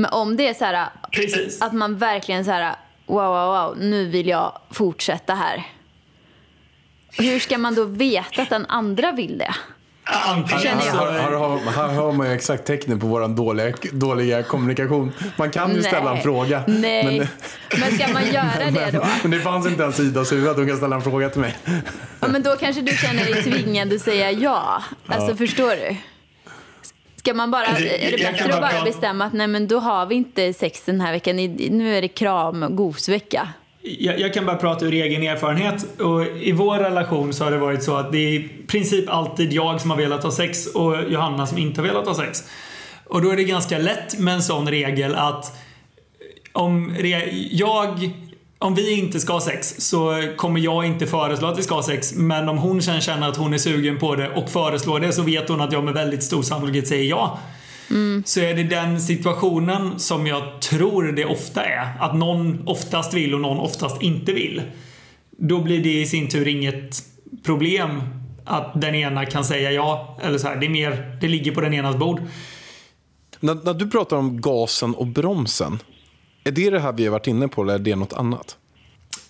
Men 0.00 0.10
om 0.12 0.36
det 0.36 0.48
är 0.48 0.54
så 0.54 0.64
här 0.64 0.88
Precis. 1.12 1.62
att 1.62 1.72
man 1.72 1.96
verkligen 1.98 2.44
så 2.44 2.50
här 2.50 2.74
wow, 3.06 3.16
wow, 3.24 3.46
wow, 3.46 3.76
nu 3.78 4.06
vill 4.08 4.28
jag 4.28 4.52
fortsätta 4.70 5.34
här. 5.34 5.62
Hur 7.18 7.38
ska 7.38 7.58
man 7.58 7.74
då 7.74 7.84
veta 7.84 8.42
att 8.42 8.50
den 8.50 8.66
andra 8.66 9.12
vill 9.12 9.38
det? 9.38 9.54
Antingen 10.26 10.62
Känner 10.62 10.86
jag. 10.86 10.94
så- 10.94 11.04
Här, 11.04 11.12
här, 11.20 11.30
har, 11.32 11.58
här 11.58 11.88
hör 11.88 12.12
man 12.12 12.26
ju 12.26 12.32
exakt 12.34 12.64
tecknen 12.66 13.00
på 13.00 13.06
vår 13.06 13.28
dåliga, 13.28 13.74
dåliga 13.92 14.42
kommunikation. 14.42 15.12
Man 15.36 15.50
kan 15.50 15.74
ju 15.74 15.82
ställa 15.82 16.08
en 16.10 16.14
Nej. 16.14 16.22
fråga. 16.22 16.62
Nej. 16.66 17.18
Men, 17.18 17.80
Men 17.80 17.98
ska 17.98 18.12
man 18.12 18.26
göra 18.26 18.70
det 18.70 18.90
då? 18.90 19.06
men 19.22 19.30
det 19.30 19.40
fanns 19.40 19.66
inte 19.66 19.82
ens 19.82 20.00
i 20.00 20.02
Idas 20.02 20.32
huvud 20.32 20.48
att 20.48 20.56
hon 20.56 20.66
kan 20.68 20.76
ställa 20.76 20.96
en 20.96 21.02
fråga 21.02 21.28
till 21.30 21.40
mig. 21.40 21.56
Ja, 22.20 22.28
men 22.28 22.42
då 22.42 22.56
kanske 22.56 22.82
du 22.82 22.92
känner 22.96 23.24
dig 23.24 23.42
tvingad 23.42 23.92
att 23.92 24.00
säga 24.00 24.30
ja. 24.30 24.82
Alltså 25.06 25.36
förstår 25.36 25.70
du? 25.70 25.96
Ska 27.20 27.34
man 27.34 27.50
bara, 27.50 27.64
Alltså, 27.64 27.84
är 27.84 28.10
det 28.10 28.16
bättre 28.16 28.54
att 28.54 28.60
bara 28.60 28.84
bestämma 28.84 29.24
att 29.24 29.32
nej 29.32 29.46
men 29.46 29.68
då 29.68 29.78
har 29.78 30.06
vi 30.06 30.14
inte 30.14 30.52
sex 30.52 30.82
den 30.84 31.00
här 31.00 31.12
veckan, 31.12 31.36
nu 31.36 31.96
är 31.96 32.02
det 32.02 32.08
kram 32.08 32.62
och 32.62 32.76
gosvecka. 32.76 33.48
Jag, 33.82 34.20
jag 34.20 34.34
kan 34.34 34.46
bara 34.46 34.56
prata 34.56 34.84
ur 34.84 34.92
egen 34.92 35.22
erfarenhet. 35.22 36.00
Och 36.00 36.26
I 36.26 36.52
vår 36.52 36.78
relation 36.78 37.32
så 37.32 37.44
har 37.44 37.50
det 37.50 37.58
varit 37.58 37.82
så 37.82 37.96
att 37.96 38.12
det 38.12 38.18
är 38.18 38.32
i 38.32 38.48
princip 38.66 39.10
alltid 39.10 39.52
jag 39.52 39.80
som 39.80 39.90
har 39.90 39.96
velat 39.96 40.22
ha 40.22 40.30
sex 40.30 40.66
och 40.66 40.96
Johanna 41.08 41.46
som 41.46 41.58
inte 41.58 41.80
har 41.80 41.88
velat 41.88 42.06
ha 42.06 42.14
sex. 42.14 42.44
Och 43.06 43.22
då 43.22 43.30
är 43.30 43.36
det 43.36 43.44
ganska 43.44 43.78
lätt 43.78 44.18
med 44.18 44.34
en 44.34 44.42
sån 44.42 44.68
regel 44.68 45.14
att 45.14 45.58
om, 46.52 46.94
re, 46.98 47.28
jag, 47.50 48.10
om 48.62 48.74
vi 48.74 48.98
inte 48.98 49.20
ska 49.20 49.32
ha 49.32 49.40
sex 49.40 49.74
så 49.78 50.32
kommer 50.36 50.60
jag 50.60 50.86
inte 50.86 51.06
föreslå 51.06 51.48
att 51.48 51.58
vi 51.58 51.62
ska 51.62 51.74
ha 51.74 51.82
sex. 51.82 52.14
Men 52.14 52.48
om 52.48 52.58
hon 52.58 52.82
sen 52.82 53.00
känner 53.00 53.28
att 53.28 53.36
hon 53.36 53.54
är 53.54 53.58
sugen 53.58 53.98
på 53.98 54.14
det 54.16 54.30
och 54.30 54.50
föreslår 54.50 55.00
det 55.00 55.12
så 55.12 55.22
vet 55.22 55.48
hon 55.48 55.60
att 55.60 55.72
jag 55.72 55.84
med 55.84 55.94
väldigt 55.94 56.22
stor 56.22 56.42
sannolikhet 56.42 56.88
säger 56.88 57.04
ja. 57.04 57.38
Så 58.24 58.40
är 58.40 58.54
det 58.54 58.62
den 58.62 59.00
situationen 59.00 59.98
som 59.98 60.26
jag 60.26 60.60
tror 60.60 61.12
det 61.12 61.24
ofta 61.24 61.64
är. 61.64 61.96
Att 62.00 62.14
någon 62.14 62.68
oftast 62.68 63.14
vill 63.14 63.34
och 63.34 63.40
någon 63.40 63.58
oftast 63.58 64.02
inte 64.02 64.32
vill. 64.32 64.62
Då 65.30 65.60
blir 65.60 65.82
det 65.82 66.00
i 66.00 66.06
sin 66.06 66.28
tur 66.28 66.48
inget 66.48 67.02
problem 67.44 68.02
att 68.44 68.80
den 68.80 68.94
ena 68.94 69.26
kan 69.26 69.44
säga 69.44 69.70
ja. 69.72 70.18
Eller 70.22 70.38
så 70.38 70.48
här, 70.48 70.56
det, 70.56 70.66
är 70.66 70.70
mer, 70.70 71.18
det 71.20 71.28
ligger 71.28 71.52
på 71.52 71.60
den 71.60 71.74
enas 71.74 71.96
bord. 71.96 72.20
När, 73.40 73.54
när 73.54 73.74
du 73.74 73.90
pratar 73.90 74.16
om 74.16 74.40
gasen 74.40 74.94
och 74.94 75.06
bromsen, 75.06 75.78
är 76.44 76.50
det 76.50 76.70
det 76.70 76.80
här 76.80 76.92
vi 76.92 77.04
har 77.04 77.12
varit 77.12 77.26
inne 77.26 77.48
på 77.48 77.62
eller 77.62 77.74
är 77.74 77.78
det 77.78 77.96
något 77.96 78.12
annat? 78.12 78.56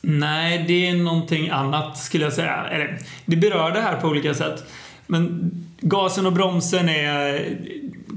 Nej, 0.01 0.65
det 0.69 0.89
är 0.89 0.95
någonting 0.95 1.49
annat 1.49 1.99
skulle 1.99 2.25
jag 2.25 2.33
säga. 2.33 2.67
Eller, 2.71 2.99
det 3.27 3.37
berör 3.37 3.71
det 3.71 3.81
här 3.81 3.97
på 3.97 4.09
olika 4.09 4.35
sätt. 4.35 4.65
Men 5.07 5.51
gasen 5.81 6.27
och 6.27 6.33
bromsen 6.33 6.89
är, 6.89 7.47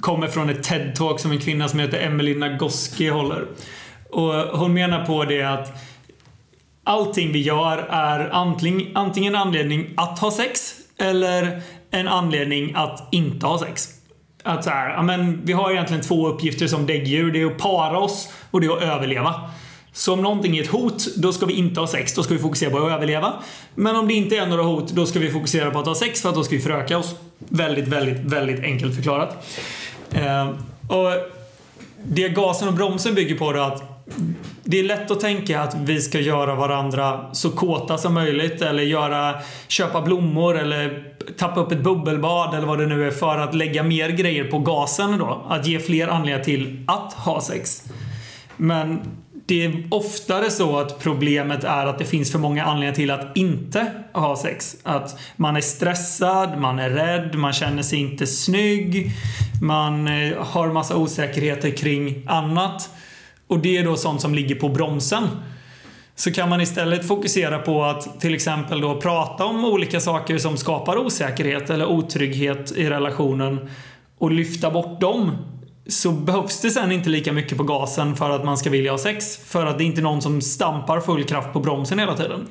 kommer 0.02 0.28
från 0.28 0.50
ett 0.50 0.70
TED-talk 0.70 1.18
som 1.18 1.32
en 1.32 1.40
kvinna 1.40 1.68
som 1.68 1.80
heter 1.80 2.00
Emily 2.00 2.36
Nagoski 2.36 3.10
håller. 3.10 3.48
Och 4.10 4.34
hon 4.34 4.74
menar 4.74 5.06
på 5.06 5.24
det 5.24 5.44
att 5.44 5.70
allting 6.84 7.32
vi 7.32 7.42
gör 7.42 7.78
är 7.90 8.30
antingen, 8.30 8.98
antingen 8.98 9.36
en 9.36 9.42
anledning 9.42 9.94
att 9.98 10.20
ha 10.20 10.32
sex 10.32 10.76
eller 10.98 11.62
en 11.92 12.08
anledning 12.08 12.72
att 12.76 13.08
inte 13.12 13.46
ha 13.46 13.60
sex. 13.60 13.90
Att 14.44 14.64
så 14.64 14.70
här, 14.70 14.90
ja, 14.90 15.02
men 15.02 15.42
vi 15.46 15.54
har 15.54 15.72
egentligen 15.72 16.04
två 16.04 16.28
uppgifter 16.28 16.68
som 16.68 16.86
däggdjur. 16.86 17.32
Det 17.32 17.42
är 17.42 17.46
att 17.46 17.58
para 17.58 18.00
oss 18.00 18.30
och 18.52 18.62
det 18.62 18.68
är 18.68 18.78
att 18.78 18.84
överleva. 18.84 19.34
Så 19.94 20.14
om 20.14 20.22
någonting 20.22 20.58
är 20.58 20.64
ett 20.64 20.70
hot, 20.70 21.16
då 21.16 21.34
ska 21.34 21.46
vi 21.46 21.54
inte 21.54 21.80
ha 21.80 21.88
sex. 21.88 22.14
Då 22.14 22.24
ska 22.24 22.34
vi 22.34 22.40
fokusera 22.40 22.70
på 22.70 22.78
att 22.78 22.92
överleva. 22.92 23.34
Men 23.76 23.96
om 23.96 24.08
det 24.08 24.14
inte 24.14 24.38
är 24.38 24.48
några 24.48 24.64
hot, 24.64 24.92
då 24.92 25.06
ska 25.06 25.20
vi 25.20 25.32
fokusera 25.32 25.72
på 25.72 25.80
att 25.80 25.86
ha 25.86 25.96
sex 25.96 26.22
för 26.22 26.30
att 26.30 26.36
då 26.36 26.44
ska 26.44 26.56
vi 26.56 26.62
föröka 26.62 26.98
oss. 26.98 27.16
Väldigt, 27.40 27.88
väldigt, 27.88 28.20
väldigt 28.20 28.64
enkelt 28.64 28.96
förklarat. 28.96 29.48
Eh, 30.12 30.50
och 30.88 31.12
det 32.04 32.30
gasen 32.30 32.68
och 32.68 32.74
bromsen 32.74 33.16
bygger 33.16 33.36
på 33.36 33.50
är 33.50 33.58
att 33.58 33.94
det 34.64 34.80
är 34.80 34.84
lätt 34.84 35.12
att 35.12 35.20
tänka 35.20 35.62
att 35.62 35.76
vi 35.76 36.02
ska 36.02 36.20
göra 36.20 36.56
varandra 36.56 37.30
så 37.34 37.50
kåta 37.52 37.98
som 37.98 38.14
möjligt 38.14 38.62
eller 38.62 38.84
göra, 38.84 39.36
köpa 39.68 40.02
blommor 40.02 40.58
eller 40.60 41.13
tappa 41.38 41.60
upp 41.60 41.72
ett 41.72 41.84
bubbelbad 41.84 42.56
eller 42.56 42.68
vad 42.68 42.80
det 42.80 42.86
nu 42.86 43.08
är 43.08 43.12
för 43.12 43.38
att 43.38 43.56
lägga 43.56 43.84
mer 43.84 44.10
grejer 44.10 44.44
på 44.44 44.60
gasen 44.60 45.18
då. 45.18 45.46
Att 45.50 45.68
ge 45.68 45.80
fler 45.80 46.08
anledningar 46.08 46.44
till 46.44 46.86
att 46.88 47.14
ha 47.14 47.42
sex. 47.42 47.84
Men 48.58 49.00
det 49.46 49.66
är 49.66 49.88
oftare 49.92 50.50
så 50.50 50.80
att 50.80 51.00
problemet 51.00 51.64
är 51.64 51.86
att 51.86 52.00
det 52.00 52.06
finns 52.06 52.32
för 52.32 52.40
många 52.40 52.64
anledningar 52.66 52.94
till 52.94 53.12
att 53.12 53.38
inte 53.38 53.92
ha 54.14 54.36
sex. 54.36 54.76
Att 54.84 55.20
man 55.36 55.56
är 55.56 55.62
stressad, 55.62 56.60
man 56.60 56.80
är 56.80 56.90
rädd, 56.90 57.36
man 57.36 57.54
känner 57.54 57.84
sig 57.84 58.00
inte 58.00 58.28
snygg, 58.28 59.12
man 59.62 60.08
eh, 60.08 60.38
har 60.38 60.68
massa 60.68 60.96
osäkerheter 60.96 61.70
kring 61.72 62.26
annat. 62.28 62.90
Och 63.48 63.60
det 63.60 63.78
är 63.78 63.84
då 63.84 63.96
sånt 63.96 64.22
som 64.22 64.36
ligger 64.36 64.56
på 64.56 64.70
bromsen. 64.70 65.24
Så 66.16 66.32
kan 66.32 66.50
man 66.50 66.62
istället 66.62 67.08
fokusera 67.08 67.60
på 67.60 67.84
att 67.84 68.22
till 68.22 68.34
exempel 68.34 68.82
då 68.82 69.02
prata 69.02 69.46
om 69.46 69.66
olika 69.66 70.00
saker 70.00 70.38
som 70.38 70.58
skapar 70.58 70.98
osäkerhet 70.98 71.70
eller 71.70 71.86
otrygghet 71.86 72.72
i 72.72 72.90
relationen 72.90 73.70
och 74.18 74.32
lyfta 74.32 74.72
bort 74.72 75.02
dem 75.02 75.32
så 75.88 76.12
behövs 76.12 76.62
det 76.62 76.72
sen 76.72 76.92
inte 76.92 77.10
lika 77.10 77.34
mycket 77.34 77.58
på 77.58 77.64
gasen 77.64 78.16
för 78.16 78.30
att 78.30 78.46
man 78.46 78.58
ska 78.58 78.70
vilja 78.70 78.92
ha 78.92 78.98
sex. 78.98 79.38
För 79.38 79.66
att 79.66 79.78
det 79.78 79.84
är 79.84 79.86
inte 79.86 80.02
någon 80.02 80.22
som 80.22 80.42
stampar 80.42 81.00
full 81.00 81.24
kraft 81.24 81.54
på 81.54 81.60
bromsen 81.60 82.00
hela 82.00 82.18
tiden. 82.18 82.48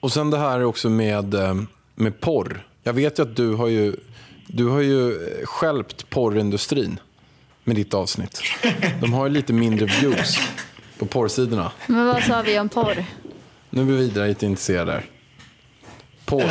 Och 0.00 0.12
sen 0.12 0.30
det 0.30 0.38
här 0.38 0.64
också 0.64 0.88
med, 0.88 1.34
eh, 1.34 1.54
med 1.94 2.20
porr. 2.20 2.66
Jag 2.82 2.92
vet 2.92 3.18
ju 3.18 3.22
att 3.22 3.36
du 3.36 3.54
har 3.54 3.68
ju, 3.68 3.96
du 4.46 4.66
har 4.66 4.80
ju 4.80 5.10
eh, 5.10 5.46
skälpt 5.46 6.10
porrindustrin 6.10 7.00
med 7.64 7.76
ditt 7.76 7.94
avsnitt. 7.94 8.42
De 9.00 9.12
har 9.12 9.26
ju 9.26 9.32
lite 9.32 9.52
mindre 9.52 9.86
views 9.86 10.38
på 10.98 11.06
porrsidorna. 11.06 11.70
Men 11.86 12.06
vad 12.06 12.22
sa 12.22 12.42
vi 12.42 12.58
om 12.58 12.68
porr? 12.68 13.04
Nu 13.70 13.80
är 13.80 13.84
vi 13.84 13.96
vidare 13.96 14.28
lite 14.28 14.46
intresserade. 14.46 15.02
Porr. 16.24 16.42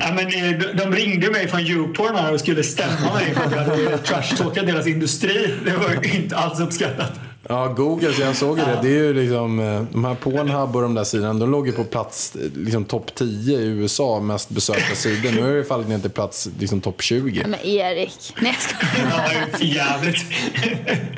Ja, 0.00 0.12
men, 0.14 0.18
eh, 0.26 0.58
de- 0.58 0.72
de 0.84 0.92
ringde 0.94 1.30
mig 1.30 1.48
från 1.48 1.60
Youporn 1.60 2.16
här 2.16 2.32
och 2.34 2.40
skulle 2.40 2.62
stämma 2.62 3.14
mig 3.14 3.34
för 3.34 3.44
att 3.44 3.52
jag 3.52 3.58
hade 3.64 3.98
trashtalkat 3.98 4.66
deras 4.66 4.86
industri. 4.86 5.54
Det 5.64 5.76
var 5.76 5.90
ju 6.04 6.12
inte 6.22 6.36
alls 6.36 6.60
uppskattat. 6.60 7.12
Ja, 7.48 7.66
Google, 7.66 8.12
så 8.12 8.22
jag 8.22 8.36
såg 8.36 8.58
ju 8.58 8.64
det. 8.64 8.78
Det 8.82 8.88
är 8.88 8.92
ju 9.02 9.14
liksom, 9.14 9.60
eh, 9.60 9.82
de 9.92 10.04
här 10.04 10.14
Pornhub 10.14 10.76
och 10.76 10.82
de 10.82 10.94
där 10.94 11.04
sidorna, 11.04 11.34
de 11.34 11.50
låg 11.50 11.66
ju 11.66 11.72
på 11.72 11.84
plats 11.84 12.36
eh, 12.36 12.40
liksom, 12.58 12.84
topp 12.84 13.14
10 13.14 13.58
i 13.58 13.66
USA, 13.66 14.20
mest 14.20 14.50
besökta 14.50 14.94
sidor. 14.94 15.32
Nu 15.32 15.52
är 15.52 15.56
det 15.56 15.64
fallit 15.64 15.88
ner 15.88 15.98
till 15.98 16.10
plats 16.10 16.48
liksom, 16.58 16.80
topp 16.80 17.02
20. 17.02 17.42
Men 17.46 17.60
Erik, 17.66 18.34
nej 18.40 18.56
jag 18.56 18.62
skojar. 18.62 19.10
Ja, 19.16 19.28
det 19.28 19.52
är 19.54 19.58
för 19.58 19.64
jävligt. 19.64 20.24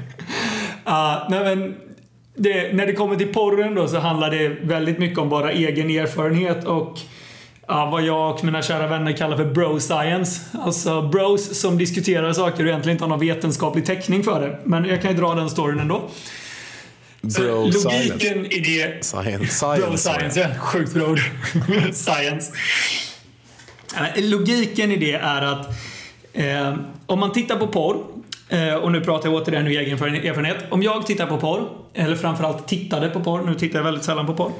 Ja, 0.85 1.27
nej 1.31 1.45
men 1.57 1.75
det, 2.35 2.73
när 2.73 2.87
det 2.87 2.92
kommer 2.92 3.16
till 3.16 3.33
porren 3.33 3.75
då 3.75 3.88
så 3.88 3.99
handlar 3.99 4.31
det 4.31 4.49
väldigt 4.49 4.99
mycket 4.99 5.18
om 5.18 5.29
bara 5.29 5.53
egen 5.53 5.90
erfarenhet 5.90 6.64
och 6.64 6.99
ja, 7.68 7.87
vad 7.92 8.03
jag 8.03 8.35
och 8.35 8.45
mina 8.45 8.62
kära 8.62 8.87
vänner 8.87 9.12
kallar 9.12 9.37
för 9.37 9.45
bro 9.45 9.81
science. 9.81 10.40
Alltså 10.53 11.03
bros 11.03 11.61
som 11.61 11.79
diskuterar 11.79 12.33
saker 12.33 12.64
och 12.64 12.68
egentligen 12.68 12.95
inte 12.95 13.05
har 13.05 13.09
någon 13.09 13.21
vetenskaplig 13.21 13.87
täckning 13.87 14.23
för 14.23 14.40
det. 14.40 14.59
Men 14.64 14.85
jag 14.85 15.03
kan 15.03 15.11
ju 15.11 15.16
dra 15.16 15.35
den 15.35 15.51
storyn 15.51 15.79
ändå. 15.79 16.11
Bro 17.21 17.73
science. 17.73 17.88
Logiken 17.88 18.47
i 18.47 18.61
det 18.61 19.05
Science. 19.05 19.38
Bro 19.38 19.97
Science. 19.97 19.99
science, 19.99 20.40
ja. 20.40 20.49
Sjukt 20.59 20.95
bra 20.95 21.07
ord. 21.07 21.21
science. 21.92 22.53
Men 23.95 24.31
Logiken 24.31 24.92
i 24.92 24.97
det 24.97 25.12
är 25.12 25.42
att 25.42 25.66
eh, 26.33 26.75
om 27.07 27.21
man 27.21 27.33
tittar 27.33 27.57
på 27.57 27.66
porr, 27.66 27.97
eh, 27.97 28.03
Eh, 28.53 28.75
och 28.75 28.93
nu 28.93 29.01
pratar 29.01 29.29
jag 29.29 29.43
återigen 29.43 29.67
ur 29.67 29.71
egen 29.71 29.93
erfarenhet. 29.93 30.57
Om 30.71 30.83
jag 30.83 31.07
tittar 31.07 31.27
på 31.27 31.37
porr, 31.37 31.69
eller 31.95 32.17
framförallt 32.17 32.69
tittade 32.69 33.09
på 33.09 33.21
porr, 33.21 33.42
nu 33.42 33.55
tittar 33.55 33.79
jag 33.79 33.85
väldigt 33.85 34.05
sällan 34.05 34.27
på 34.27 34.35
porr. 34.35 34.53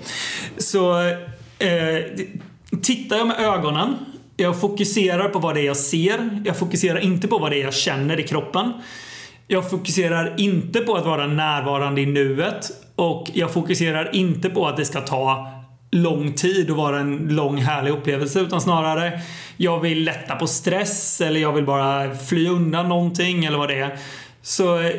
Så 0.59 1.01
eh, 1.59 2.03
tittar 2.83 3.17
jag 3.17 3.27
med 3.27 3.41
ögonen, 3.41 3.95
jag 4.37 4.61
fokuserar 4.61 5.29
på 5.29 5.39
vad 5.39 5.55
det 5.55 5.61
är 5.61 5.65
jag 5.65 5.77
ser, 5.77 6.43
jag 6.45 6.57
fokuserar 6.57 6.99
inte 6.99 7.29
på 7.29 7.39
vad 7.39 7.51
det 7.51 7.61
är 7.61 7.65
jag 7.65 7.75
känner 7.75 8.21
i 8.21 8.23
kroppen. 8.23 8.73
Jag 9.47 9.71
fokuserar 9.71 10.35
inte 10.37 10.81
på 10.81 10.95
att 10.95 11.05
vara 11.05 11.27
närvarande 11.27 12.01
i 12.01 12.07
nuet 12.07 12.71
och 12.97 13.31
jag 13.33 13.53
fokuserar 13.53 14.17
inte 14.17 14.51
på 14.51 14.67
att 14.67 14.77
det 14.77 14.85
ska 14.85 15.01
ta 15.01 15.53
lång 15.93 16.33
tid 16.33 16.71
och 16.71 16.77
vara 16.77 17.01
en 17.01 17.29
lång 17.29 17.57
härlig 17.57 17.91
upplevelse 17.91 18.41
utan 18.41 18.61
snarare 18.61 19.21
jag 19.57 19.81
vill 19.81 20.05
lätta 20.05 20.37
på 20.37 20.47
stress 20.47 21.21
eller 21.21 21.41
jag 21.41 21.53
vill 21.53 21.65
bara 21.65 22.15
fly 22.15 22.49
undan 22.49 22.89
någonting 22.89 23.45
eller 23.45 23.59
vad 23.59 23.69
det 23.69 23.79
är. 23.79 23.99
Så 24.43 24.79
eh, 24.79 24.91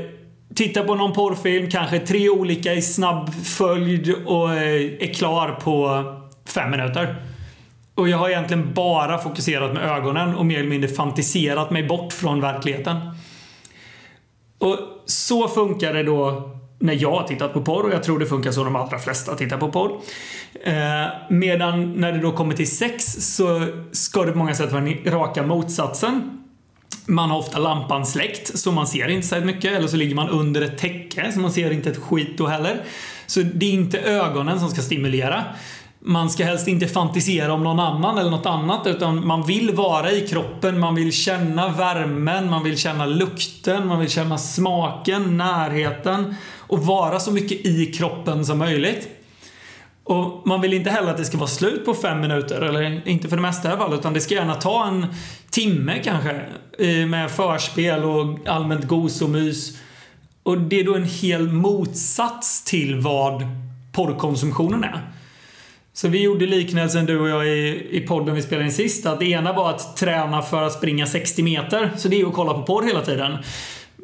titta 0.56 0.84
på 0.84 0.96
någon 0.96 1.14
porrfilm, 1.14 1.70
kanske 1.70 2.00
tre 2.00 2.30
olika 2.30 2.74
i 2.74 2.82
snabb 2.82 3.34
följd 3.34 4.16
och 4.26 4.54
eh, 4.54 4.94
är 5.00 5.14
klar 5.14 5.60
på 5.64 6.04
fem 6.46 6.72
minuter. 6.72 7.16
Och 7.96 8.10
jag 8.10 8.18
har 8.18 8.30
egentligen 8.30 8.74
bara 8.74 9.18
fokuserat 9.18 9.74
med 9.74 9.84
ögonen 9.84 10.36
och 10.36 10.46
mer 10.46 10.60
eller 10.60 10.70
mindre 10.70 10.90
fantiserat 10.90 11.72
mig 11.72 11.84
bort 11.84 12.14
från 12.14 12.42
verkligheten. 12.42 12.98
Och 14.58 14.78
så 15.06 15.48
funkar 15.48 15.94
det 15.94 16.04
då 16.04 16.53
när 16.84 17.02
jag 17.02 17.12
har 17.12 17.28
tittat 17.28 17.54
på 17.54 17.62
porr 17.62 17.84
och 17.84 17.94
jag 17.94 18.04
tror 18.04 18.20
det 18.20 18.26
funkar 18.26 18.52
så 18.52 18.64
de 18.64 18.76
allra 18.76 19.00
flesta 19.00 19.36
tittar 19.36 19.58
på 19.58 19.72
porr. 19.72 19.92
Eh, 20.64 20.74
medan 21.30 21.94
när 21.94 22.12
det 22.12 22.20
då 22.20 22.32
kommer 22.32 22.56
till 22.56 22.78
sex 22.78 23.06
så 23.36 23.68
ska 23.92 24.24
det 24.24 24.32
på 24.32 24.38
många 24.38 24.56
sätt 24.56 24.72
vara 24.72 24.84
den 24.84 24.98
raka 25.06 25.44
motsatsen. 25.44 26.44
Man 27.06 27.30
har 27.30 27.38
ofta 27.38 27.60
lampan 27.60 28.06
släckt 28.06 28.60
så 28.60 28.72
man 28.72 28.88
ser 28.88 29.08
inte 29.08 29.28
så 29.28 29.36
mycket 29.36 29.72
eller 29.72 29.88
så 29.88 29.98
ligger 29.98 30.16
man 30.16 30.30
under 30.30 30.62
ett 30.62 30.78
täcke 30.78 31.32
så 31.32 31.40
man 31.40 31.52
ser 31.52 31.72
inte 31.72 31.90
ett 31.90 31.98
skit 31.98 32.38
då 32.38 32.48
heller. 32.48 32.82
Så 33.26 33.42
det 33.42 33.66
är 33.66 33.74
inte 33.74 34.00
ögonen 34.00 34.60
som 34.60 34.70
ska 34.70 34.82
stimulera. 34.82 35.44
Man 36.06 36.30
ska 36.30 36.46
helst 36.46 36.68
inte 36.68 36.88
fantisera 36.88 37.54
om 37.54 37.64
någon 37.64 37.80
annan 37.80 38.18
eller 38.18 38.32
något 38.32 38.46
annat 38.46 38.88
utan 38.88 39.28
man 39.28 39.44
vill 39.44 39.76
vara 39.76 40.12
i 40.12 40.28
kroppen, 40.28 40.80
man 40.80 40.96
vill 40.96 41.12
känna 41.12 41.70
värmen, 41.70 42.50
man 42.50 42.64
vill 42.64 42.78
känna 42.78 43.06
lukten, 43.06 43.88
man 43.88 44.00
vill 44.00 44.10
känna 44.10 44.38
smaken, 44.38 45.38
närheten 45.38 46.36
och 46.74 46.86
vara 46.86 47.20
så 47.20 47.32
mycket 47.32 47.66
i 47.66 47.86
kroppen 47.86 48.46
som 48.46 48.58
möjligt. 48.58 49.08
Och 50.04 50.48
man 50.48 50.62
vill 50.62 50.74
inte 50.74 50.90
heller 50.90 51.12
att 51.12 51.18
det 51.18 51.26
ska 51.26 51.38
vara 51.38 51.48
slut 51.48 51.86
på 51.86 51.94
fem 51.94 52.22
minuter, 52.22 52.62
eller 52.62 53.08
inte 53.08 53.30
för 53.30 53.36
det 53.36 53.42
mesta 53.42 53.68
i 53.68 53.72
alla 53.72 53.82
fall, 53.82 53.94
utan 53.94 54.14
det 54.14 54.22
ska 54.22 54.36
gärna 54.36 54.56
ta 54.56 54.88
en 54.88 55.06
timme 55.50 56.02
kanske 56.04 56.42
med 57.08 57.32
förspel 57.32 58.04
och 58.04 58.40
allmänt 58.48 58.86
gos 58.86 59.22
och 59.22 59.30
mys. 59.30 59.78
Och 60.44 60.58
det 60.58 60.80
är 60.80 60.84
då 60.84 60.96
en 60.96 61.04
hel 61.04 61.48
motsats 61.48 62.64
till 62.64 63.00
vad 63.00 63.44
porrkonsumtionen 63.92 64.84
är. 64.84 65.02
Så 65.94 66.08
vi 66.08 66.22
gjorde 66.24 66.46
liknelsen 66.46 67.06
du 67.06 67.20
och 67.20 67.30
jag 67.30 67.48
i, 67.48 67.88
i 67.92 68.02
podden 68.08 68.36
vi 68.36 68.42
spelade 68.42 68.66
in 68.66 68.72
sist. 68.72 69.06
Att 69.06 69.20
det 69.20 69.26
ena 69.26 69.54
var 69.54 69.70
att 69.70 69.98
träna 69.98 70.42
för 70.42 70.64
att 70.64 70.74
springa 70.74 71.06
60 71.06 71.44
meter. 71.44 71.92
Så 71.98 72.08
det 72.08 72.16
är 72.16 72.20
ju 72.20 72.28
att 72.28 72.34
kolla 72.34 72.54
på 72.54 72.64
porr 72.64 72.84
hela 72.84 73.02
tiden. 73.02 73.38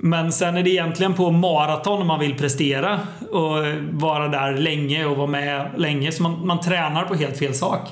Men 0.01 0.31
sen 0.31 0.57
är 0.57 0.63
det 0.63 0.69
egentligen 0.69 1.13
på 1.13 1.31
maraton 1.31 2.07
man 2.07 2.19
vill 2.19 2.37
prestera 2.37 2.99
och 3.31 3.55
vara 3.91 4.27
där 4.27 4.53
länge 4.57 5.05
och 5.05 5.17
vara 5.17 5.27
med 5.27 5.71
länge. 5.77 6.11
Så 6.11 6.23
man, 6.23 6.47
man 6.47 6.59
tränar 6.59 7.05
på 7.05 7.15
helt 7.15 7.37
fel 7.37 7.53
sak. 7.55 7.87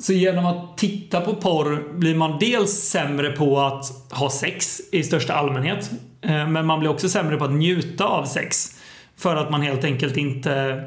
Så 0.00 0.12
genom 0.12 0.46
att 0.46 0.78
titta 0.78 1.20
på 1.20 1.34
porr 1.34 1.92
blir 1.98 2.14
man 2.14 2.38
dels 2.38 2.70
sämre 2.72 3.30
på 3.30 3.60
att 3.60 3.84
ha 4.10 4.30
sex 4.30 4.80
i 4.92 5.02
största 5.02 5.34
allmänhet. 5.34 5.90
eh, 6.22 6.48
Men 6.48 6.66
man 6.66 6.80
blir 6.80 6.90
också 6.90 7.08
sämre 7.08 7.36
på 7.36 7.44
att 7.44 7.52
njuta 7.52 8.04
av 8.04 8.24
sex. 8.24 8.70
För 9.16 9.36
att 9.36 9.50
man 9.50 9.62
helt 9.62 9.84
enkelt 9.84 10.16
inte 10.16 10.82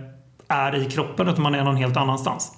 är 0.48 0.76
i 0.76 0.86
kroppen 0.86 1.28
utan 1.28 1.42
man 1.44 1.56
är 1.56 1.64
någon 1.64 1.76
helt 1.78 1.98
annanstans. 1.98 2.52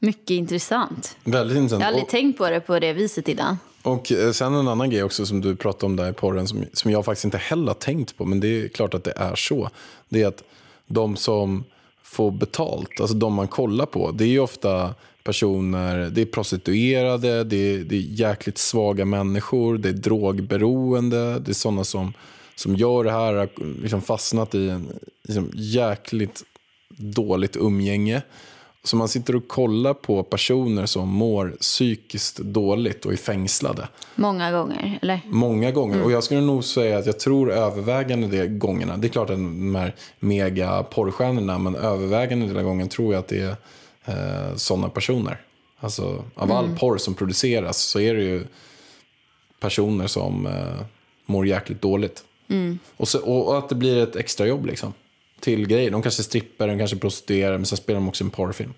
Mycket 0.00 0.30
intressant. 0.30 1.16
Väldigt 1.24 1.56
intressant. 1.56 1.80
Jag 1.80 1.86
har 1.86 1.92
aldrig 1.92 2.04
Och- 2.04 2.10
tänkt 2.10 2.38
på 2.38 2.50
det 2.50 2.60
på 2.60 2.78
det 2.78 2.92
viset 2.92 3.28
innan. 3.28 3.58
Och 3.86 4.12
eh, 4.12 4.32
sen 4.32 4.54
en 4.54 4.68
annan 4.68 4.90
grej 4.90 5.02
också 5.02 5.26
som 5.26 5.40
du 5.40 5.56
pratade 5.56 5.86
om 5.86 5.96
där 5.96 6.10
i 6.10 6.12
porren 6.12 6.48
som, 6.48 6.64
som 6.72 6.90
jag 6.90 7.04
faktiskt 7.04 7.24
inte 7.24 7.38
heller 7.38 7.66
har 7.66 7.74
tänkt 7.74 8.16
på, 8.16 8.24
men 8.24 8.40
det 8.40 8.48
är 8.48 8.68
klart 8.68 8.94
att 8.94 9.04
det 9.04 9.12
är 9.16 9.34
så. 9.34 9.70
Det 10.08 10.22
är 10.22 10.26
att 10.26 10.42
de 10.86 11.16
som 11.16 11.64
får 12.02 12.30
betalt, 12.30 13.00
alltså 13.00 13.16
de 13.16 13.34
man 13.34 13.48
kollar 13.48 13.86
på, 13.86 14.10
det 14.10 14.24
är 14.24 14.28
ju 14.28 14.40
ofta 14.40 14.94
personer, 15.24 16.10
det 16.10 16.20
är 16.22 16.26
prostituerade, 16.26 17.44
det 17.44 17.56
är, 17.56 17.78
det 17.78 17.96
är 17.96 18.00
jäkligt 18.00 18.58
svaga 18.58 19.04
människor, 19.04 19.78
det 19.78 19.88
är 19.88 19.92
drogberoende, 19.92 21.38
det 21.38 21.50
är 21.50 21.54
sådana 21.54 21.84
som, 21.84 22.12
som 22.54 22.76
gör 22.76 23.04
det 23.04 23.12
här, 23.12 23.34
har 23.34 23.48
liksom 23.82 24.02
fastnat 24.02 24.54
i 24.54 24.68
en 24.68 24.88
liksom 25.22 25.50
jäkligt 25.54 26.44
dåligt 26.98 27.56
umgänge. 27.56 28.22
Så 28.86 28.96
man 28.96 29.08
sitter 29.08 29.36
och 29.36 29.48
kollar 29.48 29.94
på 29.94 30.22
personer 30.22 30.86
som 30.86 31.08
mår 31.08 31.56
psykiskt 31.60 32.38
dåligt 32.38 33.06
och 33.06 33.12
är 33.12 33.16
fängslade. 33.16 33.88
Många 34.14 34.52
gånger, 34.52 34.98
eller? 35.02 35.20
Många 35.26 35.70
gånger. 35.70 36.02
Och 36.02 36.12
jag 36.12 36.24
skulle 36.24 36.40
nog 36.40 36.64
säga 36.64 36.98
att 36.98 37.06
jag 37.06 37.18
tror 37.18 37.52
övervägande 37.52 38.26
de 38.26 38.48
gångerna, 38.48 38.96
det 38.96 39.06
är 39.06 39.08
klart 39.08 39.30
att 39.30 39.36
de 39.36 39.74
här 39.74 39.94
mega 40.18 40.82
porrstjärnorna, 40.82 41.58
men 41.58 41.76
övervägande 41.76 42.58
av 42.58 42.62
gången 42.62 42.88
tror 42.88 43.12
jag 43.14 43.20
att 43.20 43.28
det 43.28 43.40
är 43.40 43.56
eh, 44.04 44.56
sådana 44.56 44.88
personer. 44.88 45.40
Alltså 45.80 46.24
av 46.34 46.52
all 46.52 46.76
porr 46.76 46.98
som 46.98 47.14
produceras 47.14 47.78
så 47.78 48.00
är 48.00 48.14
det 48.14 48.22
ju 48.22 48.44
personer 49.60 50.06
som 50.06 50.46
eh, 50.46 50.86
mår 51.26 51.46
jäkligt 51.46 51.82
dåligt. 51.82 52.24
Och, 52.96 53.08
så, 53.08 53.18
och, 53.18 53.48
och 53.48 53.58
att 53.58 53.68
det 53.68 53.74
blir 53.74 54.02
ett 54.02 54.16
extrajobb 54.16 54.66
liksom. 54.66 54.92
Till 55.40 55.68
grejer. 55.68 55.90
De 55.90 56.02
kanske 56.02 56.22
strippar, 56.22 56.68
de 56.68 56.78
kanske 56.78 56.96
prostituerar, 56.96 57.58
men 57.58 57.66
så 57.66 57.76
spelar 57.76 58.00
de 58.00 58.08
också 58.08 58.24
en 58.24 58.30
porrfilm. 58.30 58.74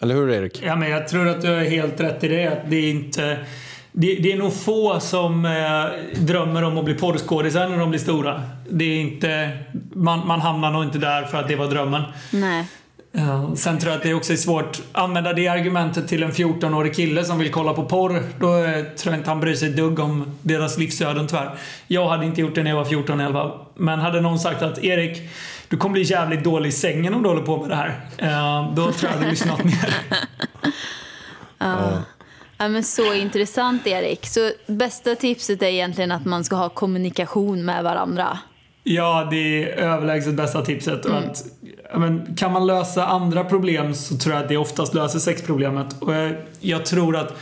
Eller 0.00 0.14
hur 0.14 0.30
Erik? 0.30 0.62
Ja, 0.62 0.76
men 0.76 0.90
jag 0.90 1.08
tror 1.08 1.28
att 1.28 1.42
du 1.42 1.48
har 1.48 1.64
helt 1.64 2.00
rätt 2.00 2.24
i 2.24 2.28
det. 2.28 2.46
Att 2.46 2.70
det 2.70 2.76
är 2.76 2.90
inte... 2.90 3.38
Det, 3.92 4.14
det 4.14 4.32
är 4.32 4.36
nog 4.36 4.54
få 4.54 5.00
som 5.00 5.44
eh, 5.44 6.20
drömmer 6.22 6.62
om 6.62 6.78
att 6.78 6.84
bli 6.84 6.94
porrskådisar 6.94 7.68
när 7.68 7.78
de 7.78 7.90
blir 7.90 8.00
stora. 8.00 8.42
Det 8.70 8.84
är 8.84 9.00
inte... 9.00 9.58
Man, 9.92 10.26
man 10.26 10.40
hamnar 10.40 10.70
nog 10.70 10.84
inte 10.84 10.98
där 10.98 11.22
för 11.22 11.38
att 11.38 11.48
det 11.48 11.56
var 11.56 11.66
drömmen. 11.66 12.02
Nej. 12.30 12.66
Ja, 13.12 13.50
sen 13.56 13.78
tror 13.78 13.90
jag 13.90 13.96
att 13.96 14.02
det 14.02 14.14
också 14.14 14.32
är 14.32 14.36
svårt 14.36 14.68
att 14.68 14.82
använda 14.92 15.32
det 15.32 15.48
argumentet 15.48 16.08
till 16.08 16.22
en 16.22 16.32
14-årig 16.32 16.94
kille 16.94 17.24
som 17.24 17.38
vill 17.38 17.50
kolla 17.50 17.74
på 17.74 17.84
porr. 17.84 18.22
Då 18.40 18.64
eh, 18.64 18.84
tror 18.84 19.12
jag 19.12 19.20
inte 19.20 19.30
han 19.30 19.40
bryr 19.40 19.54
sig 19.54 19.68
ett 19.68 19.76
dugg 19.76 19.98
om 19.98 20.38
deras 20.42 20.78
livsöden 20.78 21.26
tyvärr. 21.26 21.50
Jag 21.86 22.08
hade 22.08 22.26
inte 22.26 22.40
gjort 22.40 22.54
det 22.54 22.62
när 22.62 22.70
jag 22.70 22.76
var 22.76 22.84
14 22.84 23.20
i 23.20 23.24
alla 23.24 23.34
fall. 23.34 23.58
Men 23.76 23.98
hade 23.98 24.20
någon 24.20 24.38
sagt 24.38 24.62
att 24.62 24.84
Erik, 24.84 25.22
du 25.72 25.78
kommer 25.78 25.92
bli 25.92 26.02
jävligt 26.02 26.44
dålig 26.44 26.68
i 26.68 26.72
sängen 26.72 27.14
om 27.14 27.22
du 27.22 27.28
håller 27.28 27.42
på 27.42 27.60
med 27.60 27.70
det 27.70 27.76
här. 27.76 28.00
Eh, 28.18 28.74
då 28.74 28.92
tror 28.92 29.10
jag 29.10 29.18
hade 29.18 29.30
lyssnat 29.30 29.64
mer. 29.64 29.94
Ja, 32.58 32.68
men 32.68 32.84
så 32.84 33.14
intressant, 33.14 33.86
Erik. 33.86 34.26
Så 34.26 34.50
bästa 34.66 35.14
tipset 35.14 35.62
är 35.62 35.66
egentligen 35.66 36.12
att 36.12 36.24
man 36.24 36.44
ska 36.44 36.56
ha 36.56 36.68
kommunikation 36.68 37.64
med 37.64 37.84
varandra. 37.84 38.38
Ja, 38.84 39.28
det 39.30 39.36
är 39.36 39.66
överlägset 39.76 40.34
bästa 40.34 40.64
tipset. 40.64 41.04
Och 41.04 41.18
att, 41.18 41.44
ja, 41.92 41.98
men, 41.98 42.36
kan 42.36 42.52
man 42.52 42.66
lösa 42.66 43.06
andra 43.06 43.44
problem 43.44 43.94
så 43.94 44.16
tror 44.16 44.34
jag 44.34 44.42
att 44.42 44.48
det 44.48 44.56
oftast 44.56 44.94
löser 44.94 45.18
sexproblemet. 45.18 46.02
Och 46.02 46.14
jag, 46.14 46.34
jag 46.60 46.86
tror 46.86 47.16
att 47.16 47.38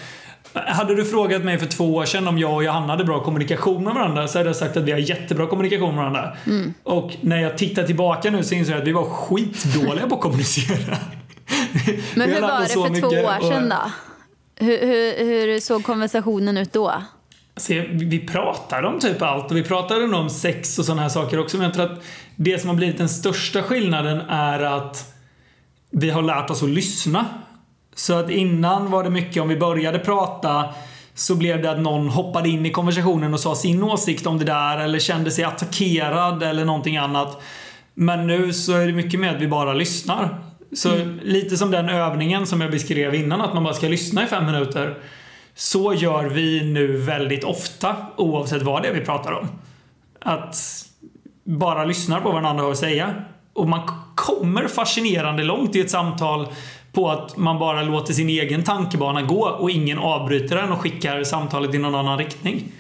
hade 0.55 0.95
du 0.95 1.05
frågat 1.05 1.45
mig 1.45 1.59
för 1.59 1.67
två 1.67 1.95
år 1.95 2.05
sedan 2.05 2.29
om 2.29 2.39
jag 2.39 2.55
och 2.55 2.65
Johanna 2.65 2.87
hade 2.87 3.05
bra 3.05 3.25
kommunikation 3.25 3.85
med 3.85 3.95
varandra 3.95 4.29
så 4.29 4.39
hade 4.39 4.49
jag 4.49 4.57
sagt 4.57 4.77
att 4.77 4.85
vi 4.85 4.93
har 4.93 4.99
jättebra 4.99 5.47
kommunikation 5.47 5.95
med 5.95 5.99
varandra. 5.99 6.37
Och 6.83 7.17
när 7.21 7.37
jag 7.37 7.59
tittar 7.59 7.83
tillbaka 7.83 8.31
nu 8.31 8.43
så 8.43 8.55
inser 8.55 8.73
jag 8.73 8.81
att 8.81 8.89
vi 8.89 8.93
var 8.93 9.05
skitdåliga 9.05 10.09
på 10.09 10.15
att 10.15 10.21
kommunicera. 10.21 10.97
Men 12.15 12.31
hur 12.31 12.41
var 12.41 12.61
det 12.61 12.69
för 12.69 13.01
två 13.01 13.07
år 13.07 13.51
sedan 13.51 13.69
då? 13.69 13.91
Hur, 14.65 14.79
hur, 14.79 15.25
hur 15.25 15.61
såg 15.61 15.85
konversationen 15.85 16.57
ut 16.57 16.73
då? 16.73 16.93
Så 17.57 17.73
vi 17.91 18.27
pratade 18.27 18.87
om 18.89 19.01
typ 19.01 19.23
allt 19.23 19.51
och 19.51 19.57
vi 19.57 19.63
pratade 19.63 20.05
om 20.05 20.31
sex 20.31 20.79
och 20.79 20.85
sådana 20.85 21.03
här 21.03 21.09
saker 21.09 21.39
också. 21.39 21.57
Men 21.57 21.65
jag 21.65 21.75
tror 21.75 21.85
att 21.85 22.05
det 22.37 22.59
som 22.59 22.69
har 22.69 22.77
blivit 22.77 22.99
den 22.99 23.09
största 23.09 23.63
skillnaden 23.63 24.21
är 24.29 24.61
att 24.61 25.15
vi 25.91 26.11
har 26.11 26.23
lärt 26.23 26.51
oss 26.51 26.63
att 26.63 26.69
lyssna. 26.69 27.27
Så 28.01 28.15
att 28.15 28.31
innan 28.31 28.91
var 28.91 29.05
det 29.05 29.11
mycket, 29.11 29.43
om 29.43 29.49
vi 29.49 29.57
började 29.57 29.99
prata 29.99 30.65
så 31.15 31.35
blev 31.35 31.63
det 31.63 31.71
att 31.71 31.81
någon 31.81 32.09
hoppade 32.09 32.49
in 32.49 32.67
i 32.67 32.71
konversationen 32.71 33.35
och 33.35 33.41
sa 33.41 33.55
sin 33.55 33.83
åsikt 33.83 34.27
om 34.27 34.39
det 34.39 34.45
där 34.45 34.79
eller 34.79 34.99
kände 34.99 35.31
sig 35.31 35.45
attackerad 35.45 36.43
eller 36.43 36.65
någonting 36.65 36.97
annat. 36.97 37.43
Men 37.95 38.27
nu 38.27 38.53
så 38.53 38.73
är 38.73 38.87
det 38.87 38.93
mycket 38.93 39.21
mer 39.21 39.35
att 39.35 39.41
vi 39.41 39.49
bara 39.49 39.73
lyssnar. 39.73 40.39
Så 40.73 40.89
lite 41.23 41.57
som 41.57 41.71
den 41.71 41.89
övningen 41.89 42.47
som 42.47 42.61
jag 42.61 42.71
beskrev 42.71 43.15
innan, 43.15 43.41
att 43.41 43.55
man 43.55 43.65
bara 43.65 43.75
ska 43.75 43.89
lyssna 43.89 44.25
i 44.25 44.27
fem 44.27 44.47
minuter. 44.47 44.99
Så 45.55 45.95
gör 45.95 46.25
vi 46.25 46.65
nu 46.65 46.97
väldigt 46.97 47.45
ofta, 47.45 47.97
oavsett 48.17 48.63
vad 48.63 48.83
det 48.83 48.89
är 48.89 48.95
vi 48.95 49.01
pratar 49.01 49.33
om. 49.33 49.49
Att 50.21 50.57
bara 51.45 51.85
lyssnar 51.85 52.21
på 52.21 52.29
vad 52.29 52.43
den 52.43 52.51
andra 52.51 52.65
har 52.65 52.71
att 52.71 52.79
säga. 52.79 53.15
Och 53.53 53.69
man 53.69 53.91
kommer 54.15 54.69
fascinerande 54.69 55.45
långt 55.45 55.77
i 55.77 55.81
ett 55.81 55.91
samtal 55.91 56.49
på 56.93 57.11
att 57.11 57.37
man 57.37 57.59
bara 57.59 57.83
låter 57.83 58.13
sin 58.13 58.29
egen 58.29 58.63
tankebana 58.63 59.23
gå 59.23 59.49
och 59.49 59.71
ingen 59.71 59.99
avbryter 59.99 60.57
den 60.57 60.73
och 60.73 60.81
skickar 60.81 61.25
samtalet 61.25 61.75
i 61.75 61.79
någon 61.79 61.95
annan 61.95 62.19
riktning. 62.19 62.73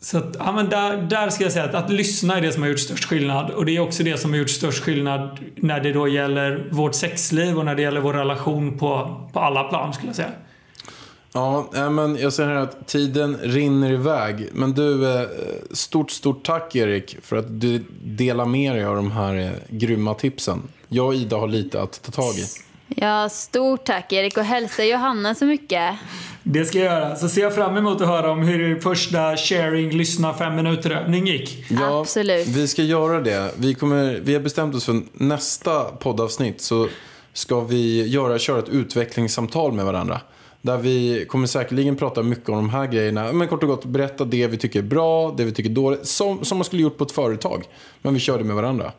Så 0.00 0.18
att, 0.18 0.36
ja, 0.38 0.52
men 0.52 0.68
där, 0.68 0.96
där 0.96 1.30
ska 1.30 1.44
jag 1.44 1.52
säga 1.52 1.64
att, 1.64 1.74
att 1.74 1.90
lyssna 1.90 2.36
är 2.36 2.40
det 2.40 2.52
som 2.52 2.62
har 2.62 2.68
gjort 2.68 2.78
störst 2.78 3.04
skillnad. 3.04 3.50
Och 3.50 3.64
det 3.64 3.76
är 3.76 3.80
också 3.80 4.02
det 4.02 4.16
som 4.16 4.30
har 4.30 4.38
gjort 4.38 4.50
störst 4.50 4.82
skillnad 4.82 5.38
när 5.56 5.80
det 5.80 5.92
då 5.92 6.08
gäller 6.08 6.68
vårt 6.70 6.94
sexliv 6.94 7.58
och 7.58 7.64
när 7.64 7.74
det 7.74 7.82
gäller 7.82 8.00
vår 8.00 8.12
relation 8.12 8.78
på, 8.78 9.20
på 9.32 9.40
alla 9.40 9.64
plan 9.64 9.94
skulle 9.94 10.08
jag 10.08 10.16
säga. 10.16 10.30
Ja, 11.32 11.68
men 11.90 12.16
jag 12.16 12.32
säger 12.32 12.50
här 12.50 12.56
att 12.56 12.88
tiden 12.88 13.36
rinner 13.42 13.92
iväg. 13.92 14.48
Men 14.52 14.72
du, 14.72 15.14
eh, 15.14 15.28
stort, 15.70 16.10
stort 16.10 16.46
tack 16.46 16.76
Erik 16.76 17.16
för 17.22 17.36
att 17.36 17.60
du 17.60 17.84
delar 18.04 18.44
med 18.44 18.74
dig 18.74 18.84
av 18.84 18.96
de 18.96 19.10
här 19.10 19.34
eh, 19.34 19.50
grymma 19.68 20.14
tipsen. 20.14 20.62
Jag 20.88 21.06
och 21.06 21.14
Ida 21.14 21.36
har 21.36 21.48
lite 21.48 21.82
att 21.82 22.02
ta 22.02 22.12
tag 22.12 22.34
i. 22.34 22.44
Ja, 22.88 23.28
stort 23.28 23.84
tack 23.84 24.12
Erik 24.12 24.36
och 24.36 24.44
hälsa 24.44 24.84
Johanna 24.84 25.34
så 25.34 25.44
mycket. 25.44 25.94
Det 26.42 26.64
ska 26.64 26.78
jag 26.78 26.84
göra. 26.84 27.16
Så 27.16 27.28
ser 27.28 27.42
jag 27.42 27.54
fram 27.54 27.76
emot 27.76 28.00
att 28.00 28.08
höra 28.08 28.30
om 28.30 28.42
hur 28.42 28.80
första 28.80 29.36
sharing, 29.36 29.90
lyssna 29.90 30.34
fem 30.34 30.56
minuter 30.56 30.90
övning 30.90 31.26
gick. 31.26 31.64
Ja, 31.70 32.00
Absolut. 32.00 32.46
Vi 32.46 32.68
ska 32.68 32.82
göra 32.82 33.20
det. 33.20 33.50
Vi, 33.56 33.74
kommer, 33.74 34.20
vi 34.22 34.34
har 34.34 34.40
bestämt 34.40 34.74
oss 34.74 34.84
för 34.84 35.02
nästa 35.12 35.84
poddavsnitt 35.84 36.60
så 36.60 36.88
ska 37.32 37.60
vi 37.60 38.06
göra, 38.06 38.38
köra 38.38 38.58
ett 38.58 38.68
utvecklingssamtal 38.68 39.72
med 39.72 39.84
varandra. 39.84 40.20
Där 40.62 40.76
vi 40.76 41.26
kommer 41.28 41.46
säkerligen 41.46 41.96
prata 41.96 42.22
mycket 42.22 42.48
om 42.48 42.56
de 42.56 42.70
här 42.70 42.86
grejerna. 42.86 43.32
Men 43.32 43.48
kort 43.48 43.62
och 43.62 43.68
gott 43.68 43.84
berätta 43.84 44.24
det 44.24 44.46
vi 44.46 44.56
tycker 44.56 44.78
är 44.78 44.82
bra, 44.82 45.34
det 45.36 45.44
vi 45.44 45.52
tycker 45.52 45.70
är 45.70 45.74
dåligt. 45.74 46.06
Som, 46.06 46.44
som 46.44 46.58
man 46.58 46.64
skulle 46.64 46.82
gjort 46.82 46.98
på 46.98 47.04
ett 47.04 47.12
företag. 47.12 47.64
Men 48.02 48.14
vi 48.14 48.20
kör 48.20 48.38
det 48.38 48.44
med 48.44 48.56
varandra. 48.56 48.92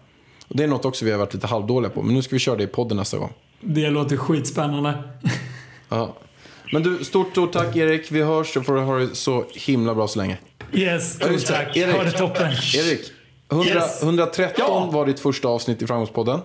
Och 0.47 0.55
det 0.57 0.63
är 0.63 0.67
något 0.67 0.85
också 0.85 1.05
vi 1.05 1.11
har 1.11 1.17
varit 1.19 1.33
lite 1.33 1.47
halvdåliga 1.47 1.89
på. 1.89 2.01
Men 2.01 2.15
nu 2.15 2.21
ska 2.21 2.35
vi 2.35 2.39
köra 2.39 2.55
det 2.55 2.63
i 2.63 2.67
podden 2.67 2.97
nästa 2.97 3.17
gång. 3.17 3.33
Det 3.61 3.89
låter 3.89 4.17
skitspännande. 4.17 4.93
Ja. 5.89 6.15
Men 6.73 6.83
du, 6.83 7.03
stort, 7.05 7.31
stort 7.31 7.51
tack 7.53 7.75
Erik. 7.75 8.11
Vi 8.11 8.21
hörs 8.21 8.53
så 8.53 8.61
får 8.63 8.75
du 8.75 8.81
ha 8.81 8.95
det 8.97 9.15
så 9.15 9.45
himla 9.53 9.95
bra 9.95 10.07
så 10.07 10.19
länge. 10.19 10.37
Yes, 10.73 11.13
stort 11.15 11.29
det. 11.29 11.39
tack. 11.39 11.77
Erik. 11.77 11.95
Ha 11.95 12.03
det 12.03 12.11
toppen. 12.11 12.47
Erik, 12.51 13.11
100, 13.51 13.69
Yes. 13.73 14.03
113 14.03 14.53
Ja. 14.57 14.89
var 14.93 15.05
ditt 15.05 15.19
första 15.19 15.47
avsnitt 15.47 15.81
i 15.81 15.87
Framgångspodden. 15.87 16.39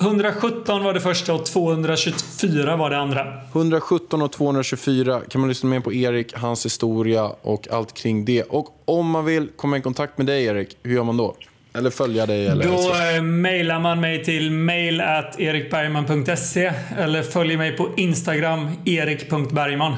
117 0.00 0.84
var 0.84 0.94
det 0.94 1.00
första 1.00 1.34
och 1.34 1.46
224 1.46 2.76
var 2.76 2.90
det 2.90 2.98
andra. 2.98 3.40
117 3.52 4.22
och 4.22 4.32
224 4.32 5.20
kan 5.30 5.40
man 5.40 5.48
lyssna 5.48 5.68
mer 5.68 5.80
på 5.80 5.92
Erik, 5.92 6.34
hans 6.34 6.64
historia 6.66 7.24
och 7.42 7.68
allt 7.70 7.94
kring 7.94 8.24
det. 8.24 8.42
Och 8.42 8.66
om 8.84 9.10
man 9.10 9.24
vill 9.24 9.48
komma 9.56 9.76
i 9.76 9.80
kontakt 9.80 10.18
med 10.18 10.26
dig 10.26 10.44
Erik, 10.44 10.76
hur 10.82 10.94
gör 10.94 11.04
man 11.04 11.16
då? 11.16 11.36
Eller 11.74 11.90
följa 11.90 12.26
dig 12.26 12.46
eller 12.46 12.64
Då 12.64 12.78
så. 12.78 12.94
eh, 13.16 13.22
mejlar 13.22 13.80
man 13.80 14.00
mig 14.00 14.24
till 14.24 14.50
mail 14.50 15.00
at 15.00 15.40
erikbergman.se 15.40 16.72
eller 16.98 17.22
följer 17.22 17.58
mig 17.58 17.76
på 17.76 17.88
Instagram, 17.96 18.70
erik.bergman. 18.84 19.94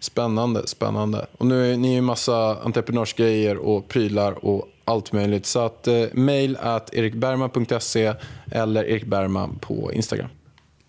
Spännande, 0.00 0.66
spännande. 0.66 1.26
Och 1.38 1.46
nu 1.46 1.72
är 1.72 1.76
ni 1.76 1.94
ju 1.94 2.00
massa 2.00 2.56
entreprenörsgrejer 2.64 3.56
och 3.56 3.88
prylar 3.88 4.44
och 4.46 4.68
allt 4.84 5.12
möjligt. 5.12 5.46
Så 5.46 5.64
att 5.66 5.86
eh, 5.86 5.94
mail 6.12 6.56
at 6.62 6.94
erikbergman.se 6.94 8.12
eller 8.52 8.84
Erik 8.84 9.04
Bergman 9.06 9.58
på 9.60 9.92
Instagram. 9.92 10.28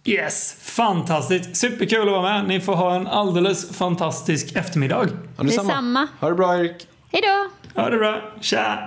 Yes, 0.06 0.58
fantastiskt. 0.62 1.58
Superkul 1.58 2.02
att 2.02 2.08
vara 2.08 2.22
med. 2.22 2.48
Ni 2.48 2.60
får 2.62 2.76
ha 2.76 2.96
en 2.96 3.08
alldeles 3.08 3.78
fantastisk 3.78 4.56
eftermiddag. 4.56 5.08
Ja, 5.38 5.44
Detsamma. 5.44 6.08
Ha 6.20 6.30
det 6.30 6.36
bra 6.36 6.60
Erik. 6.60 6.88
Hej 7.12 7.22
då! 7.24 7.82
Ha 7.82 7.90
det 7.90 7.98
bra. 7.98 8.22
Tja! 8.42 8.80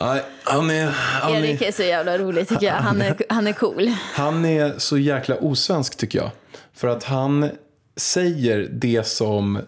Nej, 0.00 0.22
han 0.44 0.70
är, 0.70 0.86
han, 0.86 1.32
Erik 1.32 1.62
är, 1.62 1.72
så 1.72 1.82
jävla 1.82 2.18
rolig 2.18 2.48
tycker 2.48 2.66
jag. 2.66 2.74
Han 2.74 3.02
är, 3.02 3.16
han 3.28 3.46
är 3.46 3.52
cool. 3.52 3.90
han 4.14 4.44
är 4.44 4.78
så 4.78 4.98
jäkla 4.98 5.36
osvensk 5.36 5.96
tycker 5.96 6.18
jag. 6.18 6.30
För 6.74 6.88
att 6.88 7.04
han 7.04 7.50
säger 7.96 8.68
det 8.72 9.06
som 9.06 9.56
eh, 9.56 9.62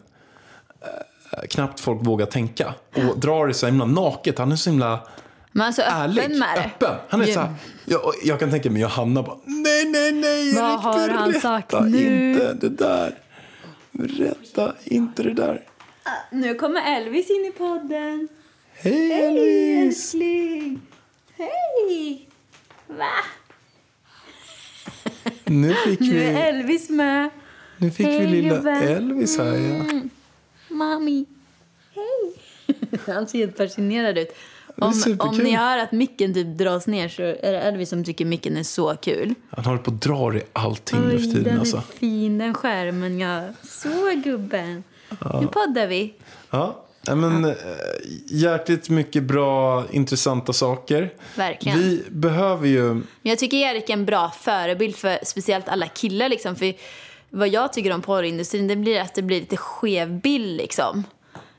knappt 1.50 1.80
folk 1.80 2.06
vågar 2.06 2.26
tänka. 2.26 2.74
Och 2.94 3.18
drar 3.18 3.46
det 3.46 3.54
så 3.54 3.66
himla 3.66 3.84
naket. 3.84 4.38
Han 4.38 4.52
är 4.52 4.56
så 4.56 4.70
himla 4.70 5.06
Men 5.52 5.60
han 5.60 5.68
är 5.68 5.72
så 5.72 5.82
ärlig. 5.82 6.22
öppen 6.22 6.38
med 6.38 6.48
det. 6.56 6.60
Öppen. 6.60 6.96
Han 7.08 7.22
är 7.22 7.26
så 7.26 7.40
här, 7.40 7.54
jag, 7.84 8.00
jag 8.24 8.40
kan 8.40 8.50
tänka 8.50 8.70
mig 8.70 8.82
Johanna 8.82 9.22
bara, 9.22 9.36
nej, 9.44 9.84
nej, 9.84 10.12
nej, 10.12 10.54
Vad 10.54 10.70
Erik, 10.70 10.80
har 10.80 11.08
han 11.08 11.34
sagt 11.34 11.72
nu?" 11.80 12.30
inte 12.32 12.54
det 12.54 12.68
där. 12.68 13.18
Berätta 13.90 14.72
inte 14.84 15.22
det 15.22 15.34
där. 15.34 15.62
Nu 16.30 16.54
kommer 16.54 16.96
Elvis 16.96 17.30
in 17.30 17.52
i 17.54 17.58
podden. 17.58 18.28
Hej 18.84 19.12
Elvis! 19.12 19.82
älskling! 20.14 20.80
Hej! 21.36 22.28
Va? 22.88 23.10
Nu 25.44 25.74
fick 25.74 26.00
Nu 26.00 26.12
vi, 26.14 26.24
är 26.24 26.48
Elvis 26.48 26.90
med. 26.90 27.30
nu 27.76 27.90
fick 27.90 28.06
vi 28.06 28.10
Hej, 28.10 28.26
lilla 28.26 28.54
gubben. 28.56 28.82
Elvis 28.82 29.38
här 29.38 29.54
ja. 29.54 29.84
Mami. 30.68 31.24
Hej! 31.94 32.34
Han 33.06 33.26
ser 33.28 33.38
helt 33.38 33.56
fascinerad 33.56 34.18
ut. 34.18 34.28
är 34.76 34.84
Om, 34.84 34.92
superkul. 34.92 35.28
om 35.28 35.38
ni 35.38 35.50
hör 35.56 35.78
att 35.78 35.92
micken 35.92 36.34
typ 36.34 36.58
dras 36.58 36.86
ner 36.86 37.08
så 37.08 37.22
är 37.22 37.52
det 37.52 37.60
Elvis 37.60 37.88
som 37.88 38.04
tycker 38.04 38.24
micken 38.24 38.56
är 38.56 38.62
så 38.62 38.96
kul. 38.96 39.34
Han 39.50 39.64
håller 39.64 39.78
på 39.78 39.90
att 39.90 40.00
dra 40.02 40.34
i 40.36 40.42
allting 40.52 41.00
nu 41.00 41.18
för 41.18 41.24
tiden 41.26 41.44
den 41.44 41.58
alltså. 41.58 41.76
är 41.76 41.80
fin 41.80 42.38
den 42.38 42.54
skärmen 42.54 43.18
ja. 43.18 43.42
Så 43.62 44.12
gubben. 44.24 44.84
Nu 45.40 45.46
poddar 45.46 45.86
vi. 45.86 46.14
Ja, 46.50 46.81
men 47.06 47.44
äh, 47.44 47.54
jäkligt 48.26 48.88
mycket 48.88 49.22
bra, 49.22 49.84
intressanta 49.90 50.52
saker. 50.52 51.12
Verkligen. 51.36 51.78
Vi 51.78 52.04
behöver 52.10 52.68
ju... 52.68 53.02
Jag 53.22 53.38
tycker 53.38 53.56
Erik 53.56 53.88
är 53.88 53.92
en 53.92 54.04
bra 54.04 54.32
förebild 54.40 54.96
för 54.96 55.18
speciellt 55.22 55.68
alla 55.68 55.86
killar. 55.86 56.28
Liksom. 56.28 56.56
För 56.56 56.74
vad 57.30 57.48
jag 57.48 57.72
tycker 57.72 57.92
om 57.92 58.02
porrindustrin 58.02 58.68
det 58.68 58.76
blir 58.76 59.00
att 59.00 59.14
det 59.14 59.22
blir 59.22 59.40
lite 59.40 59.56
skev 59.56 60.20
bild. 60.20 60.56
Liksom. 60.56 61.04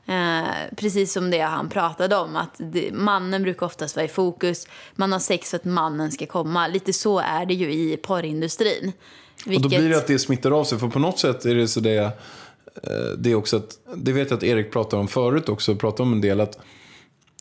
Eh, 0.06 0.74
precis 0.76 1.12
som 1.12 1.30
det 1.30 1.40
han 1.40 1.68
pratade 1.68 2.16
om. 2.16 2.36
Att 2.36 2.54
det, 2.58 2.92
mannen 2.92 3.42
brukar 3.42 3.66
oftast 3.66 3.96
vara 3.96 4.04
i 4.04 4.08
fokus. 4.08 4.68
Man 4.94 5.12
har 5.12 5.18
sex 5.18 5.50
för 5.50 5.56
att 5.56 5.64
mannen 5.64 6.12
ska 6.12 6.26
komma. 6.26 6.68
Lite 6.68 6.92
så 6.92 7.18
är 7.18 7.46
det 7.46 7.54
ju 7.54 7.72
i 7.72 7.96
porrindustrin. 7.96 8.92
Och 9.44 9.50
Vilket, 9.50 9.62
då 9.62 9.68
blir 9.68 9.88
det 9.88 9.96
att 9.96 10.06
det 10.06 10.18
smittar 10.18 10.50
av 10.50 10.64
sig. 10.64 10.78
För 10.78 10.88
på 10.88 10.98
något 10.98 11.18
sätt 11.18 11.44
är 11.44 11.54
det 11.54 11.68
så 11.68 11.80
det... 11.80 12.12
eh, 12.82 12.90
Det 13.18 13.30
är 13.30 13.34
också 13.34 13.56
att... 13.56 13.78
Det 13.96 14.12
vet 14.12 14.30
jag 14.30 14.36
att 14.36 14.42
Erik 14.44 14.72
pratade 14.72 15.00
om 15.00 15.08
förut 15.08 15.48
också. 15.48 15.74
Pratade 15.76 16.02
om 16.02 16.12
en 16.12 16.20
del 16.20 16.40
att... 16.40 16.58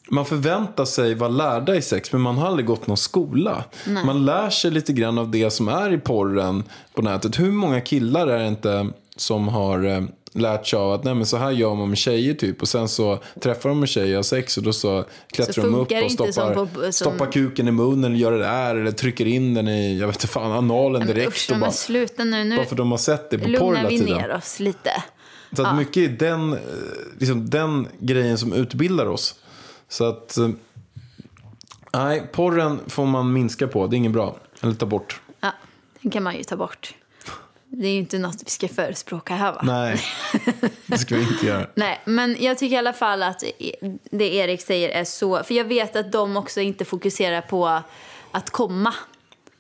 Man 0.09 0.25
förväntar 0.25 0.85
sig 0.85 1.15
vara 1.15 1.29
lärda 1.29 1.75
i 1.75 1.81
sex, 1.81 2.11
men 2.11 2.21
man 2.21 2.37
har 2.37 2.47
aldrig 2.47 2.65
gått 2.65 2.87
någon 2.87 2.97
skola. 2.97 3.63
Man 4.05 4.25
lär 4.25 4.49
sig 4.49 4.71
lite 4.71 4.93
grann 4.93 5.17
av 5.17 5.31
det 5.31 5.49
som 5.49 5.67
är 5.67 5.93
i 5.93 5.97
porren 5.97 6.63
på 6.93 7.01
nätet. 7.01 7.39
Hur 7.39 7.51
många 7.51 7.81
killar 7.81 8.27
är 8.27 8.39
det 8.39 8.47
inte 8.47 8.87
som 9.15 9.47
har 9.47 9.83
eh, 9.85 10.01
lärt 10.33 10.67
sig 10.67 10.79
av 10.79 10.91
att 10.93 11.03
Nej, 11.03 11.13
men 11.15 11.25
så 11.25 11.37
här 11.37 11.51
gör 11.51 11.75
man 11.75 11.89
med 11.89 11.97
tjejer 11.97 12.33
typ. 12.33 12.61
Och 12.61 12.67
sen 12.67 12.87
så 12.87 13.19
träffar 13.39 13.69
de 13.69 13.81
en 13.81 13.87
tjej 13.87 14.09
och 14.11 14.15
har 14.15 14.23
sex 14.23 14.57
och 14.57 14.63
då 14.63 14.73
så 14.73 15.05
klättrar 15.33 15.53
Så 15.53 15.61
de 15.61 15.75
upp 15.75 15.91
och 16.05 16.11
stoppar, 16.11 16.31
som 16.53 16.67
på- 16.67 16.81
som- 16.81 16.91
stoppar 16.93 17.31
kuken 17.31 17.67
i 17.67 17.71
munnen 17.71 18.03
eller 18.11 18.15
gör 18.21 18.31
det 18.31 18.37
där. 18.39 18.75
Eller 18.75 18.91
trycker 18.91 19.25
in 19.25 19.53
den 19.53 19.67
i, 19.67 19.99
jag 19.99 20.07
vet 20.07 20.15
inte 20.15 20.27
fan, 20.27 20.51
analen 20.51 21.07
direkt. 21.07 21.27
usch, 21.27 21.49
och 21.53 21.59
bara, 21.59 21.71
sluta 21.71 22.23
nu. 22.23 22.43
Nu 22.43 22.55
bara 22.57 22.65
för 22.65 22.75
de 22.75 22.91
har 22.91 22.97
sett 22.97 23.29
det 23.29 23.37
på 23.37 23.43
porr 23.43 23.51
lugnar 23.51 23.75
hela 23.75 23.89
vi 23.89 23.99
tiden. 23.99 24.17
ner 24.17 24.35
oss 24.35 24.59
lite. 24.59 24.91
Så 25.55 25.65
att 25.65 25.75
mycket 25.75 25.97
är 25.97 26.07
den, 26.07 26.53
eh, 26.53 26.59
liksom 27.17 27.49
den 27.49 27.87
grejen 27.99 28.37
som 28.37 28.53
utbildar 28.53 29.05
oss. 29.05 29.35
Så 29.87 30.05
att, 30.05 30.37
eh, 30.37 30.49
nej, 31.93 32.27
porren 32.33 32.79
får 32.87 33.05
man 33.05 33.33
minska 33.33 33.67
på. 33.67 33.87
Det 33.87 33.95
är 33.95 33.97
inget 33.97 34.11
bra. 34.11 34.37
Eller 34.61 34.73
ta 34.73 34.85
bort. 34.85 35.21
Ja, 35.39 35.51
den 36.01 36.11
kan 36.11 36.23
man 36.23 36.37
ju 36.37 36.43
ta 36.43 36.55
bort. 36.55 36.95
Det 37.67 37.87
är 37.87 37.91
ju 37.91 37.99
inte 37.99 38.19
något 38.19 38.43
vi 38.45 38.49
ska 38.49 38.67
förespråka 38.67 39.35
här 39.35 39.51
va? 39.51 39.61
Nej, 39.63 40.01
det 40.85 40.97
ska 40.97 41.15
vi 41.15 41.21
inte 41.21 41.45
göra. 41.45 41.67
Nej, 41.75 42.01
men 42.05 42.37
jag 42.39 42.57
tycker 42.57 42.75
i 42.75 42.77
alla 42.77 42.93
fall 42.93 43.23
att 43.23 43.43
det 44.11 44.35
Erik 44.35 44.61
säger 44.61 44.89
är 44.89 45.03
så... 45.03 45.43
För 45.43 45.53
jag 45.53 45.65
vet 45.65 45.95
att 45.95 46.11
de 46.11 46.37
också 46.37 46.61
inte 46.61 46.85
fokuserar 46.85 47.41
på 47.41 47.81
att 48.31 48.49
komma. 48.49 48.93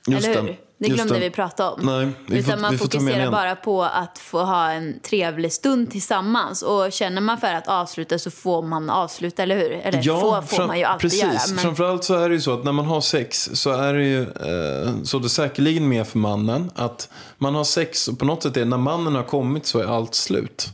Just 0.07 0.27
eller 0.27 0.41
hur? 0.41 0.57
Det. 0.77 0.89
Glömde 0.89 1.13
det. 1.13 1.19
vi 1.19 1.29
prata 1.29 1.71
om. 1.71 1.79
Nej, 1.85 2.09
vi 2.27 2.39
Utan 2.39 2.53
får- 2.53 2.61
man 2.61 2.71
vi 2.71 2.77
fokuserar 2.77 3.31
bara 3.31 3.55
på 3.55 3.83
att 3.83 4.17
få 4.17 4.43
ha 4.43 4.71
en 4.71 4.99
trevlig 4.99 5.53
stund 5.53 5.91
tillsammans. 5.91 6.61
Och 6.61 6.91
känner 6.91 7.21
man 7.21 7.37
för 7.37 7.53
att 7.53 7.67
avsluta 7.67 8.19
så 8.19 8.31
får 8.31 8.61
man 8.61 8.89
avsluta, 8.89 9.43
eller 9.43 9.55
hur? 9.57 9.71
Eller 9.71 10.01
får, 10.01 10.41
får 10.41 10.55
fram- 10.55 10.67
man 10.67 10.77
ju 10.79 10.83
alltid 10.83 11.01
precis. 11.01 11.23
göra. 11.23 11.33
Men... 11.49 11.57
Framförallt 11.57 12.03
så 12.03 12.13
är 12.15 12.29
det 12.29 12.35
ju 12.35 12.41
så 12.41 12.53
att 12.53 12.63
när 12.63 12.71
man 12.71 12.85
har 12.85 13.01
sex 13.01 13.49
så 13.53 13.69
är 13.71 13.93
det 13.93 14.03
ju 14.03 14.21
eh, 14.21 14.93
så 15.03 15.19
det 15.19 15.25
är 15.27 15.29
säkerligen 15.29 15.87
mer 15.89 16.03
för 16.03 16.19
mannen 16.19 16.71
att 16.75 17.09
man 17.37 17.55
har 17.55 17.63
sex 17.63 18.07
och 18.07 18.19
på 18.19 18.25
något 18.25 18.43
sätt 18.43 18.57
är 18.57 18.65
när 18.65 18.77
mannen 18.77 19.15
har 19.15 19.23
kommit 19.23 19.65
så 19.65 19.79
är 19.79 19.85
allt 19.85 20.15
slut. 20.15 20.67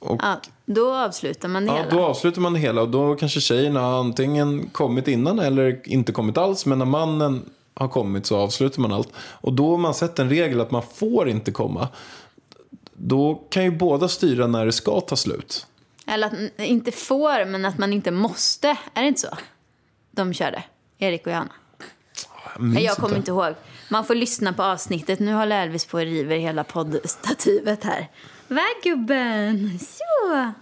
Och 0.00 0.20
Ja, 0.22 0.40
då 0.66 0.94
avslutar 0.96 1.48
man 1.48 1.66
det 1.66 1.72
Ja, 1.72 1.78
hela. 1.78 1.90
då 1.90 2.04
avslutar 2.04 2.40
man 2.40 2.52
det 2.52 2.58
hela 2.58 2.82
och 2.82 2.88
då 2.88 3.14
kanske 3.14 3.40
tjejen 3.40 3.76
har 3.76 4.00
antingen 4.00 4.68
kommit 4.72 5.08
innan 5.08 5.38
eller 5.38 5.80
inte 5.84 6.12
kommit 6.12 6.38
alls. 6.38 6.66
Men 6.66 6.78
när 6.78 6.86
mannen 6.86 7.44
har 7.78 7.88
kommit 7.88 8.26
så 8.26 8.36
avslutar 8.36 8.82
man 8.82 8.92
allt. 8.92 9.12
Och 9.16 9.52
då 9.52 9.70
har 9.70 9.78
man 9.78 9.94
sett 9.94 10.18
en 10.18 10.28
regel 10.28 10.60
att 10.60 10.70
man 10.70 10.82
får 10.94 11.28
inte 11.28 11.52
komma. 11.52 11.88
Då 12.92 13.34
kan 13.34 13.64
ju 13.64 13.70
båda 13.70 14.08
styra 14.08 14.46
när 14.46 14.66
det 14.66 14.72
ska 14.72 15.00
ta 15.00 15.16
slut. 15.16 15.66
Eller 16.06 16.26
att 16.26 16.60
inte 16.60 16.92
får, 16.92 17.44
men 17.44 17.64
att 17.64 17.78
man 17.78 17.92
inte 17.92 18.10
måste. 18.10 18.68
Är 18.94 19.02
det 19.02 19.08
inte 19.08 19.20
så? 19.20 19.36
De 20.10 20.34
körde. 20.34 20.62
Erik 20.98 21.26
och 21.26 21.32
Johanna. 21.32 21.52
Jag, 22.58 22.82
jag 22.82 22.96
kommer 22.96 23.16
inte 23.16 23.30
ihåg. 23.30 23.54
Man 23.90 24.04
får 24.04 24.14
lyssna 24.14 24.52
på 24.52 24.62
avsnittet. 24.62 25.18
Nu 25.18 25.32
håller 25.32 25.62
Elvis 25.62 25.86
på 25.86 25.96
och 25.96 26.04
river 26.04 26.36
hela 26.36 26.64
poddstativet 26.64 27.84
här. 27.84 28.10
Va, 28.48 28.64
gubben? 28.82 29.78
Så. 29.78 30.52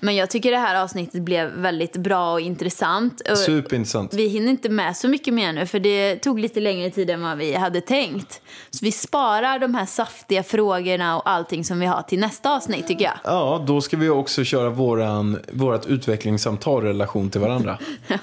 Men 0.00 0.16
jag 0.16 0.30
tycker 0.30 0.50
det 0.50 0.58
här 0.58 0.82
avsnittet 0.82 1.22
blev 1.22 1.48
väldigt 1.48 1.96
bra 1.96 2.32
och 2.32 2.40
intressant. 2.40 3.22
Superintressant. 3.34 4.14
Vi 4.14 4.28
hinner 4.28 4.50
inte 4.50 4.68
med 4.68 4.96
så 4.96 5.08
mycket 5.08 5.34
mer 5.34 5.52
nu, 5.52 5.66
för 5.66 5.80
det 5.80 6.16
tog 6.16 6.40
lite 6.40 6.60
längre 6.60 6.90
tid 6.90 7.10
än 7.10 7.22
vad 7.22 7.38
vi 7.38 7.54
hade 7.54 7.80
tänkt. 7.80 8.40
Så 8.70 8.84
vi 8.84 8.92
sparar 8.92 9.58
de 9.58 9.74
här 9.74 9.86
saftiga 9.86 10.42
frågorna 10.42 11.16
och 11.16 11.30
allting 11.30 11.64
som 11.64 11.80
vi 11.80 11.86
har 11.86 12.02
till 12.02 12.20
nästa 12.20 12.56
avsnitt, 12.56 12.86
tycker 12.86 13.04
jag. 13.04 13.18
Ja, 13.24 13.64
då 13.66 13.80
ska 13.80 13.96
vi 13.96 14.08
också 14.08 14.44
köra 14.44 14.70
våran, 14.70 15.38
vårat 15.52 15.86
utvecklingssamtal 15.86 16.82
relation 16.82 17.30
till 17.30 17.40
varandra. 17.40 17.78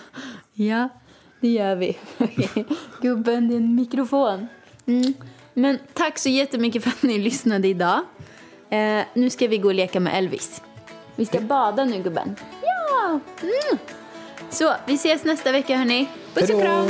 Ja, 0.59 0.89
det 1.39 1.47
gör 1.47 1.75
vi. 1.75 1.97
Gubben, 3.01 3.51
en 3.51 3.75
mikrofon. 3.75 4.47
Mm. 4.86 5.13
Men 5.53 5.80
tack 5.93 6.17
så 6.17 6.30
jättemycket 6.30 6.84
för 6.84 6.89
att 6.89 7.03
ni 7.03 7.17
lyssnade 7.17 7.67
idag. 7.67 7.99
Eh, 8.69 9.03
nu 9.13 9.30
ska 9.30 9.47
vi 9.47 9.57
gå 9.57 9.67
och 9.67 9.73
leka 9.73 9.99
med 9.99 10.17
Elvis. 10.17 10.61
Vi 11.18 11.26
ska 11.26 11.39
bada 11.39 11.86
nu, 11.86 12.03
gubben. 12.03 12.36
Ja! 12.61 13.20
Mm. 13.41 13.80
Så, 14.49 14.74
vi 14.86 14.93
ses 14.93 15.24
nästa 15.24 15.51
vecka, 15.51 15.78
hörni. 15.78 16.09
Puss 16.34 16.49
och 16.49 16.61
kram! 16.61 16.89